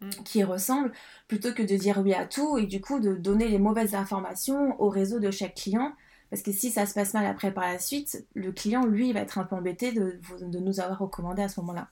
Mhm. 0.00 0.10
qui 0.24 0.42
ressemblent, 0.42 0.92
plutôt 1.28 1.52
que 1.52 1.62
de 1.62 1.76
dire 1.76 1.98
oui 1.98 2.14
à 2.14 2.26
tout 2.26 2.56
et 2.56 2.64
du 2.66 2.80
coup 2.80 3.00
de 3.00 3.14
donner 3.14 3.48
les 3.48 3.58
mauvaises 3.58 3.94
informations 3.94 4.80
au 4.80 4.88
réseau 4.88 5.20
de 5.20 5.30
chaque 5.30 5.54
client. 5.54 5.92
Parce 6.30 6.42
que 6.42 6.52
si 6.52 6.70
ça 6.70 6.86
se 6.86 6.94
passe 6.94 7.14
mal 7.14 7.26
après 7.26 7.52
par 7.52 7.64
la 7.64 7.78
suite, 7.78 8.26
le 8.34 8.50
client, 8.50 8.84
lui, 8.84 9.12
va 9.12 9.20
être 9.20 9.38
un 9.38 9.44
peu 9.44 9.54
embêté 9.54 9.92
de, 9.92 10.18
de 10.40 10.58
nous 10.58 10.80
avoir 10.80 10.98
recommandé 10.98 11.42
à 11.42 11.48
ce 11.48 11.60
moment-là. 11.60 11.88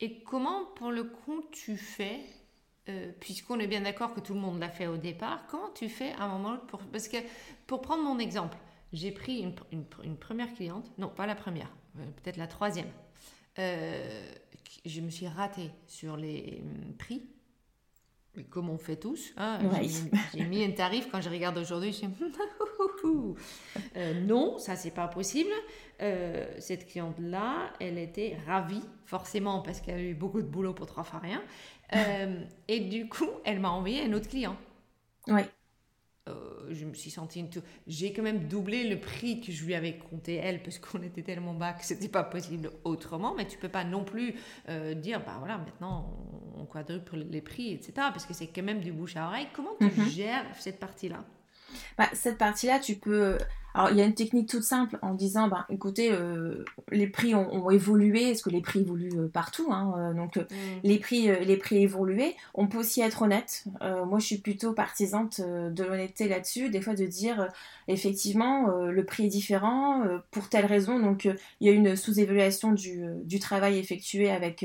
Et 0.00 0.22
comment, 0.24 0.66
pour 0.76 0.90
le 0.90 1.04
coup, 1.04 1.42
tu 1.52 1.76
fais 1.76 2.20
euh, 2.88 3.10
puisqu'on 3.18 3.58
est 3.58 3.66
bien 3.66 3.80
d'accord 3.80 4.14
que 4.14 4.20
tout 4.20 4.32
le 4.32 4.38
monde 4.38 4.60
l'a 4.60 4.68
fait 4.68 4.86
au 4.86 4.96
départ, 4.96 5.44
comment 5.48 5.70
tu 5.74 5.88
fais 5.88 6.12
à 6.12 6.24
un 6.24 6.28
moment 6.28 6.56
pour... 6.68 6.78
Parce 6.80 7.08
que, 7.08 7.16
pour 7.66 7.82
prendre 7.82 8.04
mon 8.04 8.20
exemple, 8.20 8.56
j'ai 8.92 9.10
pris 9.10 9.40
une, 9.40 10.16
première 10.16 10.54
cliente, 10.54 10.90
non, 10.96 11.08
pas 11.08 11.26
la 11.26 11.34
première, 11.34 11.70
euh, 11.98 12.04
peut-être 12.22 12.36
la 12.36 12.46
troisième. 12.46 12.90
Euh, 13.58 14.30
je 14.84 15.00
me 15.00 15.10
suis 15.10 15.26
ratée 15.26 15.70
sur 15.88 16.16
les 16.16 16.62
hum, 16.62 16.94
prix, 16.94 17.28
comme 18.50 18.70
on 18.70 18.78
fait 18.78 18.96
tous. 18.96 19.32
Hein, 19.36 19.58
j'ai 20.32 20.44
mis 20.44 20.62
un 20.62 20.70
tarif, 20.70 21.08
quand 21.10 21.20
je 21.20 21.30
regarde 21.30 21.58
aujourd'hui, 21.58 21.92
je 21.92 22.06
euh, 23.96 24.20
non, 24.20 24.58
ça 24.58 24.76
c'est 24.76 24.92
pas 24.92 25.08
possible. 25.08 25.50
cette 26.60 26.86
cliente-là, 26.86 27.72
elle 27.80 27.98
était 27.98 28.36
ravie, 28.46 28.82
forcément, 29.06 29.60
parce 29.60 29.80
qu'elle 29.80 29.98
a 29.98 30.02
eu 30.02 30.14
beaucoup 30.14 30.40
de 30.40 30.46
boulot 30.46 30.74
pour 30.74 30.86
trois 30.86 31.02
fois 31.02 31.18
rien. 31.18 31.42
Euh, 31.94 32.42
et 32.68 32.80
du 32.80 33.08
coup, 33.08 33.28
elle 33.44 33.60
m'a 33.60 33.70
envoyé 33.70 34.02
un 34.02 34.12
autre 34.12 34.28
client. 34.28 34.56
Oui. 35.28 35.42
Euh, 36.28 36.34
je 36.72 36.84
me 36.84 36.94
suis 36.94 37.10
sentie 37.10 37.38
une 37.38 37.48
J'ai 37.86 38.12
quand 38.12 38.22
même 38.22 38.48
doublé 38.48 38.88
le 38.88 38.98
prix 38.98 39.40
que 39.40 39.52
je 39.52 39.64
lui 39.64 39.76
avais 39.76 39.96
compté 39.96 40.34
elle 40.34 40.60
parce 40.60 40.78
qu'on 40.78 41.00
était 41.02 41.22
tellement 41.22 41.54
bas 41.54 41.72
que 41.72 41.84
c'était 41.84 42.08
pas 42.08 42.24
possible 42.24 42.72
autrement. 42.82 43.34
Mais 43.36 43.46
tu 43.46 43.58
peux 43.58 43.68
pas 43.68 43.84
non 43.84 44.02
plus 44.02 44.34
euh, 44.68 44.94
dire 44.94 45.20
bah 45.24 45.36
voilà 45.38 45.58
maintenant 45.58 46.12
on 46.58 46.64
quadruple 46.64 47.18
les 47.30 47.40
prix 47.40 47.72
etc. 47.72 47.92
Parce 47.94 48.26
que 48.26 48.34
c'est 48.34 48.48
quand 48.48 48.64
même 48.64 48.80
du 48.80 48.92
bouche 48.92 49.16
à 49.16 49.28
oreille. 49.28 49.46
Comment 49.52 49.76
tu 49.78 49.84
mhm. 49.84 50.08
gères 50.08 50.44
cette 50.58 50.80
partie 50.80 51.08
là 51.08 51.24
bah, 51.98 52.08
cette 52.12 52.38
partie 52.38 52.66
là 52.66 52.78
tu 52.78 52.96
peux 52.96 53.38
alors, 53.76 53.90
il 53.90 53.98
y 53.98 54.00
a 54.00 54.06
une 54.06 54.14
technique 54.14 54.48
toute 54.48 54.62
simple 54.62 54.98
en 55.02 55.12
disant, 55.12 55.48
ben, 55.48 55.66
écoutez, 55.68 56.10
euh, 56.10 56.64
les 56.90 57.06
prix 57.06 57.34
ont, 57.34 57.68
évolué, 57.68 58.28
parce 58.28 58.40
que 58.40 58.48
les 58.48 58.62
prix 58.62 58.80
évoluent 58.80 59.18
euh, 59.18 59.28
partout, 59.28 59.70
hein, 59.70 59.92
euh, 59.98 60.14
donc 60.14 60.36
mm. 60.36 60.44
les 60.82 60.98
prix, 60.98 61.28
les 61.44 61.56
prix 61.58 61.82
évoluent. 61.82 62.32
On 62.54 62.68
peut 62.68 62.78
aussi 62.78 63.02
être 63.02 63.20
honnête. 63.20 63.64
moi, 63.82 64.18
je 64.18 64.24
suis 64.24 64.38
plutôt 64.38 64.72
partisante 64.72 65.42
de 65.42 65.84
l'honnêteté 65.84 66.26
là-dessus, 66.26 66.70
des 66.70 66.80
fois 66.80 66.94
de 66.94 67.04
dire, 67.04 67.48
effectivement, 67.86 68.68
le 68.68 69.04
prix 69.04 69.26
est 69.26 69.28
différent 69.28 70.04
pour 70.30 70.48
telle 70.48 70.64
raison. 70.64 70.98
Donc, 70.98 71.26
il 71.60 71.66
y 71.66 71.68
a 71.68 71.72
une 71.72 71.96
sous-évaluation 71.96 72.72
du, 72.72 73.04
du, 73.24 73.40
travail 73.40 73.78
effectué 73.78 74.30
avec 74.30 74.64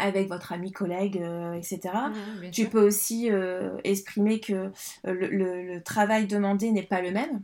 avec 0.00 0.28
votre 0.28 0.52
ami, 0.52 0.72
collègue, 0.72 1.22
etc. 1.56 1.80
tu 2.52 2.68
peux 2.68 2.84
aussi 2.84 3.30
exprimer 3.84 4.40
que 4.40 4.70
le, 5.04 5.78
travail 5.80 6.26
demandé 6.26 6.70
n'est 6.70 6.82
pas 6.82 7.02
le 7.02 7.10
même. 7.10 7.42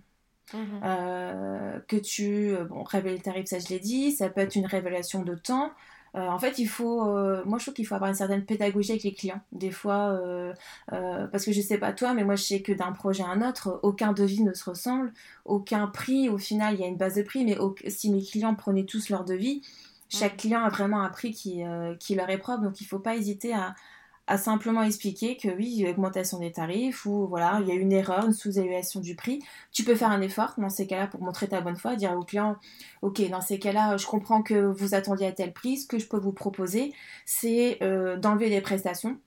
Mhm. 0.55 0.81
Euh, 0.85 1.79
que 1.87 1.97
tu 1.97 2.53
euh, 2.53 2.65
bon 2.65 2.83
révéler 2.83 3.17
le 3.17 3.23
tarif 3.23 3.47
ça 3.47 3.59
je 3.61 3.69
l'ai 3.69 3.79
dit 3.79 4.11
ça 4.13 4.29
peut 4.29 4.41
être 4.41 4.57
une 4.57 4.67
révélation 4.67 5.23
de 5.23 5.35
temps 5.35 5.71
euh, 6.17 6.27
en 6.27 6.41
fait, 6.41 6.59
il 6.59 6.67
faut, 6.67 7.05
moi 7.45 7.59
je 7.59 7.65
trouve 7.67 7.75
qu'il 7.75 7.87
faut 7.87 7.95
avoir 7.95 8.11
une 8.11 8.17
certaine 8.17 8.45
pédagogie 8.45 8.91
avec 8.91 9.05
les 9.05 9.13
clients. 9.13 9.41
Des 9.53 9.71
fois, 9.71 10.21
parce 10.89 11.45
que 11.45 11.53
je 11.53 11.61
sais 11.61 11.79
pas 11.79 11.93
toi, 11.93 12.15
mais 12.15 12.25
moi 12.25 12.35
je 12.35 12.43
sais 12.43 12.63
que 12.63 12.73
d'un 12.73 12.91
projet 12.91 13.23
à 13.23 13.29
un 13.29 13.49
autre, 13.49 13.79
aucun 13.85 14.13
devis 14.13 14.43
ne 14.43 14.53
se 14.53 14.69
ressemble, 14.69 15.13
aucun 15.45 15.87
prix. 15.87 16.29
Au 16.29 16.37
final, 16.37 16.75
il 16.75 16.81
y 16.81 16.83
a 16.83 16.89
une 16.89 16.97
base 16.97 17.15
de 17.15 17.23
prix, 17.23 17.45
mais 17.45 17.57
si 17.87 18.11
mes 18.11 18.25
clients 18.25 18.57
prenaient 18.57 18.87
tous 18.87 19.09
leur 19.09 19.25
devis, 19.25 19.63
Chaque 20.11 20.37
client 20.37 20.63
a 20.65 20.69
vraiment 20.69 21.01
un 21.01 21.09
prix 21.09 21.31
qui, 21.31 21.63
qui 21.99 22.15
leur 22.15 22.29
est 22.29 22.39
propre, 22.39 22.63
donc 22.63 22.81
il 22.81 22.85
ne 22.85 22.89
faut 22.89 22.99
pas 22.99 23.17
hésiter 23.17 23.55
à, 23.55 23.75
à 24.31 24.39
simplement 24.39 24.85
expliquer 24.85 25.37
que 25.37 25.49
oui, 25.49 25.67
il 25.67 25.81
y 25.81 25.87
a 25.87 25.89
une 25.89 25.95
augmentation 25.97 26.39
des 26.39 26.53
tarifs 26.53 27.05
ou 27.05 27.27
voilà, 27.27 27.59
il 27.63 27.69
y 27.69 27.73
a 27.73 27.75
une 27.75 27.91
erreur, 27.91 28.27
une 28.27 28.33
sous-évaluation 28.33 29.01
du 29.01 29.17
prix. 29.17 29.43
Tu 29.73 29.83
peux 29.83 29.97
faire 29.97 30.11
un 30.11 30.21
effort 30.21 30.55
dans 30.57 30.71
ces 30.71 30.87
cas-là 30.87 31.09
pour 31.09 31.21
montrer 31.21 31.49
ta 31.49 31.61
bonne 31.61 31.77
foi, 31.77 31.97
dire 31.97 32.13
au 32.13 32.23
client 32.23 32.57
Ok, 33.03 33.29
dans 33.29 33.41
ces 33.41 33.59
cas-là, 33.59 33.97
je 33.97 34.07
comprends 34.07 34.43
que 34.43 34.55
vous 34.55 34.95
attendiez 34.95 35.27
à 35.27 35.33
tel 35.33 35.53
prix. 35.53 35.79
Ce 35.79 35.87
que 35.89 35.99
je 35.99 36.07
peux 36.07 36.17
vous 36.17 36.33
proposer, 36.33 36.95
c'est 37.27 37.79
euh, 37.83 38.17
d'enlever 38.19 38.51
des 38.51 38.61
prestations. 38.61 39.19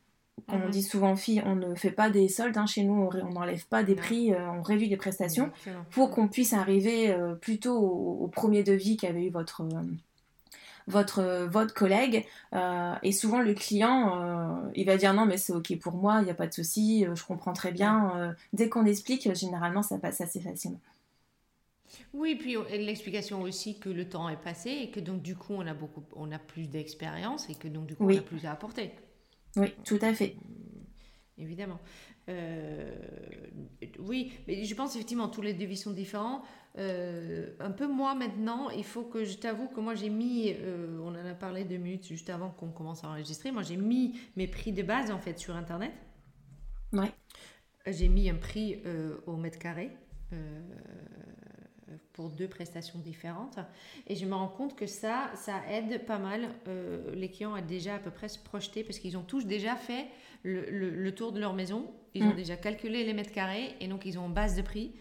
On 0.48 0.58
mhm. 0.58 0.70
dit 0.70 0.84
souvent, 0.84 1.18
fille, 1.18 1.44
on 1.46 1.56
ne 1.56 1.76
fait 1.76 1.92
pas 1.92 2.10
des 2.10 2.30
soldes 2.30 2.58
hein, 2.58 2.66
chez 2.66 2.84
nous, 2.84 3.10
on 3.14 3.30
n'enlève 3.34 3.68
pas 3.68 3.84
des 3.84 3.96
prix, 3.96 4.34
euh, 4.34 4.50
on 4.52 4.62
réduit 4.62 4.88
les 4.88 4.98
prestations 4.98 5.52
pour 5.92 6.12
qu'on 6.12 6.30
puisse 6.30 6.54
arriver 6.54 7.12
euh, 7.12 7.36
plutôt 7.36 7.78
au, 7.78 8.28
premier 8.30 8.64
devis 8.64 8.96
qu'avait 8.96 9.26
eu 9.26 9.30
votre 9.30 9.64
votre, 10.88 11.46
votre 11.46 11.74
collègue. 11.74 12.26
Euh, 12.54 12.94
et 13.04 13.12
souvent, 13.12 13.40
le 13.40 13.54
client, 13.54 14.22
euh, 14.22 14.72
il 14.76 14.86
va 14.86 14.98
dire 14.98 15.14
non, 15.14 15.26
mais 15.26 15.38
c'est 15.38 15.54
OK 15.54 15.78
pour 15.80 15.94
moi, 15.94 16.20
il 16.22 16.26
n'y 16.26 16.32
a 16.32 16.36
pas 16.36 16.48
de 16.48 16.54
souci, 16.54 17.06
euh, 17.06 17.16
je 17.16 17.24
comprends 17.24 17.54
très 17.54 17.72
bien. 17.72 18.36
dès 18.54 18.70
qu'on 18.70 18.86
explique, 18.86 19.34
généralement, 19.36 19.84
ça 19.84 19.98
passe 19.98 20.22
assez 20.22 20.40
facilement. 20.40 20.80
Oui, 22.14 22.36
puis 22.36 22.56
l'explication 22.72 23.42
aussi 23.42 23.80
que 23.80 23.90
le 23.90 24.10
temps 24.10 24.28
est 24.30 24.42
passé 24.42 24.70
et 24.70 24.90
que 24.90 25.00
donc 25.00 25.22
du 25.22 25.36
coup 25.36 25.54
on 25.54 25.68
a 25.68 25.76
beaucoup, 25.76 26.04
on 26.16 26.32
a 26.32 26.40
plus 26.40 26.68
d'expérience 26.68 27.48
et 27.50 27.56
que 27.56 27.68
donc 27.68 27.86
du 27.86 27.96
coup 27.96 28.06
on 28.06 28.18
a 28.18 28.22
plus 28.22 28.46
à 28.46 28.52
apporter. 28.52 28.92
Oui, 29.58 29.76
tout 29.84 30.00
à 30.02 30.12
fait. 30.14 30.36
Évidemment. 31.38 31.80
Oui, 34.00 34.34
mais 34.48 34.64
je 34.64 34.76
pense 34.76 34.96
effectivement 34.96 35.28
tous 35.28 35.42
les 35.42 35.54
devis 35.54 35.78
sont 35.78 35.92
différents. 35.92 36.44
Euh, 36.80 37.52
un 37.60 37.72
peu 37.72 37.88
moi 37.88 38.16
maintenant, 38.16 38.70
il 38.70 38.84
faut 38.84 39.04
que 39.04 39.24
je 39.24 39.38
t'avoue 39.38 39.68
que 39.68 39.80
moi 39.80 39.94
j'ai 39.94 40.10
mis, 40.10 40.54
euh, 40.54 41.00
on 41.04 41.10
en 41.10 41.26
a 41.26 41.36
parlé 41.36 41.66
deux 41.66 41.78
minutes 41.78 42.08
juste 42.08 42.30
avant 42.30 42.50
qu'on 42.50 42.72
commence 42.72 43.04
à 43.04 43.10
enregistrer, 43.10 43.52
moi 43.52 43.62
j'ai 43.62 43.78
mis 43.78 44.20
mes 44.36 44.48
prix 44.48 44.72
de 44.72 44.82
base 44.82 45.12
en 45.12 45.20
fait 45.20 45.38
sur 45.38 45.56
internet. 45.56 45.92
Ouais. 46.92 47.12
J'ai 47.86 48.08
mis 48.08 48.30
un 48.30 48.36
prix 48.36 48.82
euh, 48.86 49.18
au 49.28 49.36
mètre 49.36 49.60
carré 49.60 49.92
pour 52.14 52.30
deux 52.30 52.48
prestations 52.48 52.98
différentes 52.98 53.60
et 54.08 54.16
je 54.16 54.26
me 54.26 54.34
rends 54.34 54.48
compte 54.48 54.76
que 54.76 54.88
ça, 54.88 55.30
ça 55.36 55.62
aide 55.70 56.04
pas 56.08 56.18
mal 56.18 56.50
les 57.14 57.30
clients 57.30 57.54
à 57.54 57.62
déjà 57.62 57.96
à 57.96 58.00
peu 58.00 58.10
près 58.10 58.30
se 58.30 58.40
projeter 58.40 58.84
parce 58.84 58.98
qu'ils 58.98 59.16
ont 59.16 59.22
tous 59.22 59.46
déjà 59.46 59.76
fait 59.76 60.08
le, 60.42 61.10
tour 61.12 61.34
de 61.34 61.40
leur 61.40 61.54
maison, 61.54 61.86
ils 62.14 62.24
ont 62.24 62.34
mm. 62.34 62.36
déjà 62.36 62.56
calculé 62.56 63.04
les 63.04 63.14
mètres 63.14 63.32
carrés 63.32 63.76
et 63.80 63.88
donc 63.88 64.06
ils 64.06 64.18
ont 64.20 64.28
une 64.28 64.34
base 64.34 64.56
de 64.56 64.62
prix 64.62 64.94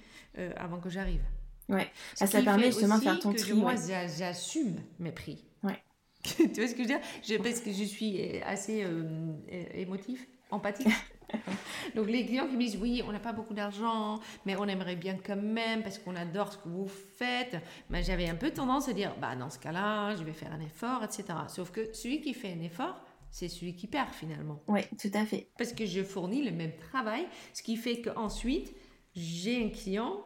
avant 0.57 0.79
que 0.79 0.88
j'arrive. 0.88 1.20
Ouais. 1.68 1.90
Ça, 2.14 2.27
ça 2.27 2.42
permet 2.42 2.66
justement 2.66 2.98
de 2.98 3.03
faire 3.03 3.18
ton 3.18 3.33
tri. 3.33 3.53
Moi, 3.53 3.75
j'assume 4.18 4.81
mes 4.98 5.12
prix. 5.12 5.44
Ouais. 5.62 5.83
tu 6.22 6.46
vois 6.46 6.68
ce 6.68 6.75
que 6.75 6.79
je 6.79 6.83
veux 6.83 6.87
dire? 6.87 7.01
Je, 7.22 7.37
Parce 7.37 7.61
que 7.61 7.72
je 7.72 7.85
suis 7.85 8.40
assez 8.42 8.85
euh, 8.85 9.33
émotif, 9.75 10.27
empathique. 10.51 10.88
Donc 11.94 12.09
les 12.09 12.27
clients 12.27 12.46
qui 12.46 12.57
me 12.57 12.61
disent 12.61 12.77
oui, 12.77 13.03
on 13.07 13.12
n'a 13.12 13.18
pas 13.18 13.33
beaucoup 13.33 13.55
d'argent, 13.55 14.20
mais 14.44 14.55
on 14.57 14.66
aimerait 14.66 14.96
bien 14.96 15.16
quand 15.16 15.40
même 15.40 15.83
parce 15.83 15.98
qu'on 15.98 16.14
adore 16.14 16.53
ce 16.53 16.59
que 16.59 16.68
vous 16.68 16.88
faites. 16.88 17.57
Mais 17.88 18.03
j'avais 18.03 18.29
un 18.29 18.35
peu 18.35 18.51
tendance 18.51 18.88
à 18.88 18.92
dire 18.92 19.14
bah 19.18 19.35
dans 19.35 19.48
ce 19.48 19.59
cas-là, 19.59 20.14
je 20.14 20.25
vais 20.25 20.35
faire 20.35 20.53
un 20.53 20.61
effort, 20.61 21.03
etc. 21.03 21.25
Sauf 21.48 21.70
que 21.70 21.94
celui 21.94 22.20
qui 22.20 22.35
fait 22.35 22.53
un 22.53 22.61
effort, 22.61 23.01
c'est 23.33 23.49
celui 23.49 23.75
qui 23.75 23.88
perd 23.88 24.11
finalement. 24.12 24.62
Oui, 24.68 24.83
tout 25.01 25.11
à 25.14 25.27
fait. 25.27 25.49
Parce 25.59 25.73
que 25.73 25.87
je 25.87 26.05
fournis 26.05 26.45
le 26.45 26.53
même 26.53 26.73
travail, 26.90 27.27
ce 27.55 27.62
qui 27.62 27.77
fait 27.77 28.01
qu'ensuite 28.01 28.73
j'ai 29.16 29.64
un 29.64 29.71
client 29.71 30.23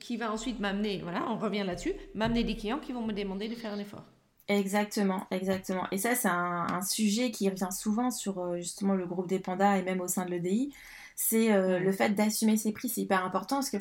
qui 0.00 0.16
va 0.16 0.32
ensuite 0.32 0.58
m'amener, 0.58 1.00
voilà, 1.02 1.24
on 1.30 1.38
revient 1.38 1.62
là-dessus, 1.64 1.92
m'amener 2.14 2.42
des 2.42 2.56
clients 2.56 2.80
qui 2.80 2.92
vont 2.92 3.06
me 3.06 3.12
demander 3.12 3.48
de 3.48 3.54
faire 3.54 3.72
un 3.72 3.78
effort. 3.78 4.04
Exactement, 4.48 5.26
exactement. 5.30 5.86
Et 5.90 5.98
ça, 5.98 6.14
c'est 6.14 6.28
un, 6.28 6.80
sujet 6.82 7.30
qui 7.30 7.48
revient 7.48 7.68
souvent 7.72 8.10
sur 8.10 8.38
euh, 8.38 8.56
justement 8.56 8.94
le 8.94 9.06
groupe 9.06 9.28
des 9.28 9.40
pandas 9.40 9.78
et 9.78 9.82
même 9.82 10.00
au 10.00 10.08
sein 10.08 10.24
de 10.24 10.30
l'EDI. 10.30 10.72
C'est 11.16 11.52
euh, 11.52 11.78
le 11.78 11.92
fait 11.92 12.10
d'assumer 12.10 12.56
ses 12.56 12.72
prix, 12.72 12.88
c'est 12.88 13.00
hyper 13.00 13.24
important 13.24 13.56
parce 13.56 13.70
que 13.70 13.78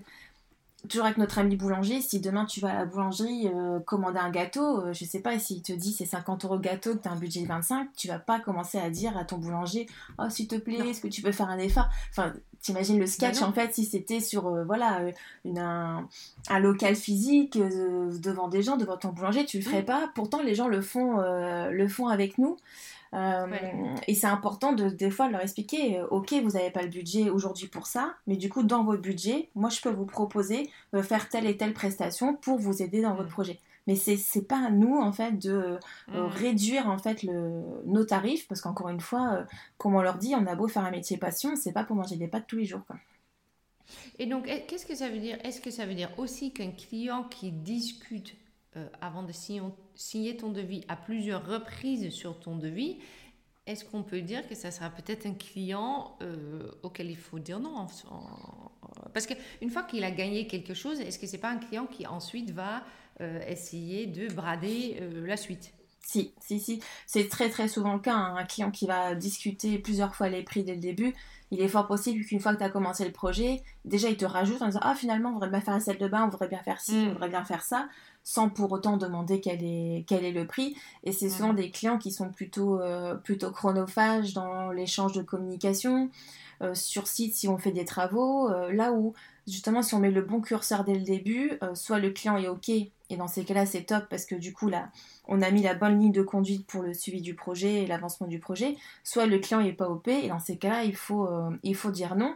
toujours 0.87 1.05
avec 1.05 1.17
notre 1.17 1.39
ami 1.39 1.55
boulanger, 1.55 2.01
si 2.01 2.19
demain 2.19 2.45
tu 2.45 2.59
vas 2.59 2.69
à 2.69 2.73
la 2.73 2.85
boulangerie 2.85 3.47
euh, 3.47 3.79
commander 3.79 4.19
un 4.19 4.29
gâteau, 4.29 4.83
je 4.91 5.05
je 5.05 5.11
sais 5.11 5.19
pas, 5.19 5.37
s'il 5.37 5.61
te 5.61 5.71
dit 5.71 5.93
c'est 5.93 6.05
50 6.05 6.45
euros 6.45 6.57
gâteau, 6.57 6.95
que 6.95 7.03
tu 7.03 7.07
as 7.07 7.11
un 7.11 7.15
budget 7.15 7.43
de 7.43 7.47
25, 7.47 7.89
tu 7.95 8.07
vas 8.07 8.17
pas 8.17 8.39
commencer 8.39 8.79
à 8.79 8.89
dire 8.89 9.15
à 9.15 9.23
ton 9.23 9.37
boulanger 9.37 9.85
Oh, 10.17 10.23
s'il 10.29 10.47
te 10.47 10.55
plaît, 10.55 10.89
est-ce 10.89 10.99
que 10.99 11.07
tu 11.07 11.21
peux 11.21 11.31
faire 11.31 11.47
un 11.47 11.59
effort? 11.59 11.87
Enfin, 12.09 12.33
T'imagines 12.65 12.97
le 12.97 13.05
sketch 13.05 13.41
bah 13.41 13.47
en 13.47 13.53
fait 13.53 13.75
si 13.75 13.85
c'était 13.85 14.19
sur 14.19 14.47
euh, 14.47 14.63
voilà 14.65 15.01
euh, 15.01 15.11
une, 15.43 15.59
un, 15.59 16.59
local 16.59 16.95
physique 16.95 17.57
euh, 17.57 18.11
devant 18.17 18.47
des 18.47 18.63
gens 18.63 18.75
devant 18.75 18.97
ton 18.97 19.09
boulanger 19.09 19.45
tu 19.45 19.59
le 19.59 19.63
ferais 19.63 19.83
pas. 19.83 20.09
Pourtant 20.15 20.41
les 20.41 20.55
gens 20.55 20.67
le 20.67 20.81
font 20.81 21.17
le 21.17 21.87
font 21.87 22.07
avec 22.07 22.39
nous 22.39 22.57
et 24.07 24.13
c'est 24.13 24.27
important 24.27 24.73
de 24.73 24.89
des 24.89 25.09
fois 25.09 25.27
de 25.27 25.33
leur 25.33 25.41
expliquer 25.41 26.01
ok 26.11 26.33
vous 26.43 26.51
n'avez 26.51 26.71
pas 26.71 26.81
le 26.81 26.89
budget 26.89 27.29
aujourd'hui 27.29 27.67
pour 27.67 27.87
ça 27.87 28.15
mais 28.27 28.35
du 28.35 28.49
coup 28.49 28.63
dans 28.63 28.83
votre 28.83 29.01
budget 29.01 29.49
moi 29.55 29.69
je 29.69 29.81
peux 29.81 29.89
vous 29.89 30.05
proposer 30.05 30.69
de 30.93 31.01
faire 31.01 31.29
telle 31.29 31.45
et 31.45 31.57
telle 31.57 31.73
prestation 31.73 32.35
pour 32.35 32.57
vous 32.57 32.81
aider 32.81 33.01
dans 33.01 33.15
votre 33.15 33.29
mm. 33.29 33.33
projet 33.33 33.59
mais 33.87 33.95
c'est 33.95 34.41
pas 34.47 34.67
à 34.67 34.69
nous 34.69 34.97
en 34.97 35.11
fait 35.11 35.33
de 35.33 35.51
euh, 35.51 35.77
mm. 36.09 36.25
réduire 36.27 36.89
en 36.89 36.97
fait 36.97 37.23
le, 37.23 37.61
nos 37.85 38.03
tarifs 38.03 38.47
parce 38.47 38.61
qu'encore 38.61 38.89
une 38.89 39.01
fois 39.01 39.33
euh, 39.33 39.43
comme 39.77 39.95
on 39.95 40.01
leur 40.01 40.17
dit 40.17 40.33
on 40.35 40.45
a 40.47 40.55
beau 40.55 40.67
faire 40.67 40.83
un 40.83 40.91
métier 40.91 41.17
passion 41.17 41.55
c'est 41.55 41.73
pas 41.73 41.83
pour 41.83 41.95
manger 41.95 42.15
des 42.17 42.27
pâtes 42.27 42.45
tous 42.47 42.57
les 42.57 42.65
jours 42.65 42.81
quoi. 42.85 42.97
et 44.19 44.25
donc 44.25 44.45
qu'est-ce 44.67 44.85
que 44.85 44.95
ça 44.95 45.09
veut 45.09 45.19
dire? 45.19 45.37
Est-ce 45.43 45.61
que 45.61 45.71
ça 45.71 45.85
veut 45.85 45.95
dire 45.95 46.09
aussi 46.17 46.51
qu'un 46.51 46.71
client 46.71 47.23
qui 47.23 47.51
discute 47.51 48.35
euh, 48.77 48.87
avant 49.01 49.23
de 49.23 49.31
signer 49.95 50.37
ton 50.37 50.49
devis 50.49 50.83
à 50.87 50.95
plusieurs 50.95 51.45
reprises 51.45 52.09
sur 52.09 52.39
ton 52.39 52.55
devis 52.55 52.97
est-ce 53.67 53.83
qu'on 53.83 54.03
peut 54.03 54.21
dire 54.21 54.47
que 54.47 54.53
ça 54.53 54.69
sera 54.69 54.91
peut-être 54.91 55.25
un 55.25 55.33
client 55.33 56.15
auquel 56.83 57.09
il 57.09 57.17
faut 57.17 57.39
dire 57.39 57.59
non 57.59 57.87
Parce 59.11 59.25
qu'une 59.25 59.71
fois 59.71 59.81
qu'il 59.81 60.03
a 60.03 60.11
gagné 60.11 60.45
quelque 60.45 60.75
chose, 60.75 61.01
est-ce 61.01 61.17
que 61.17 61.25
c'est 61.25 61.39
pas 61.39 61.49
un 61.49 61.57
client 61.57 61.87
qui 61.87 62.05
ensuite 62.05 62.51
va 62.51 62.83
euh, 63.21 63.39
essayer 63.47 64.05
de 64.05 64.31
brader 64.31 64.97
euh, 65.01 65.25
la 65.25 65.37
suite? 65.37 65.73
Si, 65.99 66.33
si, 66.39 66.59
si. 66.59 66.79
C'est 67.07 67.27
très 67.29 67.49
très 67.49 67.67
souvent 67.67 67.93
le 67.93 67.99
cas. 67.99 68.13
Hein. 68.13 68.35
Un 68.37 68.43
client 68.43 68.69
qui 68.69 68.85
va 68.85 69.15
discuter 69.15 69.79
plusieurs 69.79 70.13
fois 70.15 70.29
les 70.29 70.43
prix 70.43 70.63
dès 70.63 70.75
le 70.75 70.79
début, 70.79 71.15
il 71.49 71.61
est 71.61 71.67
fort 71.67 71.87
possible 71.87 72.23
qu'une 72.23 72.39
fois 72.39 72.53
que 72.53 72.59
tu 72.59 72.63
as 72.63 72.69
commencé 72.69 73.03
le 73.03 73.11
projet, 73.11 73.63
déjà 73.85 74.09
il 74.09 74.17
te 74.17 74.25
rajoute 74.25 74.61
en 74.61 74.67
disant 74.67 74.81
Ah, 74.83 74.93
finalement, 74.93 75.29
on 75.29 75.33
voudrait 75.33 75.49
bien 75.49 75.61
faire 75.61 75.73
la 75.73 75.79
salle 75.79 75.97
de 75.97 76.07
bain, 76.07 76.25
on 76.25 76.29
voudrait 76.29 76.47
bien 76.47 76.61
faire 76.61 76.79
ci, 76.79 76.93
on 76.93 77.05
mm. 77.05 77.13
voudrait 77.13 77.29
bien 77.29 77.43
faire 77.43 77.63
ça, 77.63 77.87
sans 78.25 78.49
pour 78.49 78.73
autant 78.73 78.97
demander 78.97 79.39
quel 79.39 79.63
est, 79.63 80.03
quel 80.05 80.25
est 80.25 80.33
le 80.33 80.45
prix. 80.45 80.75
Et 81.05 81.13
c'est 81.13 81.29
souvent 81.29 81.53
mm. 81.53 81.55
des 81.55 81.71
clients 81.71 81.97
qui 81.97 82.11
sont 82.11 82.29
plutôt, 82.29 82.81
euh, 82.81 83.15
plutôt 83.15 83.51
chronophages 83.51 84.33
dans 84.33 84.71
l'échange 84.71 85.13
de 85.13 85.21
communication. 85.21 86.09
sur 86.73 87.07
site 87.07 87.35
si 87.35 87.47
on 87.47 87.57
fait 87.57 87.71
des 87.71 87.85
travaux, 87.85 88.49
là 88.71 88.91
où 88.91 89.13
justement 89.45 89.81
si 89.81 89.93
on 89.93 89.99
met 89.99 90.11
le 90.11 90.21
bon 90.21 90.41
curseur 90.41 90.83
dès 90.83 90.95
le 90.95 91.03
début, 91.03 91.59
soit 91.73 91.99
le 91.99 92.11
client 92.11 92.37
est 92.37 92.47
ok 92.47 92.71
et 93.09 93.17
dans 93.17 93.27
ces 93.27 93.45
cas-là, 93.45 93.65
c'est 93.65 93.83
top 93.83 94.05
parce 94.09 94.25
que 94.25 94.35
du 94.35 94.53
coup, 94.53 94.67
là, 94.67 94.89
on 95.27 95.41
a 95.41 95.51
mis 95.51 95.61
la 95.61 95.75
bonne 95.75 95.99
ligne 95.99 96.11
de 96.11 96.23
conduite 96.23 96.65
pour 96.65 96.81
le 96.81 96.93
suivi 96.93 97.21
du 97.21 97.35
projet 97.35 97.83
et 97.83 97.87
l'avancement 97.87 98.27
du 98.27 98.39
projet. 98.39 98.75
Soit 99.03 99.27
le 99.27 99.39
client 99.39 99.61
n'est 99.61 99.73
pas 99.73 99.89
OP 99.89 100.07
et 100.07 100.27
dans 100.27 100.39
ces 100.39 100.57
cas-là, 100.57 100.83
il 100.83 100.95
faut, 100.95 101.27
euh, 101.27 101.51
il 101.63 101.75
faut 101.75 101.91
dire 101.91 102.15
non. 102.15 102.35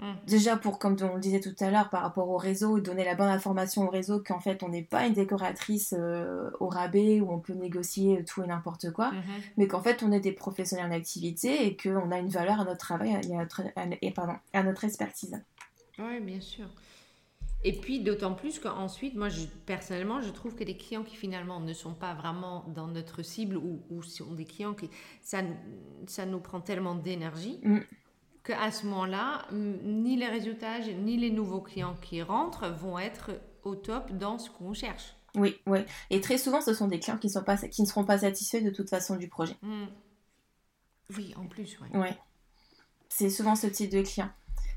Mm. 0.00 0.12
Déjà 0.26 0.56
pour, 0.56 0.78
comme 0.78 0.96
on 1.02 1.14
le 1.14 1.20
disait 1.20 1.40
tout 1.40 1.54
à 1.60 1.70
l'heure, 1.70 1.90
par 1.90 2.02
rapport 2.02 2.28
au 2.28 2.36
réseau, 2.36 2.80
donner 2.80 3.04
la 3.04 3.14
bonne 3.14 3.28
information 3.28 3.86
au 3.86 3.90
réseau 3.90 4.22
qu'en 4.24 4.40
fait 4.40 4.62
on 4.62 4.68
n'est 4.68 4.82
pas 4.82 5.06
une 5.06 5.14
décoratrice 5.14 5.94
euh, 5.96 6.50
au 6.58 6.68
rabais 6.68 7.20
où 7.20 7.30
on 7.30 7.38
peut 7.38 7.52
négocier 7.52 8.24
tout 8.24 8.42
et 8.42 8.46
n'importe 8.46 8.90
quoi, 8.92 9.10
mm-hmm. 9.10 9.42
mais 9.56 9.66
qu'en 9.66 9.82
fait 9.82 10.02
on 10.02 10.12
est 10.12 10.20
des 10.20 10.32
professionnels 10.32 10.86
en 10.86 10.94
activité 10.94 11.66
et 11.66 11.76
qu'on 11.76 12.10
a 12.10 12.18
une 12.18 12.28
valeur 12.28 12.60
à 12.60 12.64
notre 12.64 12.78
travail 12.78 13.10
et 13.10 13.34
à 13.34 13.38
notre, 13.38 13.62
et 14.00 14.10
pardon, 14.10 14.34
à 14.52 14.62
notre 14.62 14.84
expertise. 14.84 15.40
Oui, 15.98 16.20
bien 16.20 16.40
sûr. 16.40 16.66
Et 17.62 17.72
puis 17.72 18.00
d'autant 18.00 18.32
plus 18.34 18.58
qu'ensuite, 18.58 19.14
moi 19.14 19.28
je, 19.28 19.44
personnellement, 19.66 20.22
je 20.22 20.30
trouve 20.30 20.54
que 20.54 20.64
les 20.64 20.76
clients 20.78 21.02
qui 21.02 21.16
finalement 21.16 21.60
ne 21.60 21.74
sont 21.74 21.92
pas 21.92 22.14
vraiment 22.14 22.64
dans 22.74 22.86
notre 22.86 23.22
cible 23.22 23.56
ou, 23.58 23.82
ou 23.90 24.02
sont 24.02 24.32
des 24.32 24.46
clients 24.46 24.72
qui 24.72 24.88
ça, 25.22 25.42
ça 26.06 26.24
nous 26.24 26.40
prend 26.40 26.60
tellement 26.60 26.94
d'énergie 26.94 27.60
mm. 27.62 27.80
Qu'à 28.50 28.70
ce 28.70 28.86
moment-là, 28.86 29.46
ni 29.52 30.16
les 30.16 30.26
résultats 30.26 30.78
ni 30.80 31.16
les 31.16 31.30
nouveaux 31.30 31.60
clients 31.60 31.96
qui 32.00 32.22
rentrent 32.22 32.68
vont 32.68 32.98
être 32.98 33.30
au 33.64 33.74
top 33.74 34.12
dans 34.12 34.38
ce 34.38 34.50
qu'on 34.50 34.74
cherche. 34.74 35.14
Oui, 35.34 35.56
oui. 35.66 35.80
Et 36.10 36.20
très 36.20 36.38
souvent, 36.38 36.60
ce 36.60 36.74
sont 36.74 36.88
des 36.88 36.98
clients 36.98 37.18
qui, 37.18 37.30
sont 37.30 37.42
pas, 37.42 37.56
qui 37.56 37.82
ne 37.82 37.86
seront 37.86 38.04
pas 38.04 38.18
satisfaits 38.18 38.62
de 38.62 38.70
toute 38.70 38.90
façon 38.90 39.16
du 39.16 39.28
projet. 39.28 39.56
Mm. 39.62 39.86
Oui, 41.16 41.34
en 41.36 41.46
plus, 41.46 41.78
oui. 41.80 41.98
Ouais. 41.98 42.16
C'est 43.08 43.30
souvent 43.30 43.54
ce 43.54 43.66
type 43.66 43.90
de 43.90 44.02
client. 44.02 44.30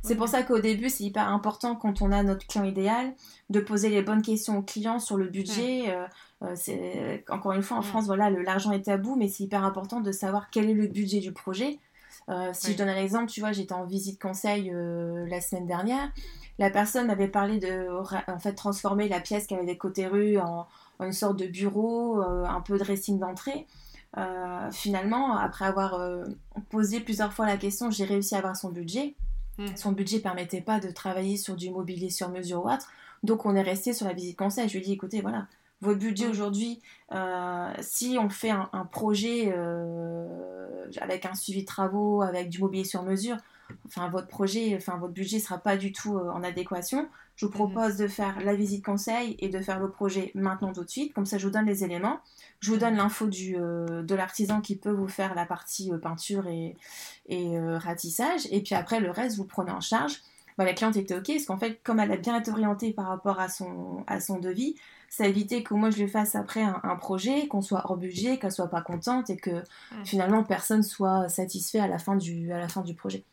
C'est 0.04 0.18
pour 0.18 0.28
ça 0.28 0.44
qu'au 0.44 0.60
début, 0.60 0.90
c'est 0.90 1.06
hyper 1.06 1.30
important 1.30 1.76
quand 1.76 2.02
on 2.02 2.12
a 2.12 2.24
notre 2.24 2.46
client 2.46 2.66
idéal 2.66 3.14
de 3.50 3.62
poser 3.62 3.88
les 3.88 4.02
bonnes 4.02 4.22
questions 4.22 4.58
au 4.58 4.62
client 4.62 5.00
sur 5.00 5.16
le 5.16 5.30
budget. 5.30 5.96
Euh, 5.96 6.06
euh, 6.42 6.54
c'est 6.56 7.24
encore 7.30 7.54
une 7.54 7.62
fois 7.62 7.78
en 7.78 7.82
France, 7.82 8.06
voilà, 8.06 8.30
l'argent 8.30 8.74
est 8.74 8.82
tabou, 8.82 9.16
mais 9.16 9.30
c'est 9.30 9.46
hyper 9.46 9.64
important 9.64 10.02
de 10.02 10.12
savoir 10.12 10.50
quel 10.50 10.70
est 10.70 10.74
le 10.74 10.88
budget 10.88 11.22
du 11.22 11.32
projet. 11.32 11.80
Euh, 12.30 12.52
si 12.54 12.72
je 12.74 12.78
donne 12.78 12.90
un 12.90 12.98
exemple, 12.98 13.30
tu 13.30 13.40
vois, 13.40 13.52
j'étais 13.52 13.74
en 13.74 13.86
visite 13.86 14.22
conseil 14.22 14.72
la 14.74 15.42
semaine 15.42 15.68
dernière 15.68 16.10
la 16.60 16.70
personne 16.70 17.10
avait 17.10 17.28
parlé 17.28 17.58
de 17.58 17.88
en 18.32 18.38
fait 18.38 18.54
transformer 18.54 19.10
la 19.10 19.20
pièce 19.20 19.48
qui 19.48 19.56
avait 19.56 19.66
des 19.66 19.76
côtés 19.76 20.06
rues 20.06 20.38
en, 20.38 20.68
une 21.00 21.12
sorte 21.12 21.38
de 21.38 21.48
bureau, 21.48 22.22
un 22.22 22.62
peu 22.62 22.78
de 22.78 22.84
dressing 22.84 23.20
d'entrée. 23.20 23.66
finalement, 24.72 25.36
après 25.36 25.66
avoir 25.66 26.00
posé 26.70 27.00
plusieurs 27.00 27.34
fois 27.34 27.48
la 27.48 27.58
question, 27.58 27.90
j'ai 27.90 28.06
réussi 28.06 28.36
à 28.36 28.38
avoir 28.38 28.56
son 28.56 28.70
budget. 28.70 29.16
Hmm. 29.58 29.76
Son 29.76 29.92
budget 29.92 30.20
permettait 30.20 30.62
pas 30.62 30.80
de 30.80 30.90
travailler 30.90 31.38
sur 31.38 31.56
du 31.56 31.70
mobilier 31.70 32.10
sur 32.10 32.30
mesure 32.30 32.66
ou 32.66 32.70
autre. 32.70 32.90
Donc 33.24 33.46
on 33.46 33.56
est 33.56 33.62
resté 33.62 33.94
sur 33.94 34.08
la 34.08 34.14
visite 34.14 34.38
conseil. 34.38 34.68
Je 34.68 34.74
lui 34.74 34.80
ai 34.80 34.86
dit 34.86 34.94
écoutez, 34.94 35.22
voilà, 35.22 35.48
votre 35.84 36.00
budget 36.00 36.28
aujourd'hui, 36.28 36.82
euh, 37.12 37.72
si 37.82 38.18
on 38.20 38.30
fait 38.30 38.50
un, 38.50 38.86
projet 38.92 39.54
euh, 39.56 40.26
avec 41.02 41.26
un 41.26 41.36
suivi 41.36 41.62
de 41.62 41.68
travaux, 41.68 42.22
avec 42.22 42.50
du 42.50 42.60
mobilier 42.60 42.86
sur 42.86 43.04
mesure, 43.04 43.38
enfin 43.86 44.10
votre 44.10 44.28
projet, 44.28 44.76
enfin 44.76 44.98
votre 44.98 45.14
budget 45.14 45.40
sera 45.40 45.58
pas 45.58 45.78
du 45.78 45.92
tout 45.92 46.18
euh, 46.18 46.32
en 46.32 46.42
adéquation. 46.44 47.10
Je 47.36 47.46
vous 47.46 47.52
mhm. 47.52 47.58
propose 47.58 47.98
de 47.98 48.08
faire 48.08 48.40
la 48.42 48.56
visite 48.56 48.86
conseil 48.86 49.36
et 49.40 49.50
de 49.50 49.60
faire 49.60 49.80
le 49.80 49.90
projet 49.90 50.32
maintenant 50.36 50.72
tout 50.72 50.84
de 50.84 50.90
suite. 50.90 51.14
Comme 51.14 51.26
ça, 51.26 51.38
je 51.38 51.46
vous 51.46 51.54
donne 51.54 51.66
les 51.66 51.84
éléments. 51.84 52.20
Je 52.62 52.72
vous 52.72 52.78
donne 52.78 52.96
l'info 52.96 53.28
de 53.28 54.16
l'artisan 54.16 54.62
qui 54.62 54.78
peut 54.78 54.92
vous 54.92 55.08
faire 55.08 55.36
la 55.36 55.46
partie 55.46 55.92
peinture 56.02 56.48
et, 56.48 56.78
et 57.28 57.60
ratissage. 57.60 58.48
Et 58.52 58.62
puis 58.62 58.76
après, 58.76 59.00
le 59.02 59.12
reste, 59.12 59.36
vous 59.36 59.46
prenez 59.46 59.72
en 59.72 59.82
charge. 59.82 60.22
Bah, 60.58 60.66
la 60.66 60.74
cliente 60.74 60.96
était 60.96 61.16
OK, 61.16 61.28
parce 61.28 61.46
qu'en 61.46 61.58
fait, 61.58 61.82
comme 61.84 62.00
elle 62.00 62.12
a 62.12 62.18
bien 62.18 62.40
été 62.40 62.52
orientée 62.52 62.94
par 62.94 63.08
rapport 63.08 63.40
à 63.40 63.50
son, 63.50 64.04
à 64.08 64.20
son 64.20 64.38
devis, 64.38 64.76
ça 65.14 65.28
évité 65.28 65.62
que 65.62 65.76
moi 65.76 65.92
je 65.92 66.02
lui 66.02 66.10
fasse 66.10 66.34
après 66.34 66.64
un, 66.64 66.96
projet, 66.96 67.48
qu'on 67.48 67.62
soit 67.62 67.84
hors 67.86 67.98
budget, 67.98 68.40
qu'elle 68.40 68.52
soit 68.52 68.68
pas 68.68 68.82
contente 68.82 69.30
et 69.30 69.38
que 69.38 69.62
finalement 70.06 70.44
personne 70.44 70.82
soit 70.82 71.30
satisfait 71.30 71.78
à 71.78 71.88
la 71.88 72.00
fin 72.00 72.16
du, 72.16 72.52
à 72.52 72.58
la 72.58 72.68
fin 72.68 72.82
du 72.82 72.96
projet. 72.96 73.24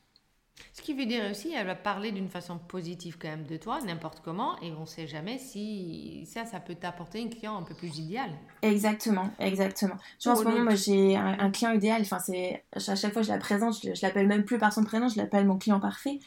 Ce 0.74 0.82
qui 0.82 0.92
veut 0.92 1.06
dire 1.06 1.22
aussi, 1.30 1.54
elle 1.54 1.66
va 1.66 1.74
parler 1.74 2.12
d'une 2.12 2.28
façon 2.28 2.58
positive 2.58 3.16
quand 3.18 3.28
même 3.28 3.46
de 3.46 3.56
toi, 3.56 3.80
n'importe 3.80 4.20
comment, 4.22 4.60
et 4.60 4.72
on 4.72 4.82
ne 4.82 4.86
sait 4.86 5.06
jamais 5.06 5.38
si 5.38 6.28
ça, 6.30 6.44
ça 6.44 6.60
peut 6.60 6.74
t'apporter 6.74 7.22
un 7.22 7.28
client 7.28 7.56
un 7.56 7.62
peu 7.62 7.74
plus 7.74 7.98
idéal. 7.98 8.30
Exactement, 8.60 9.30
exactement. 9.38 9.96
Tu 10.18 10.28
vois, 10.28 10.38
en 10.38 10.42
ce 10.42 10.44
moment, 10.44 10.64
moi, 10.64 10.74
j'ai 10.74 11.16
un, 11.16 11.50
client 11.50 11.72
idéal. 11.72 12.02
Enfin, 12.02 12.18
c'est 12.18 12.62
à 12.74 12.94
chaque 12.94 13.14
fois 13.14 13.22
que 13.22 13.28
je 13.28 13.32
la 13.32 13.38
présente, 13.38 13.82
je, 13.82 13.94
je 13.94 14.02
l'appelle 14.04 14.26
même 14.26 14.44
plus 14.44 14.58
par 14.58 14.74
son 14.74 14.84
prénom, 14.84 15.08
je 15.08 15.16
l'appelle 15.16 15.46
mon 15.46 15.56
client 15.56 15.80
parfait. 15.80 16.20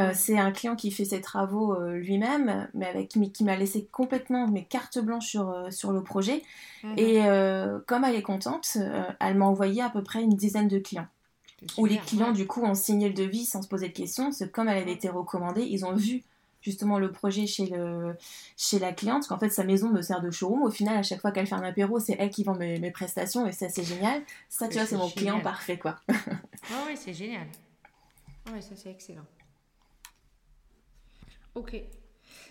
Euh, 0.00 0.12
c'est 0.14 0.38
un 0.38 0.50
client 0.50 0.76
qui 0.76 0.90
fait 0.90 1.04
ses 1.04 1.20
travaux 1.20 1.74
euh, 1.74 1.96
lui-même, 1.96 2.68
mais 2.74 2.86
avec 2.86 3.08
qui 3.08 3.44
m'a 3.44 3.56
laissé 3.56 3.88
complètement 3.92 4.48
mes 4.48 4.64
cartes 4.64 4.98
blanches 4.98 5.28
sur, 5.28 5.50
euh, 5.50 5.70
sur 5.70 5.92
le 5.92 6.02
projet. 6.02 6.42
Mhm. 6.82 6.94
Et 6.96 7.20
comme 7.86 8.04
elle 8.04 8.14
est 8.14 8.22
contente, 8.22 8.78
elle 9.20 9.36
m'a 9.36 9.46
envoyé 9.46 9.82
à 9.82 9.90
peu 9.90 10.02
près 10.02 10.22
une 10.22 10.34
dizaine 10.34 10.68
de 10.68 10.78
clients. 10.78 11.08
Où 11.76 11.84
les 11.84 11.98
clients, 11.98 12.32
du 12.32 12.46
coup, 12.46 12.62
ont 12.62 12.74
signé 12.74 13.08
le 13.08 13.14
devis 13.14 13.44
sans 13.44 13.60
se 13.60 13.68
poser 13.68 13.88
de 13.88 13.92
questions. 13.92 14.24
Parce 14.24 14.38
que 14.38 14.44
comme 14.44 14.68
elle 14.68 14.78
avait 14.78 14.92
été 14.92 15.10
recommandée, 15.10 15.62
ils 15.62 15.84
ont 15.84 15.94
vu 15.94 16.22
justement 16.62 16.98
le 16.98 17.10
projet 17.10 17.46
chez, 17.46 17.66
le, 17.66 18.16
chez 18.56 18.78
la 18.78 18.92
cliente, 18.92 19.20
parce 19.20 19.28
qu'en 19.28 19.38
fait 19.38 19.50
sa 19.50 19.64
maison 19.64 19.90
me 19.90 20.02
sert 20.02 20.20
de 20.20 20.30
showroom. 20.30 20.62
Au 20.62 20.70
final, 20.70 20.96
à 20.96 21.02
chaque 21.02 21.20
fois 21.20 21.32
qu'elle 21.32 21.46
fait 21.46 21.54
un 21.54 21.62
apéro, 21.62 21.98
c'est 21.98 22.16
elle 22.18 22.30
qui 22.30 22.44
vend 22.44 22.54
mes, 22.54 22.90
prestations 22.90 23.46
et 23.46 23.52
ça 23.52 23.68
c'est 23.68 23.84
génial. 23.84 24.22
Ça, 24.48 24.68
tu 24.68 24.74
vois, 24.74 24.86
c'est 24.86 24.96
mon 24.96 25.10
client 25.10 25.40
parfait 25.40 25.78
quoi. 25.78 25.96
oui, 26.08 26.96
c'est 26.96 27.14
génial. 27.14 27.46
Oui, 28.52 28.62
ça 28.62 28.74
c'est 28.74 28.90
excellent. 28.90 29.24
Ok. 31.54 31.82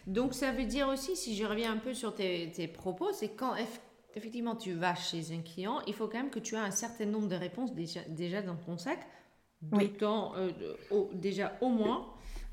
Donc 0.07 0.33
ça 0.33 0.51
veut 0.51 0.65
dire 0.65 0.87
aussi, 0.87 1.15
si 1.15 1.35
je 1.35 1.45
reviens 1.45 1.71
un 1.71 1.77
peu 1.77 1.93
sur 1.93 2.13
tes, 2.13 2.67
propos, 2.73 3.11
c'est 3.13 3.29
quand 3.29 3.53
effectivement 4.15 4.55
tu 4.55 4.73
vas 4.73 4.95
chez 4.95 5.33
un 5.33 5.41
client, 5.41 5.81
il 5.87 5.93
faut 5.93 6.07
quand 6.07 6.17
même 6.17 6.29
que 6.29 6.39
tu 6.39 6.55
aies 6.55 6.59
un 6.59 6.71
certain 6.71 7.05
nombre 7.05 7.27
de 7.27 7.35
réponses 7.35 7.73
déjà, 7.73 8.01
déjà 8.09 8.41
dans 8.41 8.55
ton 8.55 8.77
sac, 8.77 8.99
d'autant 9.61 10.35
euh, 10.35 10.51
déjà 11.13 11.57
au 11.61 11.69
moins 11.69 12.07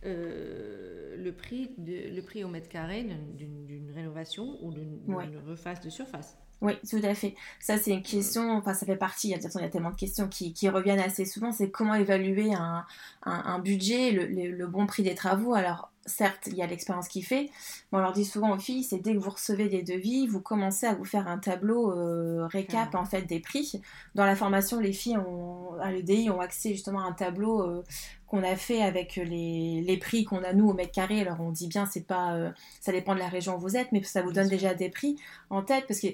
euh, 0.04 1.16
le, 1.16 1.32
prix 1.32 1.70
de, 1.78 2.14
le 2.14 2.22
prix 2.22 2.44
au 2.44 2.48
mètre 2.48 2.68
carré 2.68 3.04
d'une 3.34 3.90
rénovation 3.94 4.58
ou 4.62 4.72
d'une 4.72 5.00
reface 5.48 5.80
de 5.80 5.90
surface. 5.90 6.36
Oui, 6.62 6.72
tout 6.88 7.00
à 7.02 7.14
fait. 7.14 7.34
Ça, 7.60 7.76
c'est 7.76 7.90
une 7.90 8.02
question, 8.02 8.52
enfin, 8.52 8.72
ça 8.72 8.86
fait 8.86 8.96
partie, 8.96 9.28
il 9.28 9.30
y 9.32 9.34
a, 9.34 9.38
il 9.38 9.60
y 9.60 9.64
a 9.64 9.68
tellement 9.68 9.90
de 9.90 9.96
questions 9.96 10.26
qui, 10.26 10.54
qui 10.54 10.68
reviennent 10.70 11.00
assez 11.00 11.26
souvent, 11.26 11.52
c'est 11.52 11.70
comment 11.70 11.94
évaluer 11.94 12.54
un, 12.54 12.86
un, 13.24 13.58
budget, 13.58 14.10
le, 14.10 14.26
le, 14.26 14.66
bon 14.66 14.86
prix 14.86 15.02
des 15.02 15.14
travaux. 15.14 15.52
Alors, 15.52 15.92
certes, 16.06 16.46
il 16.46 16.54
y 16.54 16.62
a 16.62 16.66
l'expérience 16.66 17.08
qui 17.08 17.22
fait, 17.22 17.50
mais 17.90 17.98
on 17.98 18.00
leur 18.00 18.12
dit 18.12 18.24
souvent 18.24 18.54
aux 18.54 18.58
filles, 18.58 18.84
c'est 18.84 18.98
dès 18.98 19.14
que 19.14 19.18
vous 19.18 19.30
recevez 19.30 19.68
des 19.68 19.82
devis, 19.82 20.26
vous 20.26 20.40
commencez 20.40 20.86
à 20.86 20.94
vous 20.94 21.04
faire 21.04 21.28
un 21.28 21.38
tableau 21.38 21.92
euh, 21.92 22.46
récap 22.46 22.94
en 22.94 23.04
fait 23.04 23.22
des 23.22 23.40
prix. 23.40 23.80
Dans 24.14 24.24
la 24.24 24.36
formation, 24.36 24.80
les 24.80 24.92
filles 24.92 25.18
ont, 25.18 25.74
à 25.80 25.90
l'EDI 25.90 26.30
ont 26.30 26.40
accès 26.40 26.70
justement 26.70 27.00
à 27.00 27.08
un 27.08 27.12
tableau 27.12 27.62
euh, 27.62 27.84
qu'on 28.26 28.42
a 28.42 28.56
fait 28.56 28.82
avec 28.82 29.16
les, 29.16 29.82
les 29.86 29.96
prix 29.98 30.24
qu'on 30.24 30.42
a 30.42 30.52
nous 30.52 30.68
au 30.68 30.74
mètre 30.74 30.92
carré. 30.92 31.20
Alors 31.20 31.40
on 31.40 31.50
dit 31.50 31.68
bien, 31.68 31.86
c'est 31.86 32.06
pas, 32.06 32.34
euh, 32.34 32.50
ça 32.80 32.92
dépend 32.92 33.14
de 33.14 33.20
la 33.20 33.28
région 33.28 33.56
où 33.56 33.60
vous 33.60 33.76
êtes, 33.76 33.92
mais 33.92 34.02
ça 34.02 34.22
vous 34.22 34.32
donne 34.32 34.48
déjà 34.48 34.74
des 34.74 34.88
prix 34.88 35.16
en 35.50 35.62
tête 35.62 35.84
parce 35.86 36.00
que 36.00 36.08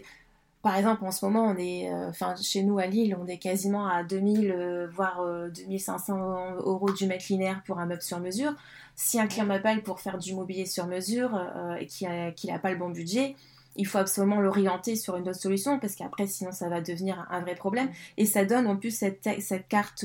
par 0.63 0.77
exemple, 0.77 1.05
en 1.05 1.11
ce 1.11 1.25
moment, 1.25 1.45
on 1.45 1.57
est, 1.57 1.93
euh, 1.93 2.09
enfin, 2.09 2.37
chez 2.41 2.63
nous 2.63 2.79
à 2.79 2.87
Lille, 2.87 3.17
on 3.21 3.27
est 3.27 3.39
quasiment 3.39 3.89
à 3.89 4.05
2000, 4.05 4.53
euh, 4.53 4.87
voire 4.93 5.21
2500 5.53 6.17
euh, 6.17 6.61
euros 6.63 6.93
du 6.93 7.07
mètre 7.07 7.25
linéaire 7.29 7.63
pour 7.67 7.81
un 7.81 7.87
meuble 7.87 8.03
sur 8.03 8.21
mesure. 8.21 8.55
Si 8.95 9.19
un 9.19 9.27
client 9.27 9.45
m'appelle 9.45 9.83
pour 9.83 9.99
faire 9.99 10.19
du 10.19 10.35
mobilier 10.35 10.67
sur 10.67 10.87
mesure 10.87 11.41
et 11.81 11.87
qu'il 11.87 12.09
n'a 12.09 12.59
pas 12.59 12.71
le 12.71 12.77
bon 12.77 12.91
budget, 12.91 13.35
il 13.75 13.87
faut 13.87 13.99
absolument 13.99 14.39
l'orienter 14.39 14.97
sur 14.97 15.17
une 15.17 15.29
autre 15.29 15.41
solution 15.41 15.81
parce 15.81 15.97
qu'après, 15.97 16.27
sinon, 16.27 16.53
ça 16.53 16.69
va 16.69 16.81
devenir 16.81 17.27
un, 17.31 17.41
vrai 17.41 17.55
problème. 17.55 17.89
Et 18.19 18.27
ça 18.27 18.45
donne 18.45 18.67
en 18.67 18.77
plus 18.77 18.91
cette, 18.91 19.27
cette 19.41 19.67
carte 19.67 20.05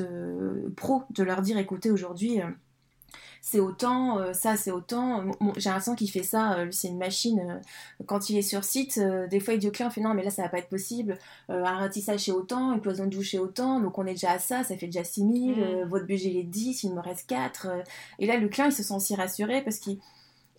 pro 0.78 1.04
de 1.12 1.24
leur 1.24 1.42
dire, 1.42 1.58
écoutez, 1.58 1.92
aujourd'hui, 1.92 2.42
c'est 3.50 3.62
autant, 3.62 4.20
euh, 4.20 4.34
ça 4.34 4.58
c'est 4.58 4.72
autant. 4.72 5.24
J'ai 5.56 5.70
l'impression 5.70 5.96
qu'il 5.96 6.12
fait 6.12 6.22
ça, 6.24 6.60
euh, 6.60 6.68
c'est 6.72 6.90
une 6.90 6.98
machine. 6.98 7.40
Euh, 7.40 8.04
quand 8.06 8.30
il 8.30 8.38
est 8.38 8.42
sur 8.42 8.66
site, 8.66 9.00
des 9.00 9.40
fois 9.40 9.54
il 9.54 9.60
dit 9.62 9.70
au 9.70 9.72
client, 9.72 9.90
fait 9.90 10.02
non 10.02 10.14
mais 10.14 10.24
là 10.24 10.32
ça 10.32 10.42
va 10.42 10.50
pas 10.50 10.58
être 10.58 10.68
possible. 10.68 11.18
un 11.48 11.64
ratissage 11.64 12.20
c'est 12.26 12.34
autant, 12.34 12.74
une 12.74 12.82
cloison 12.82 13.06
de 13.06 13.12
douche 13.12 13.32
c'est 13.32 13.40
autant, 13.40 13.80
donc 13.80 13.98
on 13.98 14.06
est 14.06 14.12
déjà 14.12 14.32
à 14.32 14.40
ça, 14.40 14.66
ça 14.66 14.76
fait 14.76 14.88
déjà 14.88 15.06
6000, 15.06 15.52
mm. 15.52 15.88
votre 15.88 16.06
budget 16.06 16.32
il 16.32 16.38
est 16.40 16.44
10, 16.44 16.84
il 16.84 16.94
me 16.94 17.00
reste 17.00 17.26
4. 17.30 17.70
et 18.20 18.26
là 18.26 18.36
le 18.36 18.50
client 18.50 18.66
il 18.66 18.74
se 18.74 18.84
sent 18.84 18.96
aussi 18.96 19.16
rassuré 19.16 19.62
parce 19.64 19.78
qu'il 19.78 19.98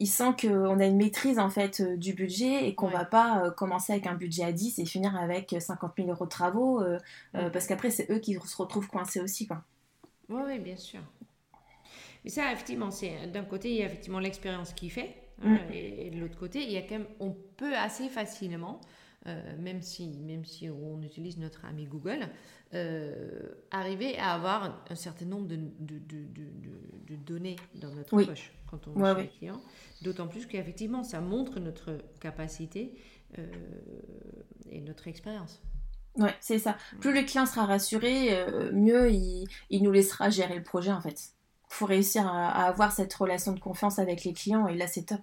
il 0.00 0.06
sent 0.06 0.32
qu'on 0.40 0.80
a 0.80 0.86
une 0.86 0.96
maîtrise 0.96 1.38
en 1.38 1.50
fait 1.50 1.82
du 1.82 2.14
budget 2.14 2.68
et 2.68 2.74
qu'on 2.74 2.88
va 2.88 3.04
pas 3.04 3.50
commencer 3.50 3.92
avec 3.92 4.06
un 4.06 4.14
budget 4.14 4.44
à 4.44 4.52
10 4.52 4.78
et 4.78 4.86
finir 4.86 5.14
avec 5.14 5.54
50 5.60 5.92
000 5.98 6.08
euros 6.08 6.24
de 6.24 6.30
travaux 6.30 6.80
mm. 6.80 7.50
parce 7.52 7.66
qu'après 7.66 7.90
c'est 7.90 8.10
eux 8.10 8.18
qui 8.18 8.32
se 8.32 8.56
retrouvent 8.56 8.88
coincés 8.88 9.20
aussi 9.20 9.46
quoi. 9.46 9.62
Oui, 10.30 10.40
oui, 10.46 10.58
bien 10.58 10.76
sûr. 10.76 11.00
Mais 12.28 12.32
ça, 12.32 12.52
effectivement, 12.52 12.90
c'est 12.90 13.32
d'un 13.32 13.44
côté, 13.44 13.70
il 13.70 13.76
y 13.78 13.82
a 13.82 13.86
effectivement 13.86 14.18
l'expérience 14.18 14.74
qui 14.74 14.90
fait, 14.90 15.14
hein, 15.42 15.54
mm. 15.54 15.72
et, 15.72 16.10
de 16.10 16.20
l'autre 16.20 16.38
côté, 16.38 16.62
il 16.62 16.70
y 16.70 16.76
a 16.76 16.82
quand 16.82 16.98
même, 16.98 17.06
on 17.20 17.34
peut 17.56 17.74
assez 17.74 18.10
facilement, 18.10 18.82
euh, 19.26 19.56
même, 19.58 19.80
si, 19.80 20.10
même 20.26 20.44
si 20.44 20.68
on 20.68 21.00
utilise 21.00 21.38
notre 21.38 21.64
ami 21.64 21.86
Google, 21.86 22.28
euh, 22.74 23.48
arriver 23.70 24.18
à 24.18 24.34
avoir 24.34 24.84
un 24.90 24.94
certain 24.94 25.24
nombre 25.24 25.46
de, 25.46 25.56
de, 25.56 25.98
de, 26.00 26.26
de 27.06 27.16
données 27.16 27.56
dans 27.76 27.94
notre 27.94 28.10
poche 28.10 28.52
quand 28.70 28.86
on 28.88 29.02
est 29.02 29.14
chez 29.14 29.22
les 29.22 29.28
clients. 29.28 29.62
D'autant 30.02 30.28
plus 30.28 30.44
qu'effectivement, 30.44 31.04
ça 31.04 31.22
montre 31.22 31.60
notre 31.60 31.96
capacité 32.20 32.92
euh, 33.38 33.46
et 34.70 34.82
notre 34.82 35.08
expérience. 35.08 35.62
Ouais, 36.16 36.34
c'est 36.40 36.58
ça. 36.58 36.76
Plus 37.00 37.14
le 37.14 37.22
client 37.22 37.46
sera 37.46 37.64
rassuré, 37.64 38.44
mieux 38.74 39.10
il, 39.10 39.46
il, 39.70 39.82
nous 39.82 39.92
laissera 39.92 40.28
gérer 40.28 40.56
le 40.56 40.62
projet 40.62 40.92
en 40.92 41.00
fait 41.00 41.37
faut 41.68 41.86
réussir 41.86 42.26
à, 42.26 42.66
avoir 42.66 42.92
cette 42.92 43.12
relation 43.14 43.52
de 43.52 43.60
confiance 43.60 43.98
avec 43.98 44.24
les 44.24 44.32
clients 44.32 44.66
et 44.68 44.74
là 44.74 44.86
c'est 44.86 45.04
top. 45.04 45.20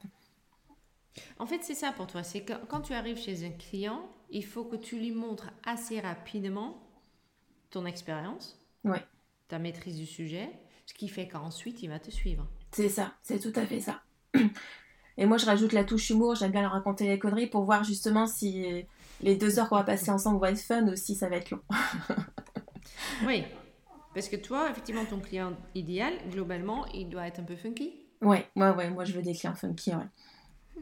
En 1.39 1.45
fait, 1.45 1.63
c'est 1.63 1.75
ça 1.75 1.93
pour 1.93 2.07
toi. 2.07 2.23
C'est 2.23 2.41
que 2.41 2.53
quand 2.67 2.81
tu 2.81 2.93
arrives 2.93 3.17
chez 3.17 3.45
un 3.45 3.51
client, 3.51 4.07
il 4.29 4.45
faut 4.45 4.65
que 4.65 4.75
tu 4.75 4.97
lui 4.97 5.11
montres 5.11 5.51
assez 5.63 5.99
rapidement 5.99 6.81
ton 7.69 7.85
expérience, 7.85 8.61
ouais. 8.83 9.03
ta 9.47 9.59
maîtrise 9.59 9.95
du 9.95 10.05
sujet, 10.05 10.49
ce 10.85 10.93
qui 10.93 11.07
fait 11.07 11.27
qu'ensuite 11.27 11.81
il 11.83 11.89
va 11.89 11.99
te 11.99 12.11
suivre. 12.11 12.47
C'est 12.71 12.89
ça, 12.89 13.13
c'est 13.21 13.39
tout 13.39 13.57
à 13.59 13.65
fait 13.65 13.79
ça. 13.79 14.01
Et 15.17 15.25
moi, 15.25 15.37
je 15.37 15.45
rajoute 15.45 15.71
la 15.71 15.85
touche 15.85 16.09
humour. 16.09 16.35
J'aime 16.35 16.51
bien 16.51 16.61
leur 16.61 16.73
raconter 16.73 17.07
les 17.07 17.17
conneries 17.17 17.47
pour 17.47 17.63
voir 17.63 17.85
justement 17.85 18.27
si 18.27 18.85
les 19.21 19.35
deux 19.35 19.59
heures 19.59 19.69
qu'on 19.69 19.77
va 19.77 19.83
passer 19.83 20.11
ensemble 20.11 20.39
vont 20.39 20.45
être 20.45 20.59
fun 20.59 20.83
ou 20.87 20.95
si 20.95 21.15
ça 21.15 21.29
va 21.29 21.37
être 21.37 21.51
long. 21.51 21.61
oui, 23.25 23.45
parce 24.15 24.29
que 24.29 24.37
toi, 24.37 24.69
effectivement, 24.71 25.03
ton 25.05 25.19
client 25.19 25.53
idéal, 25.75 26.13
globalement, 26.31 26.85
il 26.93 27.09
doit 27.09 27.27
être 27.27 27.41
un 27.41 27.43
peu 27.43 27.57
funky. 27.57 27.93
Ouais, 28.21 28.47
ouais, 28.55 28.69
ouais. 28.69 28.89
Moi, 28.89 29.03
je 29.03 29.11
veux 29.11 29.21
des 29.21 29.33
clients 29.33 29.55
funky, 29.55 29.91
ouais. 29.93 30.81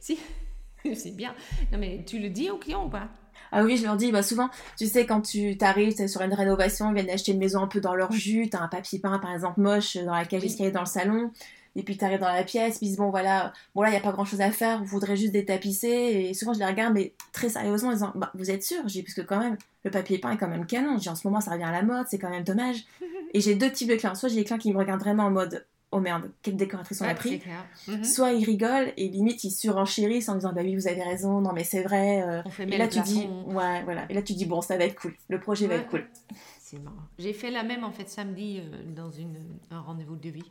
si, 0.00 0.18
c'est 0.94 1.16
bien. 1.16 1.34
Non, 1.72 1.78
mais 1.78 2.04
tu 2.06 2.20
le 2.20 2.30
dis 2.30 2.48
aux 2.48 2.58
clients 2.58 2.86
ou 2.86 2.88
pas? 2.88 3.08
Ah 3.50 3.64
oui, 3.64 3.76
je 3.76 3.82
leur 3.82 3.96
dis, 3.96 4.12
bah 4.12 4.22
souvent, 4.22 4.48
tu 4.78 4.86
sais, 4.86 5.04
quand 5.04 5.20
tu 5.20 5.58
t'arrives 5.58 6.06
sur 6.06 6.22
une 6.22 6.32
rénovation, 6.32 6.90
ils 6.90 6.94
viennent 6.94 7.10
acheter 7.10 7.32
une 7.32 7.38
maison 7.38 7.60
un 7.60 7.66
peu 7.66 7.80
dans 7.80 7.94
leur 7.94 8.12
jus, 8.12 8.48
t'as 8.48 8.60
un 8.60 8.68
papier 8.68 8.98
peint 8.98 9.18
par 9.18 9.32
exemple 9.32 9.60
moche 9.60 9.96
dans 9.96 10.14
la 10.14 10.24
cage 10.24 10.42
d'escalier 10.42 10.70
dans 10.70 10.80
le 10.80 10.86
salon, 10.86 11.32
et 11.76 11.82
puis 11.82 11.96
tu 11.96 12.04
arrives 12.04 12.20
dans 12.20 12.32
la 12.32 12.44
pièce, 12.44 12.78
puis 12.78 12.94
bon 12.96 13.10
voilà, 13.10 13.52
bon 13.74 13.82
là 13.82 13.88
il 13.88 13.92
n'y 13.92 13.96
a 13.96 14.00
pas 14.00 14.12
grand 14.12 14.24
chose 14.24 14.40
à 14.40 14.50
faire, 14.50 14.78
vous 14.80 14.86
voudrez 14.86 15.16
juste 15.16 15.32
détapisser, 15.32 15.88
et 15.88 16.34
souvent 16.34 16.52
je 16.52 16.58
les 16.58 16.66
regarde, 16.66 16.94
mais 16.94 17.14
très 17.32 17.48
sérieusement, 17.48 17.88
en 17.90 17.92
disant, 17.92 18.12
bah 18.14 18.30
vous 18.34 18.50
êtes 18.50 18.62
sûr 18.62 18.86
J'ai 18.86 19.02
parce 19.02 19.14
que 19.14 19.22
quand 19.22 19.38
même, 19.40 19.56
le 19.84 19.90
papier 19.90 20.18
peint 20.18 20.32
est 20.32 20.36
quand 20.36 20.48
même 20.48 20.66
canon, 20.66 20.98
j'ai 20.98 21.10
en 21.10 21.14
ce 21.14 21.26
moment 21.26 21.40
ça 21.40 21.52
revient 21.52 21.64
à 21.64 21.72
la 21.72 21.82
mode, 21.82 22.06
c'est 22.08 22.18
quand 22.18 22.30
même 22.30 22.44
dommage. 22.44 22.84
Et 23.34 23.40
j'ai 23.40 23.54
deux 23.54 23.70
types 23.72 23.88
de 23.88 23.94
clients, 23.96 24.14
soit 24.14 24.28
j'ai 24.28 24.36
des 24.36 24.44
clients 24.44 24.58
qui 24.58 24.72
me 24.72 24.78
regardent 24.78 25.00
vraiment 25.00 25.24
en 25.24 25.30
mode, 25.30 25.64
oh 25.90 26.00
merde, 26.00 26.30
quelle 26.42 26.56
décoratrice 26.56 27.00
on 27.00 27.06
a 27.08 27.14
pris. 27.14 27.40
Mhm. 27.88 28.04
Soit 28.04 28.32
ils 28.32 28.44
rigolent 28.44 28.92
et 28.96 29.08
limite 29.08 29.42
ils 29.44 29.50
surenchérissent 29.50 30.28
en 30.28 30.34
disant 30.34 30.52
bah 30.52 30.60
oui 30.62 30.74
vous 30.74 30.86
avez 30.88 31.02
raison, 31.02 31.40
non 31.40 31.52
mais 31.54 31.64
c'est 31.64 31.82
vrai. 31.82 32.22
euh, 32.22 32.42
On 32.44 32.50
fait 32.50 32.64
et 32.64 32.76
là 32.76 32.88
tu 32.88 33.00
dis 33.00 33.26
ouais 33.46 33.82
voilà 33.84 34.04
et 34.10 34.14
là 34.14 34.20
tu 34.22 34.34
dis 34.34 34.44
bon 34.46 34.60
ça 34.60 34.76
va 34.76 34.84
être 34.84 35.00
cool, 35.00 35.14
le 35.28 35.40
projet 35.40 35.66
va 35.66 35.76
être 35.76 35.88
cool. 35.88 36.06
C'est 36.60 36.78
marrant. 36.78 36.96
J'ai 37.18 37.32
fait 37.34 37.50
la 37.50 37.62
même 37.62 37.84
en 37.84 37.90
fait 37.90 38.08
samedi 38.08 38.60
euh, 38.60 38.82
dans 38.94 39.10
une, 39.10 39.36
un 39.70 39.80
rendez-vous 39.80 40.16
de 40.16 40.30
vie 40.30 40.44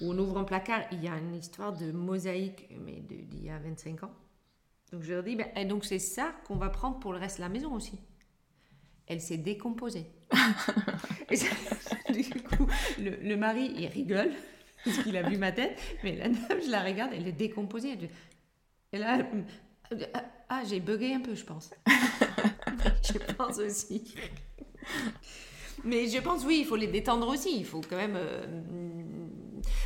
où 0.00 0.12
on 0.12 0.18
ouvre 0.18 0.38
un 0.38 0.44
placard, 0.44 0.82
il 0.92 1.02
y 1.02 1.08
a 1.08 1.16
une 1.18 1.34
histoire 1.34 1.72
de 1.72 1.90
mosaïque 1.92 2.68
mais 2.84 3.00
d'il 3.00 3.44
y 3.44 3.50
a 3.50 3.58
25 3.58 4.04
ans. 4.04 4.12
Donc 4.92 5.02
je 5.02 5.12
leur 5.12 5.22
dis, 5.22 5.36
ben, 5.36 5.46
et 5.56 5.64
donc 5.64 5.84
c'est 5.84 5.98
ça 5.98 6.32
qu'on 6.46 6.56
va 6.56 6.70
prendre 6.70 6.98
pour 6.98 7.12
le 7.12 7.18
reste 7.18 7.36
de 7.38 7.42
la 7.42 7.48
maison 7.48 7.74
aussi. 7.74 7.98
Elle 9.06 9.20
s'est 9.20 9.38
décomposée. 9.38 10.06
Et 11.30 11.36
ça- 11.36 11.54
du 12.12 12.24
coup, 12.42 12.66
le, 12.98 13.10
le 13.16 13.36
mari, 13.36 13.72
il 13.76 13.86
rigole 13.86 14.30
parce 14.84 14.98
qu'il 14.98 15.16
a 15.16 15.28
vu 15.28 15.36
ma 15.36 15.52
tête, 15.52 15.78
mais 16.04 16.16
la 16.16 16.28
dame, 16.28 16.60
je 16.64 16.70
la 16.70 16.82
regarde, 16.82 17.12
elle 17.14 17.26
est 17.26 17.32
décomposée. 17.32 17.98
Et 18.92 18.98
là, 18.98 19.18
elle- 19.90 20.10
ah, 20.48 20.62
j'ai 20.68 20.80
bugué 20.80 21.12
un 21.14 21.20
peu, 21.20 21.34
je 21.34 21.44
pense. 21.44 21.70
je 23.02 23.18
pense 23.34 23.58
aussi. 23.58 24.14
Mais 25.84 26.08
je 26.08 26.18
pense, 26.20 26.44
oui, 26.44 26.58
il 26.60 26.66
faut 26.66 26.76
les 26.76 26.86
détendre 26.88 27.28
aussi. 27.28 27.56
Il 27.58 27.64
faut 27.64 27.80
quand 27.80 27.96
même. 27.96 28.16
euh, 28.16 28.46